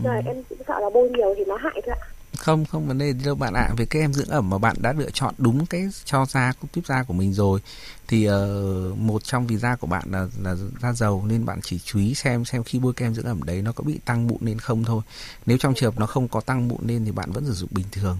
Rồi 0.02 0.22
em 0.26 0.42
cũng 0.48 0.58
sợ 0.68 0.80
là 0.80 0.90
bôi 0.94 1.10
nhiều 1.10 1.34
thì 1.36 1.44
nó 1.44 1.56
hại 1.56 1.82
thôi 1.86 1.94
ạ. 2.00 2.06
Không 2.38 2.64
không 2.64 2.88
vấn 2.88 2.98
đề 2.98 3.12
đâu 3.24 3.34
bạn 3.34 3.54
ạ. 3.54 3.68
Về 3.76 3.86
cái 3.90 4.02
em 4.02 4.12
dưỡng 4.12 4.28
ẩm 4.28 4.50
mà 4.50 4.58
bạn 4.58 4.76
đã 4.80 4.92
lựa 4.92 5.10
chọn 5.10 5.34
đúng 5.38 5.66
cái 5.66 5.88
cho 6.04 6.26
da 6.26 6.52
tiếp 6.72 6.80
da 6.86 7.02
của 7.02 7.14
mình 7.14 7.32
rồi 7.32 7.60
thì 8.08 8.28
uh, 8.28 8.98
một 8.98 9.24
trong 9.24 9.46
vì 9.46 9.56
da 9.56 9.76
của 9.76 9.86
bạn 9.86 10.02
là 10.10 10.26
là 10.42 10.54
da 10.82 10.92
dầu 10.92 11.24
nên 11.26 11.44
bạn 11.44 11.60
chỉ 11.62 11.78
chú 11.78 11.98
ý 11.98 12.14
xem 12.14 12.44
xem 12.44 12.64
khi 12.64 12.78
bôi 12.78 12.92
kem 12.92 13.14
dưỡng 13.14 13.24
ẩm 13.24 13.42
đấy 13.42 13.62
nó 13.62 13.72
có 13.72 13.84
bị 13.84 14.00
tăng 14.04 14.26
mụn 14.26 14.38
lên 14.40 14.58
không 14.58 14.84
thôi. 14.84 15.02
Nếu 15.46 15.58
trong 15.58 15.74
trường 15.74 15.92
hợp 15.92 16.00
nó 16.00 16.06
không 16.06 16.28
có 16.28 16.40
tăng 16.40 16.68
mụn 16.68 16.86
lên 16.86 17.04
thì 17.04 17.10
bạn 17.10 17.32
vẫn 17.32 17.46
sử 17.46 17.52
dụng 17.52 17.70
bình 17.72 17.86
thường. 17.92 18.18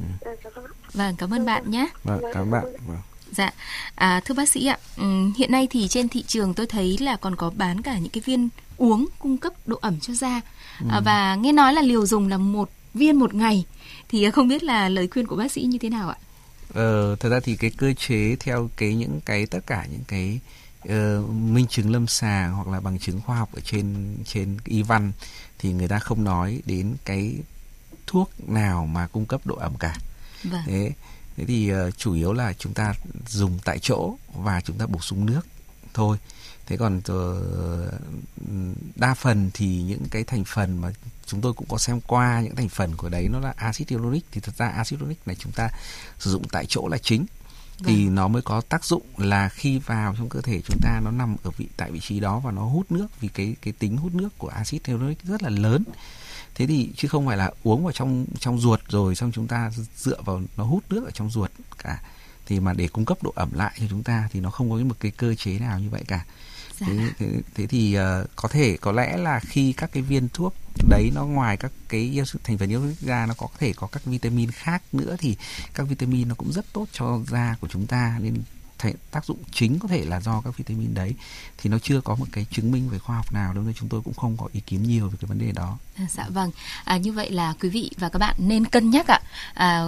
Ừ. 0.00 0.30
vâng 0.92 1.14
cảm 1.18 1.34
ơn 1.34 1.44
bạn 1.44 1.70
nhé. 1.70 1.88
Vâng 2.04 2.20
cảm 2.32 2.42
ơn 2.42 2.50
bạn. 2.50 2.64
Vâng. 2.86 2.98
Dạ, 3.36 3.50
à, 3.94 4.20
thưa 4.24 4.34
bác 4.34 4.48
sĩ 4.48 4.66
ạ, 4.66 4.78
um, 4.96 5.32
hiện 5.36 5.52
nay 5.52 5.66
thì 5.70 5.88
trên 5.88 6.08
thị 6.08 6.24
trường 6.26 6.54
tôi 6.54 6.66
thấy 6.66 6.98
là 7.00 7.16
còn 7.16 7.36
có 7.36 7.50
bán 7.50 7.82
cả 7.82 7.98
những 7.98 8.10
cái 8.10 8.22
viên 8.26 8.48
uống 8.76 9.06
cung 9.18 9.36
cấp 9.36 9.52
độ 9.66 9.78
ẩm 9.80 10.00
cho 10.00 10.14
da 10.14 10.40
ừ. 10.80 10.86
à, 10.90 11.00
và 11.04 11.34
nghe 11.34 11.52
nói 11.52 11.74
là 11.74 11.82
liều 11.82 12.06
dùng 12.06 12.28
là 12.28 12.38
một 12.38 12.70
viên 12.94 13.16
một 13.18 13.34
ngày 13.34 13.64
thì 14.08 14.30
không 14.30 14.48
biết 14.48 14.62
là 14.64 14.88
lời 14.88 15.08
khuyên 15.08 15.26
của 15.26 15.36
bác 15.36 15.52
sĩ 15.52 15.62
như 15.62 15.78
thế 15.78 15.88
nào 15.88 16.08
ạ? 16.08 16.16
Ờ, 16.74 17.16
thật 17.16 17.28
ra 17.28 17.40
thì 17.40 17.56
cái 17.56 17.70
cơ 17.70 17.92
chế 17.92 18.36
theo 18.40 18.70
cái 18.76 18.94
những 18.94 19.20
cái 19.24 19.46
tất 19.46 19.66
cả 19.66 19.86
những 19.92 20.04
cái 20.08 20.40
uh, 20.88 21.30
minh 21.30 21.66
chứng 21.66 21.92
lâm 21.92 22.06
sàng 22.06 22.52
hoặc 22.52 22.68
là 22.68 22.80
bằng 22.80 22.98
chứng 22.98 23.20
khoa 23.20 23.36
học 23.36 23.48
ở 23.52 23.60
trên 23.64 24.16
trên 24.24 24.56
y 24.64 24.82
văn 24.82 25.12
thì 25.58 25.72
người 25.72 25.88
ta 25.88 25.98
không 25.98 26.24
nói 26.24 26.62
đến 26.66 26.96
cái 27.04 27.34
thuốc 28.06 28.30
nào 28.48 28.86
mà 28.86 29.06
cung 29.06 29.26
cấp 29.26 29.40
độ 29.44 29.56
ẩm 29.56 29.72
cả. 29.78 29.96
Vâng. 30.44 30.62
Thế 30.66 30.92
thế 31.36 31.44
thì 31.44 31.72
uh, 31.74 31.98
chủ 31.98 32.14
yếu 32.14 32.32
là 32.32 32.52
chúng 32.52 32.74
ta 32.74 32.94
dùng 33.28 33.58
tại 33.64 33.78
chỗ 33.78 34.16
và 34.34 34.60
chúng 34.60 34.78
ta 34.78 34.86
bổ 34.86 35.00
sung 35.00 35.26
nước 35.26 35.40
thôi. 35.94 36.16
Thế 36.66 36.76
còn 36.76 36.96
uh, 36.98 37.94
đa 38.96 39.14
phần 39.14 39.50
thì 39.54 39.82
những 39.82 40.04
cái 40.10 40.24
thành 40.24 40.44
phần 40.44 40.80
mà 40.80 40.92
chúng 41.26 41.40
tôi 41.40 41.52
cũng 41.52 41.68
có 41.68 41.78
xem 41.78 42.00
qua 42.00 42.40
những 42.40 42.56
thành 42.56 42.68
phần 42.68 42.96
của 42.96 43.08
đấy 43.08 43.28
nó 43.28 43.40
là 43.40 43.54
axit 43.56 43.88
hyaluronic. 43.88 44.24
Thì 44.32 44.40
thật 44.40 44.52
ra 44.56 44.68
axit 44.68 44.98
hyaluronic 44.98 45.26
này 45.26 45.36
chúng 45.38 45.52
ta 45.52 45.70
sử 46.18 46.30
dụng 46.30 46.44
tại 46.52 46.66
chỗ 46.68 46.88
là 46.88 46.98
chính. 46.98 47.26
Thì 47.78 48.04
vâng. 48.04 48.14
nó 48.14 48.28
mới 48.28 48.42
có 48.42 48.60
tác 48.60 48.84
dụng 48.84 49.02
là 49.16 49.48
khi 49.48 49.78
vào 49.78 50.14
trong 50.18 50.28
cơ 50.28 50.40
thể 50.40 50.60
chúng 50.60 50.78
ta 50.82 51.00
nó 51.04 51.10
nằm 51.10 51.36
ở 51.42 51.50
vị 51.50 51.66
tại 51.76 51.90
vị 51.90 52.00
trí 52.00 52.20
đó 52.20 52.38
và 52.38 52.50
nó 52.50 52.62
hút 52.62 52.92
nước 52.92 53.06
vì 53.20 53.28
cái 53.28 53.56
cái 53.62 53.72
tính 53.78 53.96
hút 53.96 54.14
nước 54.14 54.28
của 54.38 54.48
axit 54.48 54.86
hyaluronic 54.86 55.22
rất 55.22 55.42
là 55.42 55.50
lớn 55.50 55.84
thế 56.54 56.66
thì 56.66 56.90
chứ 56.96 57.08
không 57.08 57.26
phải 57.26 57.36
là 57.36 57.50
uống 57.62 57.84
vào 57.84 57.92
trong 57.92 58.26
trong 58.40 58.58
ruột 58.58 58.80
rồi 58.88 59.14
xong 59.14 59.32
chúng 59.32 59.46
ta 59.46 59.70
dựa 59.96 60.22
vào 60.22 60.42
nó 60.56 60.64
hút 60.64 60.84
nước 60.90 61.04
ở 61.04 61.10
trong 61.10 61.30
ruột 61.30 61.50
cả 61.78 62.00
thì 62.46 62.60
mà 62.60 62.72
để 62.72 62.88
cung 62.88 63.04
cấp 63.04 63.22
độ 63.22 63.32
ẩm 63.36 63.48
lại 63.52 63.72
cho 63.80 63.86
chúng 63.90 64.02
ta 64.02 64.28
thì 64.32 64.40
nó 64.40 64.50
không 64.50 64.70
có 64.70 64.76
một 64.76 64.96
cái 65.00 65.10
cơ 65.10 65.34
chế 65.34 65.58
nào 65.58 65.78
như 65.78 65.90
vậy 65.90 66.02
cả 66.08 66.24
dạ. 66.80 66.86
thế, 66.86 66.98
thế, 67.18 67.26
thế 67.54 67.66
thì 67.66 67.98
uh, 67.98 68.28
có 68.36 68.48
thể 68.48 68.76
có 68.76 68.92
lẽ 68.92 69.16
là 69.16 69.40
khi 69.40 69.72
các 69.72 69.92
cái 69.92 70.02
viên 70.02 70.28
thuốc 70.28 70.54
đấy 70.88 71.10
nó 71.14 71.24
ngoài 71.24 71.56
các 71.56 71.72
cái 71.88 72.22
thành 72.44 72.58
phần 72.58 72.70
yêu 72.70 72.82
da 73.00 73.26
nó 73.26 73.34
có 73.38 73.48
thể 73.58 73.72
có 73.76 73.86
các 73.86 74.04
vitamin 74.04 74.50
khác 74.50 74.82
nữa 74.92 75.16
thì 75.18 75.36
các 75.74 75.88
vitamin 75.88 76.28
nó 76.28 76.34
cũng 76.34 76.52
rất 76.52 76.64
tốt 76.72 76.86
cho 76.92 77.20
da 77.28 77.56
của 77.60 77.68
chúng 77.68 77.86
ta 77.86 78.18
nên 78.22 78.34
tác 79.10 79.24
dụng 79.24 79.38
chính 79.52 79.78
có 79.78 79.88
thể 79.88 80.04
là 80.04 80.20
do 80.20 80.40
các 80.40 80.56
vitamin 80.56 80.94
đấy 80.94 81.14
thì 81.58 81.70
nó 81.70 81.78
chưa 81.78 82.00
có 82.00 82.14
một 82.14 82.26
cái 82.32 82.46
chứng 82.50 82.72
minh 82.72 82.88
về 82.88 82.98
khoa 82.98 83.16
học 83.16 83.32
nào 83.32 83.54
nên 83.54 83.74
chúng 83.74 83.88
tôi 83.88 84.00
cũng 84.04 84.14
không 84.14 84.36
có 84.36 84.48
ý 84.52 84.60
kiến 84.60 84.82
nhiều 84.82 85.08
về 85.08 85.16
cái 85.20 85.28
vấn 85.28 85.38
đề 85.38 85.52
đó. 85.52 85.78
À, 85.96 86.06
dạ 86.10 86.26
vâng, 86.28 86.50
à, 86.84 86.96
như 86.96 87.12
vậy 87.12 87.30
là 87.30 87.54
quý 87.60 87.68
vị 87.68 87.90
và 87.98 88.08
các 88.08 88.18
bạn 88.18 88.34
nên 88.38 88.64
cân 88.64 88.90
nhắc 88.90 89.06
ạ. 89.06 89.20
À, 89.54 89.84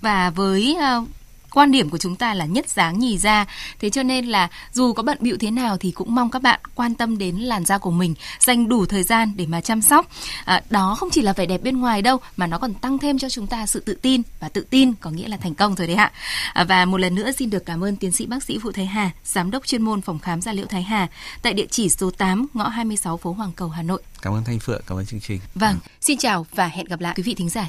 và 0.00 0.30
với 0.30 0.76
uh, 1.00 1.08
quan 1.50 1.70
điểm 1.70 1.90
của 1.90 1.98
chúng 1.98 2.16
ta 2.16 2.34
là 2.34 2.44
nhất 2.44 2.68
dáng 2.68 2.98
nhì 2.98 3.18
da 3.18 3.46
thế 3.80 3.90
cho 3.90 4.02
nên 4.02 4.26
là 4.26 4.48
dù 4.72 4.92
có 4.92 5.02
bận 5.02 5.18
bịu 5.20 5.36
thế 5.40 5.50
nào 5.50 5.76
thì 5.76 5.90
cũng 5.90 6.14
mong 6.14 6.30
các 6.30 6.42
bạn 6.42 6.60
quan 6.74 6.94
tâm 6.94 7.18
đến 7.18 7.36
làn 7.36 7.64
da 7.64 7.78
của 7.78 7.90
mình 7.90 8.14
dành 8.40 8.68
đủ 8.68 8.86
thời 8.86 9.02
gian 9.02 9.32
để 9.36 9.46
mà 9.46 9.60
chăm 9.60 9.82
sóc. 9.82 10.06
À, 10.44 10.62
đó 10.70 10.96
không 10.98 11.10
chỉ 11.12 11.22
là 11.22 11.32
vẻ 11.32 11.46
đẹp 11.46 11.62
bên 11.62 11.80
ngoài 11.80 12.02
đâu 12.02 12.18
mà 12.36 12.46
nó 12.46 12.58
còn 12.58 12.74
tăng 12.74 12.98
thêm 12.98 13.18
cho 13.18 13.28
chúng 13.28 13.46
ta 13.46 13.66
sự 13.66 13.80
tự 13.80 13.94
tin 13.94 14.22
và 14.40 14.48
tự 14.48 14.66
tin 14.70 14.92
có 15.00 15.10
nghĩa 15.10 15.28
là 15.28 15.36
thành 15.36 15.54
công 15.54 15.74
rồi 15.74 15.86
đấy 15.86 15.96
ạ. 15.96 16.12
À, 16.52 16.64
và 16.64 16.84
một 16.84 17.00
lần 17.00 17.14
nữa 17.14 17.30
xin 17.32 17.50
được 17.50 17.66
cảm 17.66 17.84
ơn 17.84 17.96
tiến 17.96 18.12
sĩ 18.12 18.26
bác 18.26 18.42
sĩ 18.42 18.58
Vũ 18.58 18.72
Thái 18.72 18.86
Hà 18.86 19.10
giám 19.24 19.50
đốc 19.50 19.66
chuyên 19.66 19.82
môn 19.82 20.00
phòng 20.00 20.18
khám 20.18 20.40
da 20.40 20.52
liễu 20.52 20.66
Thái 20.66 20.82
Hà 20.82 21.08
tại 21.42 21.52
địa 21.52 21.66
chỉ 21.70 21.88
số 21.88 22.10
8 22.10 22.46
ngõ 22.54 22.68
26 22.68 23.16
phố 23.16 23.32
Hoàng 23.32 23.52
Cầu 23.56 23.68
Hà 23.68 23.82
Nội. 23.82 24.02
Cảm 24.22 24.34
ơn 24.34 24.44
Thanh 24.44 24.58
Phượng 24.58 24.82
cảm 24.86 24.98
ơn 24.98 25.06
chương 25.06 25.20
trình. 25.20 25.40
Vâng 25.54 25.76
xin 26.00 26.18
chào 26.18 26.46
và 26.54 26.66
hẹn 26.66 26.86
gặp 26.86 27.00
lại 27.00 27.14
quý 27.16 27.22
vị 27.22 27.34
thính 27.34 27.48
giả 27.48 27.64